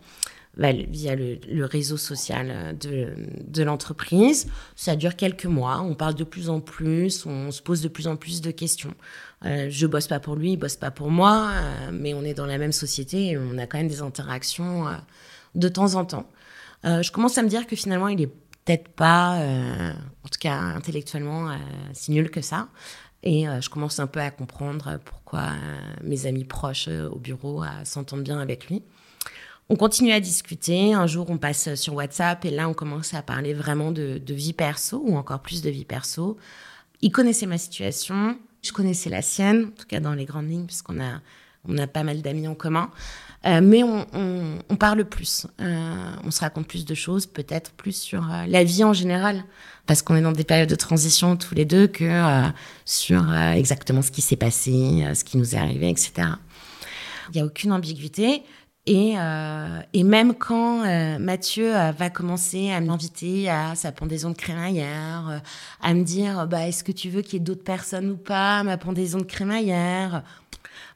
bah, 0.58 0.72
via 0.72 1.16
le, 1.16 1.66
réseau 1.66 1.98
social 1.98 2.78
euh, 2.86 3.16
de, 3.46 3.64
l'entreprise. 3.64 4.48
Ça 4.78 4.96
dure 4.96 5.18
quelques 5.18 5.46
mois, 5.46 5.82
on 5.82 5.96
parle 5.96 6.16
de 6.16 6.24
plus 6.24 6.50
en 6.50 6.62
plus, 6.62 7.26
on 7.26 7.52
se 7.52 7.62
pose 7.62 7.82
de 7.82 7.90
plus 7.90 8.08
en 8.08 8.16
plus 8.16 8.40
de 8.40 8.52
questions. 8.52 8.94
Euh, 9.44 9.68
je 9.70 9.86
bosse 9.86 10.08
pas 10.08 10.22
pour 10.22 10.36
lui, 10.36 10.54
il 10.54 10.58
bosse 10.58 10.78
pas 10.78 10.92
pour 10.92 11.12
moi, 11.12 11.52
euh, 11.52 11.90
mais 11.92 12.14
on 12.14 12.24
est 12.24 12.34
dans 12.34 12.46
la 12.46 12.58
même 12.58 12.72
société 12.72 13.32
et 13.32 13.38
on 13.38 13.58
a 13.58 13.68
quand 13.68 13.78
même 13.78 13.90
des 13.90 14.02
interactions 14.02 14.86
de 15.56 15.68
temps 15.68 15.96
en 15.96 16.06
temps. 16.06 16.30
je 16.84 17.12
commence 17.12 17.38
à 17.38 17.44
me 17.44 17.50
dire 17.50 17.68
que 17.68 17.76
finalement, 17.76 18.08
il 18.08 18.22
est 18.22 18.32
peut-être 18.66 18.88
pas, 18.88 19.38
en 20.24 20.28
tout 20.30 20.40
cas 20.40 20.56
intellectuellement, 20.56 21.56
si 21.94 22.12
nul 22.12 22.32
que 22.32 22.42
ça. 22.42 22.70
Et 23.26 23.48
euh, 23.48 23.60
je 23.60 23.70
commence 23.70 24.00
un 24.00 24.08
peu 24.08 24.20
à 24.20 24.30
comprendre 24.30 25.00
pourquoi 25.04 25.42
euh, 25.42 25.94
mes 26.04 26.28
amis 26.28 26.46
proches 26.46 26.88
euh, 26.88 27.10
au 27.10 27.18
bureau 27.18 27.64
s'entendent 27.84 28.24
bien 28.24 28.40
avec 28.40 28.68
lui. 28.68 28.84
On 29.68 29.76
continue 29.76 30.12
à 30.12 30.20
discuter. 30.20 30.94
Un 30.94 31.08
jour, 31.08 31.28
on 31.32 31.40
passe 31.40 31.74
sur 31.74 31.96
WhatsApp 31.96 32.46
et 32.46 32.52
là, 32.52 32.70
on 32.70 32.76
commence 32.76 33.16
à 33.16 33.24
parler 33.24 33.56
vraiment 33.56 33.92
de, 33.92 34.22
vie 34.30 34.54
perso 34.54 35.02
ou 35.04 35.18
encore 35.18 35.42
plus 35.42 35.64
de 35.64 35.72
vie 35.72 35.86
perso. 35.86 36.38
Il 37.02 37.12
connaissait 37.12 37.48
ma 37.48 37.58
situation, 37.58 38.38
je 38.62 38.72
connaissais 38.72 39.10
la 39.10 39.24
sienne, 39.24 39.66
en 39.66 39.72
tout 39.72 39.88
cas 39.88 40.00
dans 40.00 40.14
les 40.14 40.26
grandes 40.26 40.48
lignes, 40.48 40.68
puisqu'on 40.68 41.02
a, 41.02 41.20
on 41.68 41.80
a 41.80 41.88
pas 41.88 42.04
mal 42.04 42.22
d'amis 42.22 42.48
en 42.48 42.54
commun. 42.54 42.92
mais 43.44 43.82
on, 43.84 44.06
on, 44.70 44.76
parle 44.76 45.04
plus, 45.04 45.48
on 45.60 46.30
se 46.30 46.40
raconte 46.42 46.68
plus 46.68 46.86
de 46.86 46.94
choses, 46.94 47.26
peut-être 47.26 47.72
plus 47.72 47.96
sur 47.96 48.24
la 48.48 48.64
vie 48.64 48.84
en 48.84 48.94
général 48.94 49.44
parce 49.88 50.02
qu'on 50.02 50.16
est 50.16 50.22
dans 50.22 50.32
des 50.32 50.44
périodes 50.44 50.70
de 50.70 50.76
transition 50.76 51.36
tous 51.38 51.56
les 51.56 51.66
deux 51.66 51.88
que 51.88 52.06
euh, 52.06 52.48
sur 52.86 53.30
euh, 53.32 53.52
exactement 53.52 54.02
ce 54.02 54.12
qui 54.12 54.22
s'est 54.22 54.36
passé, 54.36 55.04
euh, 55.04 55.14
ce 55.14 55.24
qui 55.24 55.38
nous 55.38 55.56
est 55.56 55.58
arrivé, 55.58 55.90
etc. 55.90 56.30
Il 57.30 57.36
n'y 57.36 57.42
a 57.42 57.46
aucune 57.46 57.72
ambiguïté. 57.72 58.44
Et, 58.88 59.16
et 59.94 60.04
même 60.04 60.36
quand 60.36 60.84
Mathieu 61.18 61.72
va 61.72 62.12
commencer 62.12 62.70
à 62.70 62.80
m'inviter 62.82 63.50
à 63.50 63.74
sa 63.74 63.92
pendaison 63.92 64.30
de 64.30 64.36
crémaillère, 64.36 65.42
à 65.82 65.94
me 65.96 66.04
dire 66.04 66.46
bah, 66.46 66.68
est-ce 66.68 66.84
que 66.84 66.92
tu 66.92 67.10
veux 67.10 67.24
qu'il 67.24 67.34
y 67.34 67.38
ait 67.38 67.40
d'autres 67.40 67.64
personnes 67.64 68.12
ou 68.12 68.16
pas 68.16 68.62
ma 68.62 68.78
pendaison 68.78 69.18
de 69.18 69.24
crémaillère? 69.24 70.22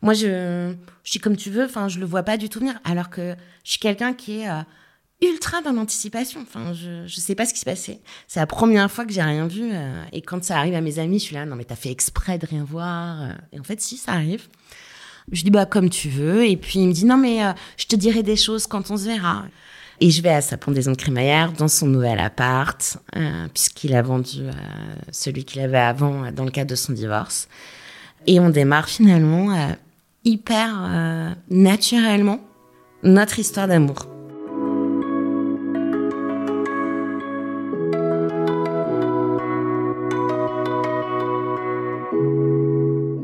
Moi, 0.04 0.14
je, 0.14 0.72
je 1.04 1.10
suis 1.10 1.20
comme 1.20 1.36
tu 1.36 1.50
veux, 1.50 1.66
enfin, 1.66 1.88
je 1.88 1.98
le 1.98 2.06
vois 2.06 2.22
pas 2.22 2.38
du 2.38 2.48
tout 2.48 2.60
venir. 2.60 2.76
Alors 2.84 3.10
que 3.10 3.36
je 3.64 3.72
suis 3.72 3.80
quelqu'un 3.80 4.14
qui 4.14 4.42
est 4.42 4.50
ultra 5.22 5.62
dans 5.62 5.74
l'anticipation. 5.74 6.42
Enfin, 6.42 6.74
je, 6.74 7.06
je 7.06 7.20
sais 7.20 7.36
pas 7.36 7.46
ce 7.46 7.54
qui 7.54 7.60
se 7.60 7.66
passait. 7.66 8.00
C'est 8.28 8.40
la 8.40 8.48
première 8.48 8.90
fois 8.90 9.06
que 9.06 9.12
j'ai 9.12 9.22
rien 9.22 9.48
vu. 9.48 9.70
Euh, 9.72 10.04
et 10.12 10.22
quand 10.22 10.44
ça 10.44 10.58
arrive 10.58 10.76
à 10.76 10.82
mes 10.82 11.00
amis, 11.00 11.20
je 11.20 11.26
suis 11.26 11.36
là, 11.36 11.46
non, 11.46 11.56
mais 11.56 11.66
t'as 11.66 11.76
fait 11.76 11.92
exprès 11.92 12.38
de 12.38 12.46
rien 12.46 12.64
voir. 12.64 13.22
Euh. 13.22 13.32
Et 13.52 13.60
en 13.60 13.64
fait, 13.64 13.82
si, 13.82 13.98
ça 13.98 14.14
arrive. 14.14 14.48
Je 15.32 15.44
dis, 15.44 15.52
bah, 15.52 15.66
comme 15.66 15.90
tu 15.90 16.10
veux. 16.10 16.48
Et 16.48 16.58
puis, 16.58 16.80
il 16.80 16.88
me 16.88 16.94
dit, 16.94 17.06
non, 17.06 17.18
mais 17.18 17.44
euh, 17.44 17.52
je 17.78 17.86
te 17.86 17.96
dirai 17.96 18.24
des 18.24 18.38
choses 18.38 18.66
quand 18.66 18.92
on 18.92 18.98
se 18.98 19.06
verra. 19.06 19.46
Et 20.02 20.12
je 20.12 20.22
vais 20.22 20.30
à 20.30 20.42
sa 20.42 20.56
pendaison 20.56 20.92
de 20.92 20.98
crémaillère 20.98 21.52
dans 21.52 21.68
son 21.68 21.86
nouvel 21.86 22.20
appart, 22.20 22.98
puisqu'il 23.54 23.94
a 23.94 24.02
vendu 24.02 24.44
celui 25.12 25.44
qu'il 25.44 25.60
avait 25.60 25.78
avant 25.78 26.32
dans 26.32 26.46
le 26.46 26.52
cadre 26.52 26.70
de 26.70 26.76
son 26.76 26.94
divorce. 26.94 27.50
Et 28.26 28.40
on 28.40 28.50
démarre 28.50 28.88
finalement 28.88 29.76
hyper 30.24 31.36
naturellement 31.50 32.40
notre 33.04 33.40
histoire 33.40 33.68
d'amour. 33.68 34.19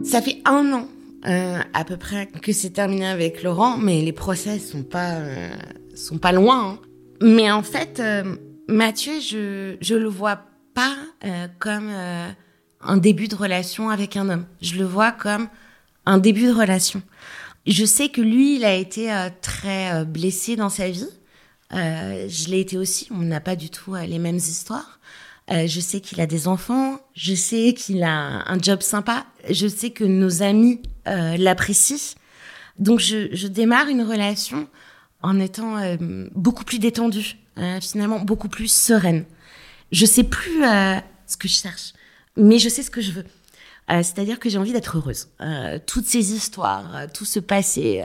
Ça 0.05 0.21
fait 0.21 0.39
un 0.45 0.71
an 0.71 0.87
euh, 1.25 1.59
à 1.73 1.83
peu 1.83 1.97
près 1.97 2.27
que 2.27 2.53
c'est 2.53 2.69
terminé 2.69 3.07
avec 3.07 3.41
Laurent, 3.41 3.77
mais 3.77 4.01
les 4.01 4.11
procès 4.11 4.59
sont 4.59 4.83
pas 4.83 5.15
euh, 5.15 5.49
sont 5.95 6.19
pas 6.19 6.31
loin. 6.31 6.73
Hein. 6.73 6.79
Mais 7.21 7.49
en 7.49 7.63
fait, 7.63 7.99
euh, 7.99 8.35
Mathieu, 8.67 9.19
je 9.19 9.77
je 9.81 9.95
le 9.95 10.07
vois 10.07 10.41
pas 10.75 10.95
comme 11.57 11.89
un 12.81 12.97
début 12.97 13.27
de 13.27 13.35
relation 13.35 13.89
avec 13.89 14.17
un 14.17 14.29
homme. 14.29 14.45
Je 14.61 14.75
le 14.75 14.83
vois 14.83 15.11
comme 15.11 15.47
un 16.05 16.17
début 16.17 16.47
de 16.47 16.51
relation. 16.51 17.01
Je 17.65 17.85
sais 17.85 18.09
que 18.09 18.21
lui, 18.21 18.57
il 18.57 18.65
a 18.65 18.75
été 18.75 19.09
très 19.41 20.03
blessé 20.03 20.57
dans 20.57 20.69
sa 20.69 20.89
vie. 20.89 21.07
je 21.71 22.49
l'ai 22.49 22.59
été 22.59 22.77
aussi. 22.77 23.07
On 23.11 23.19
n'a 23.19 23.39
pas 23.39 23.55
du 23.55 23.69
tout 23.69 23.95
les 23.95 24.19
mêmes 24.19 24.35
histoires. 24.35 24.99
Euh, 25.51 25.67
je 25.67 25.79
sais 25.79 26.01
qu'il 26.01 26.19
a 26.21 26.25
des 26.25 26.47
enfants, 26.47 26.99
je 27.13 27.35
sais 27.35 27.75
qu'il 27.75 28.01
a 28.01 28.49
un 28.49 28.59
job 28.59 28.81
sympa, 28.81 29.27
je 29.49 29.67
sais 29.67 29.91
que 29.91 30.03
nos 30.03 30.41
amis 30.41 30.81
euh, 31.07 31.37
l'apprécient. 31.37 32.15
Donc 32.79 32.99
je, 32.99 33.47
démarre 33.47 33.87
une 33.87 34.01
relation 34.01 34.67
en 35.21 35.39
étant 35.39 35.77
euh, 35.77 35.97
beaucoup 36.35 36.65
plus 36.65 36.79
détendue, 36.79 37.37
euh, 37.57 37.79
finalement 37.79 38.19
beaucoup 38.19 38.49
plus 38.49 38.71
sereine. 38.71 39.25
Je 39.91 40.05
sais 40.05 40.23
plus 40.23 40.61
ce 41.27 41.37
que 41.37 41.47
je 41.47 41.53
cherche, 41.53 41.93
mais 42.35 42.59
je 42.59 42.69
sais 42.69 42.83
ce 42.83 42.91
que 42.91 43.01
je 43.01 43.11
veux. 43.11 43.25
C'est-à-dire 43.87 44.39
que 44.39 44.49
j'ai 44.49 44.57
envie 44.57 44.73
d'être 44.73 44.97
heureuse. 44.97 45.27
toutes 45.85 46.07
ces 46.07 46.33
histoires, 46.33 47.05
tout 47.13 47.23
ce 47.23 47.39
passé, 47.39 48.03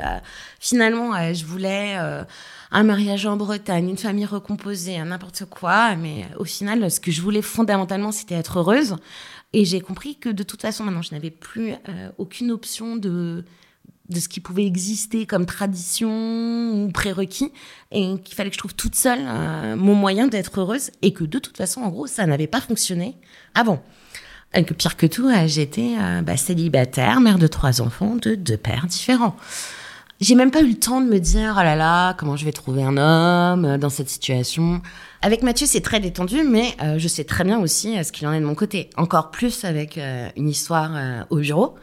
finalement, 0.61 1.32
je 1.32 1.47
voulais 1.47 1.97
un 2.70 2.82
mariage 2.82 3.24
en 3.24 3.38
Bretagne, 3.38 3.88
une 3.88 3.97
famille 3.97 4.26
recomposée, 4.26 4.99
n'importe 4.99 5.47
quoi. 5.47 5.97
Mais 5.97 6.26
au 6.38 6.45
final, 6.45 6.91
ce 6.91 7.01
que 7.01 7.11
je 7.11 7.22
voulais 7.22 7.41
fondamentalement, 7.41 8.12
c'était 8.12 8.34
être 8.34 8.59
heureuse. 8.59 8.97
Et 9.53 9.64
j'ai 9.64 9.80
compris 9.80 10.16
que 10.16 10.28
de 10.28 10.42
toute 10.42 10.62
façon, 10.62 10.84
maintenant, 10.84 11.03
je 11.03 11.12
n'avais 11.12 11.30
plus 11.30 11.72
euh, 11.72 12.11
aucune 12.18 12.51
option 12.51 12.96
de 12.96 13.44
de 14.11 14.18
ce 14.18 14.28
qui 14.28 14.40
pouvait 14.40 14.66
exister 14.66 15.24
comme 15.24 15.46
tradition 15.46 16.84
ou 16.84 16.90
prérequis 16.90 17.53
et 17.92 18.16
qu'il 18.24 18.34
fallait 18.34 18.51
que 18.51 18.55
je 18.55 18.59
trouve 18.59 18.74
toute 18.74 18.96
seule 18.96 19.20
euh, 19.22 19.76
mon 19.76 19.94
moyen 19.94 20.26
d'être 20.26 20.61
heureuse 20.61 20.90
et 21.01 21.12
que 21.12 21.24
de 21.24 21.38
toute 21.38 21.57
façon, 21.57 21.80
en 21.80 21.88
gros, 21.88 22.07
ça 22.07 22.26
n'avait 22.26 22.48
pas 22.48 22.61
fonctionné 22.61 23.16
avant. 23.55 23.82
Et 24.53 24.64
que 24.64 24.74
pire 24.74 24.96
que 24.96 25.07
tout, 25.07 25.28
euh, 25.28 25.46
j'étais 25.46 25.94
euh, 25.98 26.22
bah, 26.22 26.36
célibataire, 26.36 27.20
mère 27.20 27.38
de 27.38 27.46
trois 27.46 27.80
enfants 27.80 28.16
de 28.16 28.34
deux 28.34 28.57
pères 28.57 28.86
différents. 28.86 29.36
J'ai 30.21 30.35
même 30.35 30.51
pas 30.51 30.61
eu 30.61 30.68
le 30.68 30.79
temps 30.79 31.01
de 31.01 31.07
me 31.07 31.18
dire, 31.18 31.57
oh 31.59 31.62
là 31.62 31.77
là, 31.77 32.14
comment 32.14 32.37
je 32.37 32.45
vais 32.45 32.53
trouver 32.53 32.83
un 32.83 32.97
homme 32.99 33.79
dans 33.79 33.89
cette 33.89 34.11
situation. 34.11 34.83
Avec 35.23 35.43
Mathieu, 35.43 35.66
c'est 35.66 35.81
très 35.81 35.99
détendu, 35.99 36.45
mais 36.45 36.77
je 36.99 37.09
sais 37.09 37.25
très 37.25 37.43
bien 37.43 37.59
aussi 37.59 38.03
ce 38.05 38.12
qu'il 38.12 38.29
en 38.29 38.33
est 38.33 38.41
de 38.41 38.45
mon 38.45 38.55
côté. 38.55 38.91
Encore 38.97 39.31
plus 39.31 39.64
avec 39.64 39.99
une 40.37 40.49
histoire 40.49 41.25
au 41.31 41.39
bureau 41.39 41.77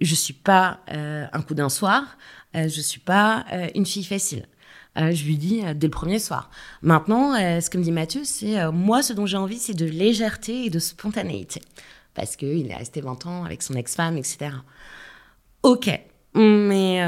je 0.00 0.14
suis 0.14 0.34
pas 0.34 0.80
euh, 0.92 1.26
un 1.32 1.42
coup 1.42 1.54
d'un 1.54 1.68
soir, 1.68 2.16
euh, 2.54 2.68
je 2.68 2.80
suis 2.80 3.00
pas 3.00 3.44
euh, 3.52 3.68
une 3.74 3.86
fille 3.86 4.04
facile. 4.04 4.46
je 4.96 5.24
lui 5.24 5.36
dis 5.36 5.62
dès 5.74 5.86
le 5.86 5.90
premier 5.90 6.18
soir. 6.18 6.50
Maintenant, 6.80 7.34
ce 7.34 7.68
que 7.68 7.76
me 7.76 7.82
dit 7.82 7.92
Mathieu, 7.92 8.22
c'est 8.24 8.72
moi, 8.72 9.02
ce 9.02 9.12
dont 9.12 9.26
j'ai 9.26 9.36
envie, 9.36 9.58
c'est 9.58 9.74
de 9.74 9.84
légèreté 9.84 10.64
et 10.64 10.70
de 10.70 10.78
spontanéité. 10.78 11.60
Parce 12.14 12.34
qu'il 12.36 12.70
est 12.70 12.74
resté 12.74 13.02
20 13.02 13.26
ans 13.26 13.44
avec 13.44 13.62
son 13.62 13.74
ex-femme, 13.74 14.16
etc. 14.16 14.52
Ok, 15.62 15.90
mais 16.34 17.02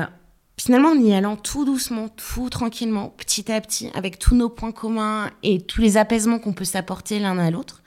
finalement, 0.58 0.90
en 0.90 0.98
y 0.98 1.14
allant 1.14 1.36
tout 1.36 1.64
doucement, 1.64 2.08
tout 2.08 2.50
tranquillement, 2.50 3.14
petit 3.16 3.50
à 3.50 3.60
petit, 3.60 3.90
avec 3.94 4.18
tous 4.18 4.34
nos 4.34 4.48
points 4.48 4.72
communs 4.72 5.30
et 5.42 5.62
tous 5.62 5.80
les 5.80 5.96
apaisements 5.96 6.38
qu'on 6.38 6.52
peut 6.52 6.64
s'apporter 6.64 7.18
l'un 7.18 7.38
à 7.38 7.50
l'autre, 7.50 7.82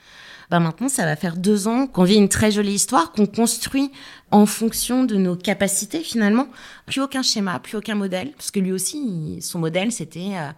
bah, 0.49 0.59
maintenant, 0.59 0.89
ça 0.89 1.05
va 1.05 1.15
faire 1.15 1.37
deux 1.37 1.69
ans 1.69 1.87
qu'on 1.87 2.03
vit 2.03 2.15
une 2.15 2.27
très 2.27 2.51
jolie 2.51 2.73
histoire, 2.73 3.13
qu'on 3.13 3.25
construit 3.25 3.89
en 4.31 4.45
fonction 4.45 5.05
de 5.05 5.15
nos 5.15 5.37
capacités 5.37 6.01
finalement. 6.01 6.47
Plus 6.87 7.01
aucun 7.01 7.21
schéma, 7.21 7.59
plus 7.59 7.77
aucun 7.77 7.95
modèle, 7.95 8.31
parce 8.31 8.51
que 8.51 8.59
lui 8.59 8.73
aussi, 8.73 9.39
son 9.41 9.59
modèle, 9.59 9.93
c'était 9.93 10.31
euh, 10.35 10.49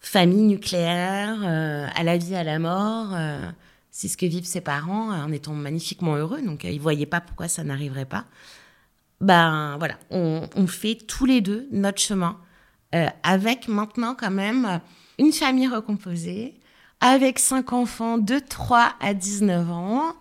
famille 0.00 0.44
nucléaire, 0.44 1.42
euh, 1.44 1.86
à 1.94 2.02
la 2.04 2.16
vie, 2.16 2.34
à 2.34 2.44
la 2.44 2.58
mort. 2.58 3.08
Euh, 3.12 3.46
c'est 3.90 4.08
ce 4.08 4.16
que 4.16 4.26
vivent 4.26 4.46
ses 4.46 4.62
parents 4.62 5.10
en 5.12 5.30
étant 5.30 5.52
magnifiquement 5.52 6.16
heureux, 6.16 6.40
donc 6.40 6.64
ils 6.64 6.80
voyaient 6.80 7.06
pas 7.06 7.20
pourquoi 7.20 7.46
ça 7.46 7.64
n'arriverait 7.64 8.06
pas. 8.06 8.24
Ben 9.24 9.76
voilà, 9.78 9.94
on, 10.10 10.66
fait 10.66 10.94
tous 10.94 11.24
les 11.24 11.40
deux 11.40 11.66
notre 11.72 12.00
chemin, 12.00 12.36
avec 13.22 13.68
maintenant 13.68 14.14
quand 14.14 14.30
même 14.30 14.80
une 15.18 15.32
famille 15.32 15.68
recomposée, 15.68 16.54
avec 17.00 17.38
cinq 17.38 17.72
enfants 17.72 18.18
de 18.18 18.38
3 18.38 18.94
à 19.00 19.14
19 19.14 19.70
ans, 19.70 20.14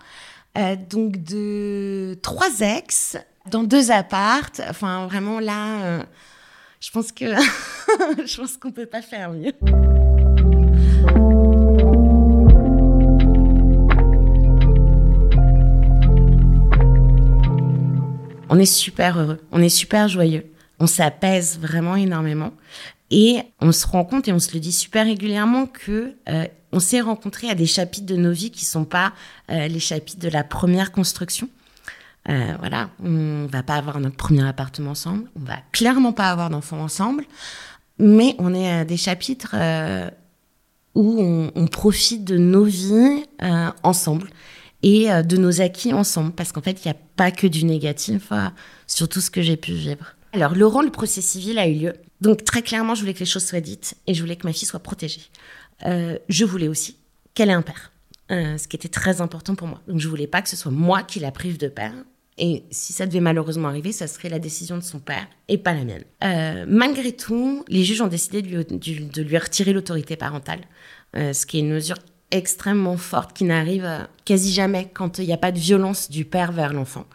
euh, 0.57 0.75
donc 0.89 1.23
de 1.23 2.17
trois 2.21 2.59
ex, 2.59 3.17
dans 3.49 3.63
deux 3.63 3.91
appartes. 3.91 4.61
Enfin, 4.69 5.07
vraiment 5.07 5.39
là, 5.39 5.81
euh, 5.83 6.03
je 6.79 6.91
pense 6.91 7.11
que 7.11 7.25
je 8.25 8.37
pense 8.37 8.57
qu'on 8.57 8.71
peut 8.71 8.85
pas 8.85 9.01
faire 9.01 9.31
mieux. 9.31 9.53
On 18.53 18.59
est 18.59 18.65
super 18.65 19.17
heureux, 19.17 19.39
on 19.51 19.63
est 19.63 19.67
super 19.67 20.07
joyeux, 20.07 20.45
on 20.79 20.85
s'apaise 20.85 21.57
vraiment 21.59 21.95
énormément. 21.95 22.53
Et 23.09 23.39
on 23.61 23.71
se 23.71 23.87
rend 23.87 24.05
compte 24.05 24.27
et 24.27 24.31
on 24.31 24.37
se 24.37 24.53
le 24.53 24.59
dit 24.59 24.71
super 24.71 25.07
régulièrement 25.07 25.65
que 25.65 26.13
euh, 26.29 26.45
on 26.71 26.79
s'est 26.79 27.01
rencontrés 27.01 27.49
à 27.49 27.55
des 27.55 27.65
chapitres 27.65 28.05
de 28.05 28.15
nos 28.15 28.31
vies 28.31 28.51
qui 28.51 28.63
sont 28.63 28.85
pas 28.85 29.11
euh, 29.49 29.67
les 29.67 29.79
chapitres 29.79 30.19
de 30.19 30.29
la 30.29 30.43
première 30.43 30.91
construction. 30.91 31.49
Euh, 32.29 32.53
voilà, 32.59 32.91
on 33.03 33.47
va 33.47 33.63
pas 33.63 33.73
avoir 33.73 33.99
notre 33.99 34.17
premier 34.17 34.47
appartement 34.47 34.91
ensemble, 34.91 35.27
on 35.35 35.45
va 35.45 35.57
clairement 35.71 36.13
pas 36.13 36.29
avoir 36.29 36.51
d'enfants 36.51 36.83
ensemble, 36.83 37.25
mais 37.97 38.35
on 38.37 38.53
est 38.53 38.71
à 38.71 38.85
des 38.85 38.97
chapitres 38.97 39.55
où 40.93 41.19
on, 41.19 41.51
on, 41.55 41.65
profite 41.65 42.23
de 42.23 42.37
nos 42.37 42.65
vies 42.65 43.25
ensemble 43.81 44.29
et 44.83 45.07
de 45.23 45.37
nos 45.37 45.61
acquis 45.61 45.93
ensemble, 45.93 46.33
parce 46.33 46.51
qu'en 46.51 46.61
fait, 46.61 46.83
il 46.83 46.87
n'y 46.87 46.91
a 46.91 46.97
pas 47.15 47.31
que 47.31 47.47
du 47.47 47.63
négatif 47.63 48.31
sur 48.85 49.07
tout 49.09 49.21
ce 49.21 49.31
que 49.31 49.41
j'ai 49.41 49.57
pu 49.57 49.71
vivre. 49.71 50.15
Alors, 50.33 50.55
Laurent, 50.55 50.81
le 50.81 50.89
procès 50.89 51.21
civil 51.21 51.59
a 51.59 51.67
eu 51.67 51.75
lieu. 51.75 51.93
Donc, 52.19 52.43
très 52.43 52.63
clairement, 52.63 52.95
je 52.95 53.01
voulais 53.01 53.13
que 53.13 53.19
les 53.19 53.25
choses 53.25 53.45
soient 53.45 53.61
dites 53.61 53.95
et 54.07 54.15
je 54.15 54.21
voulais 54.21 54.35
que 54.35 54.47
ma 54.47 54.53
fille 54.53 54.67
soit 54.67 54.79
protégée. 54.79 55.21
Euh, 55.85 56.17
je 56.27 56.43
voulais 56.43 56.67
aussi 56.67 56.97
qu'elle 57.35 57.49
ait 57.49 57.53
un 57.53 57.61
père, 57.61 57.91
euh, 58.31 58.57
ce 58.57 58.67
qui 58.67 58.75
était 58.75 58.89
très 58.89 59.21
important 59.21 59.53
pour 59.53 59.67
moi. 59.67 59.79
Donc, 59.87 59.99
je 59.99 60.07
voulais 60.07 60.25
pas 60.25 60.41
que 60.41 60.49
ce 60.49 60.55
soit 60.55 60.71
moi 60.71 61.03
qui 61.03 61.19
la 61.19 61.31
prive 61.31 61.57
de 61.59 61.67
père. 61.67 61.93
Et 62.39 62.63
si 62.71 62.93
ça 62.93 63.05
devait 63.05 63.19
malheureusement 63.19 63.67
arriver, 63.67 63.91
ça 63.91 64.07
serait 64.07 64.29
la 64.29 64.39
décision 64.39 64.75
de 64.75 64.83
son 64.83 64.97
père 64.99 65.27
et 65.49 65.59
pas 65.59 65.75
la 65.75 65.83
mienne. 65.83 66.03
Euh, 66.23 66.65
malgré 66.67 67.11
tout, 67.11 67.63
les 67.67 67.83
juges 67.83 68.01
ont 68.01 68.07
décidé 68.07 68.41
de 68.41 68.47
lui, 68.47 68.65
de 68.65 69.21
lui 69.21 69.37
retirer 69.37 69.71
l'autorité 69.71 70.15
parentale, 70.15 70.61
ce 71.13 71.45
qui 71.45 71.57
est 71.57 71.59
une 71.59 71.69
mesure 71.69 71.97
extrêmement 72.33 72.97
forte 72.97 73.33
qui 73.33 73.45
n'arrive 73.45 74.07
quasi 74.25 74.51
jamais 74.51 74.89
quand 74.93 75.19
il 75.19 75.25
n'y 75.25 75.33
a 75.33 75.37
pas 75.37 75.51
de 75.51 75.59
violence 75.59 76.09
du 76.09 76.25
père 76.25 76.51
vers 76.51 76.73
l'enfant. 76.73 77.05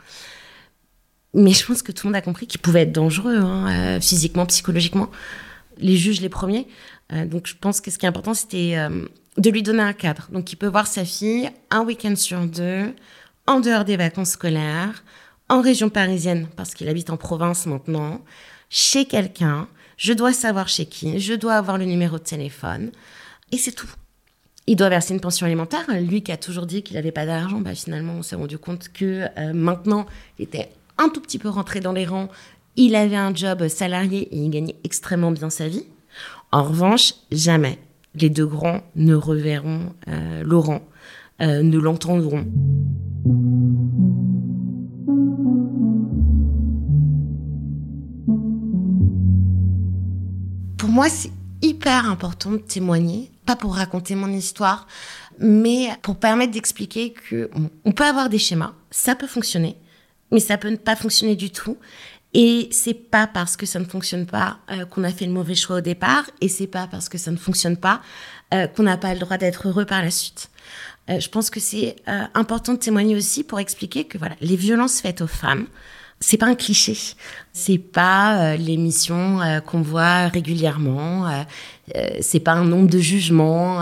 Mais 1.34 1.52
je 1.52 1.64
pense 1.64 1.82
que 1.82 1.92
tout 1.92 2.06
le 2.06 2.12
monde 2.12 2.16
a 2.16 2.22
compris 2.22 2.46
qu'il 2.46 2.60
pouvait 2.60 2.82
être 2.82 2.92
dangereux, 2.92 3.36
hein, 3.36 3.96
euh, 3.96 4.00
physiquement, 4.00 4.46
psychologiquement. 4.46 5.10
Les 5.78 5.96
juges, 5.96 6.20
les 6.20 6.28
premiers. 6.28 6.66
Euh, 7.12 7.26
donc 7.26 7.46
je 7.46 7.54
pense 7.54 7.80
que 7.80 7.90
ce 7.90 7.98
qui 7.98 8.06
est 8.06 8.08
important, 8.08 8.34
c'était 8.34 8.74
euh, 8.76 9.06
de 9.36 9.50
lui 9.50 9.62
donner 9.62 9.82
un 9.82 9.92
cadre. 9.92 10.28
Donc 10.32 10.52
il 10.52 10.56
peut 10.56 10.66
voir 10.66 10.86
sa 10.86 11.04
fille 11.04 11.50
un 11.70 11.82
week-end 11.84 12.16
sur 12.16 12.40
deux, 12.46 12.94
en 13.46 13.60
dehors 13.60 13.84
des 13.84 13.96
vacances 13.96 14.30
scolaires, 14.30 15.04
en 15.48 15.60
région 15.60 15.90
parisienne, 15.90 16.48
parce 16.56 16.74
qu'il 16.74 16.88
habite 16.88 17.10
en 17.10 17.16
province 17.16 17.66
maintenant, 17.66 18.22
chez 18.70 19.04
quelqu'un. 19.04 19.68
Je 19.96 20.12
dois 20.12 20.32
savoir 20.32 20.68
chez 20.68 20.86
qui, 20.86 21.20
je 21.20 21.34
dois 21.34 21.54
avoir 21.54 21.76
le 21.76 21.84
numéro 21.84 22.18
de 22.18 22.24
téléphone. 22.24 22.90
Et 23.52 23.58
c'est 23.58 23.72
tout. 23.72 23.88
Il 24.70 24.76
doit 24.76 24.88
verser 24.88 25.14
une 25.14 25.20
pension 25.20 25.46
alimentaire. 25.46 25.86
Lui 26.00 26.22
qui 26.22 26.30
a 26.30 26.36
toujours 26.36 26.66
dit 26.66 26.82
qu'il 26.82 26.96
n'avait 26.96 27.10
pas 27.10 27.26
d'argent, 27.26 27.60
bah 27.60 27.74
finalement, 27.74 28.12
on 28.18 28.22
s'est 28.22 28.36
rendu 28.36 28.58
compte 28.58 28.90
que 28.92 29.26
maintenant, 29.52 30.06
il 30.38 30.44
était 30.44 30.68
un 30.98 31.08
tout 31.08 31.20
petit 31.20 31.38
peu 31.38 31.48
rentré 31.48 31.80
dans 31.80 31.92
les 31.92 32.04
rangs. 32.04 32.28
Il 32.76 32.94
avait 32.94 33.16
un 33.16 33.34
job 33.34 33.66
salarié 33.68 34.28
et 34.30 34.36
il 34.36 34.50
gagnait 34.50 34.76
extrêmement 34.84 35.30
bien 35.30 35.50
sa 35.50 35.68
vie. 35.68 35.84
En 36.52 36.62
revanche, 36.62 37.14
jamais 37.32 37.78
les 38.14 38.30
deux 38.30 38.46
grands 38.46 38.80
ne 38.96 39.14
reverront 39.14 39.92
euh, 40.08 40.42
Laurent, 40.42 40.82
euh, 41.40 41.62
ne 41.62 41.78
l'entendront. 41.78 42.46
Pour 50.78 50.88
moi, 50.88 51.08
c'est 51.08 51.30
hyper 51.62 52.08
important 52.10 52.52
de 52.52 52.58
témoigner, 52.58 53.30
pas 53.48 53.56
pour 53.56 53.76
raconter 53.76 54.14
mon 54.14 54.28
histoire, 54.28 54.86
mais 55.38 55.88
pour 56.02 56.16
permettre 56.16 56.52
d'expliquer 56.52 57.14
que 57.14 57.50
on 57.86 57.92
peut 57.92 58.04
avoir 58.04 58.28
des 58.28 58.38
schémas, 58.38 58.74
ça 58.90 59.14
peut 59.14 59.26
fonctionner, 59.26 59.74
mais 60.30 60.38
ça 60.38 60.58
peut 60.58 60.68
ne 60.68 60.76
pas 60.76 60.96
fonctionner 60.96 61.34
du 61.34 61.50
tout. 61.50 61.78
Et 62.34 62.68
c'est 62.72 62.92
pas 62.92 63.26
parce 63.26 63.56
que 63.56 63.64
ça 63.64 63.78
ne 63.78 63.86
fonctionne 63.86 64.26
pas 64.26 64.58
euh, 64.70 64.84
qu'on 64.84 65.02
a 65.02 65.10
fait 65.10 65.24
le 65.24 65.32
mauvais 65.32 65.54
choix 65.54 65.76
au 65.76 65.80
départ, 65.80 66.24
et 66.42 66.48
c'est 66.48 66.66
pas 66.66 66.86
parce 66.88 67.08
que 67.08 67.16
ça 67.16 67.30
ne 67.30 67.38
fonctionne 67.38 67.78
pas 67.78 68.02
euh, 68.52 68.66
qu'on 68.66 68.82
n'a 68.82 68.98
pas 68.98 69.14
le 69.14 69.20
droit 69.20 69.38
d'être 69.38 69.66
heureux 69.66 69.86
par 69.86 70.02
la 70.02 70.10
suite. 70.10 70.50
Euh, 71.08 71.18
je 71.18 71.30
pense 71.30 71.48
que 71.48 71.58
c'est 71.58 71.96
important 72.34 72.74
de 72.74 72.78
témoigner 72.78 73.16
aussi 73.16 73.44
pour 73.44 73.60
expliquer 73.60 74.04
que 74.04 74.18
voilà, 74.18 74.36
les 74.42 74.56
violences 74.56 75.00
faites 75.00 75.22
aux 75.22 75.26
femmes, 75.26 75.66
c'est 76.20 76.36
pas 76.36 76.46
un 76.46 76.54
cliché, 76.54 76.96
c'est 77.52 77.78
pas 77.78 78.56
l'émission 78.56 79.38
qu'on 79.66 79.82
voit 79.82 80.28
régulièrement, 80.28 81.44
c'est 82.20 82.40
pas 82.40 82.52
un 82.52 82.64
nombre 82.64 82.88
de 82.88 82.98
jugements 82.98 83.80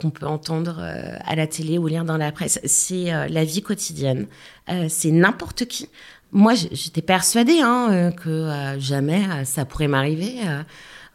qu'on 0.00 0.10
peut 0.10 0.26
entendre 0.26 0.76
euh, 0.80 1.16
à 1.24 1.34
la 1.34 1.46
télé 1.46 1.78
ou 1.78 1.86
lire 1.86 2.04
dans 2.04 2.16
la 2.16 2.32
presse. 2.32 2.60
C'est 2.64 3.12
euh, 3.12 3.26
la 3.28 3.44
vie 3.44 3.62
quotidienne. 3.62 4.26
Euh, 4.70 4.86
c'est 4.88 5.10
n'importe 5.10 5.66
qui. 5.66 5.88
Moi, 6.32 6.54
j'étais 6.54 7.02
persuadée 7.02 7.60
hein, 7.60 8.10
que 8.10 8.50
jamais 8.78 9.22
ça 9.44 9.64
pourrait 9.64 9.86
m'arriver. 9.86 10.38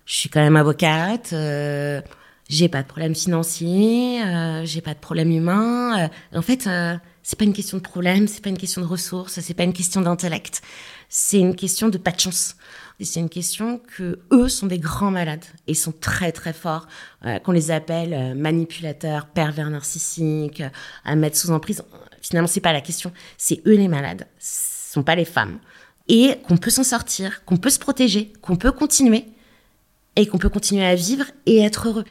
je 0.05 0.15
suis 0.15 0.29
quand 0.29 0.39
même 0.39 0.55
avocate. 0.55 1.35
j'ai 2.47 2.69
pas 2.69 2.83
de 2.83 2.87
problème 2.87 3.13
financier. 3.13 4.21
j'ai 4.63 4.79
pas 4.79 4.93
de 4.93 4.99
problème 4.99 5.31
humain. 5.31 6.09
en 6.33 6.41
fait, 6.41 6.69
c'est 7.29 7.37
pas 7.37 7.45
une 7.45 7.53
question 7.53 7.77
de 7.77 7.83
problème. 7.83 8.27
C'est 8.27 8.41
pas 8.41 8.49
une 8.49 8.57
question 8.57 8.81
de 8.81 8.87
ressources. 8.87 9.39
C'est 9.39 9.53
pas 9.53 9.63
une 9.63 9.73
question 9.73 10.01
d'intellect. 10.01 10.63
C'est 11.09 11.37
une 11.37 11.55
question 11.55 11.87
de 11.87 11.99
pas 11.99 12.09
de 12.09 12.19
chance 12.19 12.55
c'est 13.05 13.19
une 13.19 13.29
question 13.29 13.79
que 13.97 14.19
eux 14.31 14.49
sont 14.49 14.67
des 14.67 14.79
grands 14.79 15.11
malades 15.11 15.45
et 15.67 15.73
sont 15.73 15.93
très 15.93 16.31
très 16.31 16.53
forts, 16.53 16.87
euh, 17.25 17.39
qu'on 17.39 17.51
les 17.51 17.71
appelle 17.71 18.13
euh, 18.13 18.35
manipulateurs, 18.35 19.27
pervers 19.27 19.69
narcissiques, 19.69 20.63
à 21.05 21.15
mettre 21.15 21.37
sous 21.37 21.51
emprise. 21.51 21.83
Finalement, 22.21 22.47
c'est 22.47 22.59
pas 22.59 22.73
la 22.73 22.81
question, 22.81 23.11
c'est 23.37 23.61
eux 23.65 23.75
les 23.75 23.87
malades, 23.87 24.27
ce 24.39 24.93
sont 24.93 25.03
pas 25.03 25.15
les 25.15 25.25
femmes. 25.25 25.59
Et 26.07 26.39
qu'on 26.47 26.57
peut 26.57 26.71
s'en 26.71 26.83
sortir, 26.83 27.45
qu'on 27.45 27.57
peut 27.57 27.69
se 27.69 27.79
protéger, 27.79 28.33
qu'on 28.41 28.55
peut 28.55 28.71
continuer 28.71 29.25
et 30.15 30.25
qu'on 30.25 30.37
peut 30.37 30.49
continuer 30.49 30.85
à 30.85 30.95
vivre 30.95 31.25
et 31.45 31.59
être 31.59 31.87
heureux. 31.87 32.05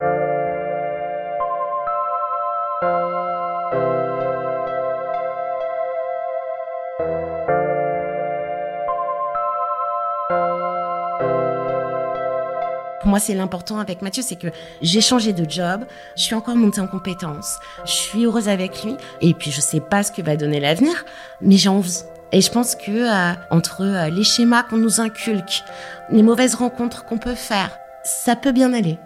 Moi, 13.09 13.19
c'est 13.19 13.35
l'important 13.35 13.79
avec 13.79 14.03
Mathieu, 14.03 14.23
c'est 14.23 14.37
que 14.37 14.49
j'ai 14.83 15.01
changé 15.01 15.33
de 15.33 15.49
job, 15.49 15.85
je 16.17 16.23
suis 16.23 16.35
encore 16.35 16.57
montée 16.57 16.81
en 16.81 16.87
compétences, 16.87 17.59
je 17.85 17.93
suis 17.93 18.25
heureuse 18.25 18.49
avec 18.49 18.85
lui, 18.85 18.97
et 19.21 19.35
puis 19.35 19.51
je 19.51 19.61
sais 19.61 19.81
pas 19.81 20.03
ce 20.03 20.13
que 20.13 20.23
va 20.23 20.37
donner 20.37 20.61
l'avenir, 20.61 21.05
mais 21.41 21.57
j'ai 21.57 21.69
envie. 21.69 22.03
Et 22.31 22.41
je 22.41 22.51
pense 22.51 22.75
que 22.75 22.91
euh, 22.91 23.35
entre 23.51 23.83
euh, 23.83 24.11
les 24.11 24.25
schémas 24.25 24.63
qu'on 24.63 24.77
nous 24.77 25.01
inculque, 25.01 25.63
les 26.11 26.23
mauvaises 26.23 26.55
rencontres 26.55 27.05
qu'on 27.05 27.19
peut 27.19 27.35
faire, 27.35 27.71
ça 28.05 28.37
peut 28.37 28.53
bien 28.53 28.73
aller. 28.75 28.99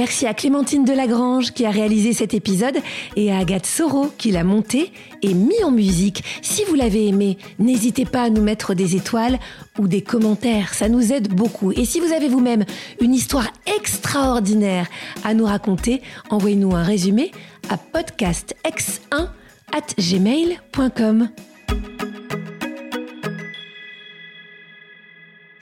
Merci 0.04 0.26
à 0.26 0.34
Clémentine 0.34 0.84
Delagrange 0.84 1.52
qui 1.52 1.64
a 1.64 1.70
réalisé 1.70 2.12
cet 2.12 2.34
épisode 2.34 2.76
et 3.16 3.32
à 3.32 3.38
Agathe 3.38 3.64
Soro 3.64 4.12
qui 4.18 4.32
l'a 4.32 4.44
monté 4.44 4.92
et 5.22 5.32
mis 5.32 5.64
en 5.64 5.70
musique. 5.70 6.22
Si 6.42 6.62
vous 6.64 6.74
l'avez 6.74 7.08
aimé, 7.08 7.38
n'hésitez 7.58 8.04
pas 8.04 8.24
à 8.24 8.28
nous 8.28 8.42
mettre 8.42 8.74
des 8.74 8.96
étoiles 8.96 9.38
ou 9.78 9.88
des 9.88 10.02
commentaires, 10.02 10.74
ça 10.74 10.90
nous 10.90 11.10
aide 11.10 11.28
beaucoup. 11.28 11.72
Et 11.72 11.86
si 11.86 12.00
vous 12.00 12.12
avez 12.12 12.28
vous-même 12.28 12.66
une 13.00 13.14
histoire 13.14 13.46
extraordinaire 13.78 14.88
à 15.24 15.32
nous 15.32 15.46
raconter, 15.46 16.02
envoyez-nous 16.28 16.74
un 16.74 16.82
résumé 16.82 17.30
à 17.70 17.76
podcastx1 17.76 19.28
at 19.72 19.94
gmail.com. 19.98 21.30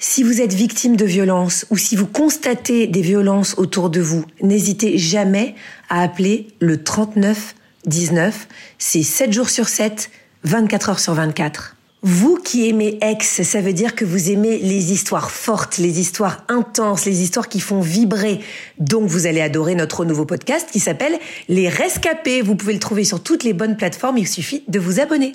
Si 0.04 0.24
vous 0.24 0.40
êtes 0.40 0.52
victime 0.52 0.96
de 0.96 1.04
violences 1.04 1.64
ou 1.70 1.76
si 1.76 1.94
vous 1.94 2.08
constatez 2.08 2.88
des 2.88 3.02
violences 3.02 3.54
autour 3.56 3.88
de 3.88 4.00
vous, 4.00 4.24
n'hésitez 4.42 4.98
jamais 4.98 5.54
à 5.88 6.02
appeler 6.02 6.48
le 6.58 6.82
39 6.82 7.54
19. 7.86 8.48
C'est 8.78 9.04
7 9.04 9.32
jours 9.32 9.48
sur 9.48 9.68
7, 9.68 10.10
24 10.42 10.90
heures 10.90 10.98
sur 10.98 11.14
24. 11.14 11.76
Vous 12.02 12.34
qui 12.34 12.68
aimez 12.68 12.98
Ex, 13.00 13.42
ça 13.42 13.60
veut 13.60 13.72
dire 13.72 13.94
que 13.94 14.04
vous 14.04 14.32
aimez 14.32 14.58
les 14.58 14.92
histoires 14.92 15.30
fortes, 15.30 15.78
les 15.78 16.00
histoires 16.00 16.44
intenses, 16.48 17.04
les 17.04 17.22
histoires 17.22 17.48
qui 17.48 17.60
font 17.60 17.80
vibrer. 17.80 18.40
Donc 18.80 19.04
vous 19.04 19.28
allez 19.28 19.40
adorer 19.40 19.76
notre 19.76 20.04
nouveau 20.04 20.24
podcast 20.24 20.68
qui 20.72 20.80
s'appelle 20.80 21.16
Les 21.48 21.68
Rescapés. 21.68 22.42
Vous 22.42 22.56
pouvez 22.56 22.72
le 22.72 22.80
trouver 22.80 23.04
sur 23.04 23.22
toutes 23.22 23.44
les 23.44 23.52
bonnes 23.52 23.76
plateformes, 23.76 24.18
il 24.18 24.26
suffit 24.26 24.64
de 24.66 24.80
vous 24.80 24.98
abonner. 24.98 25.34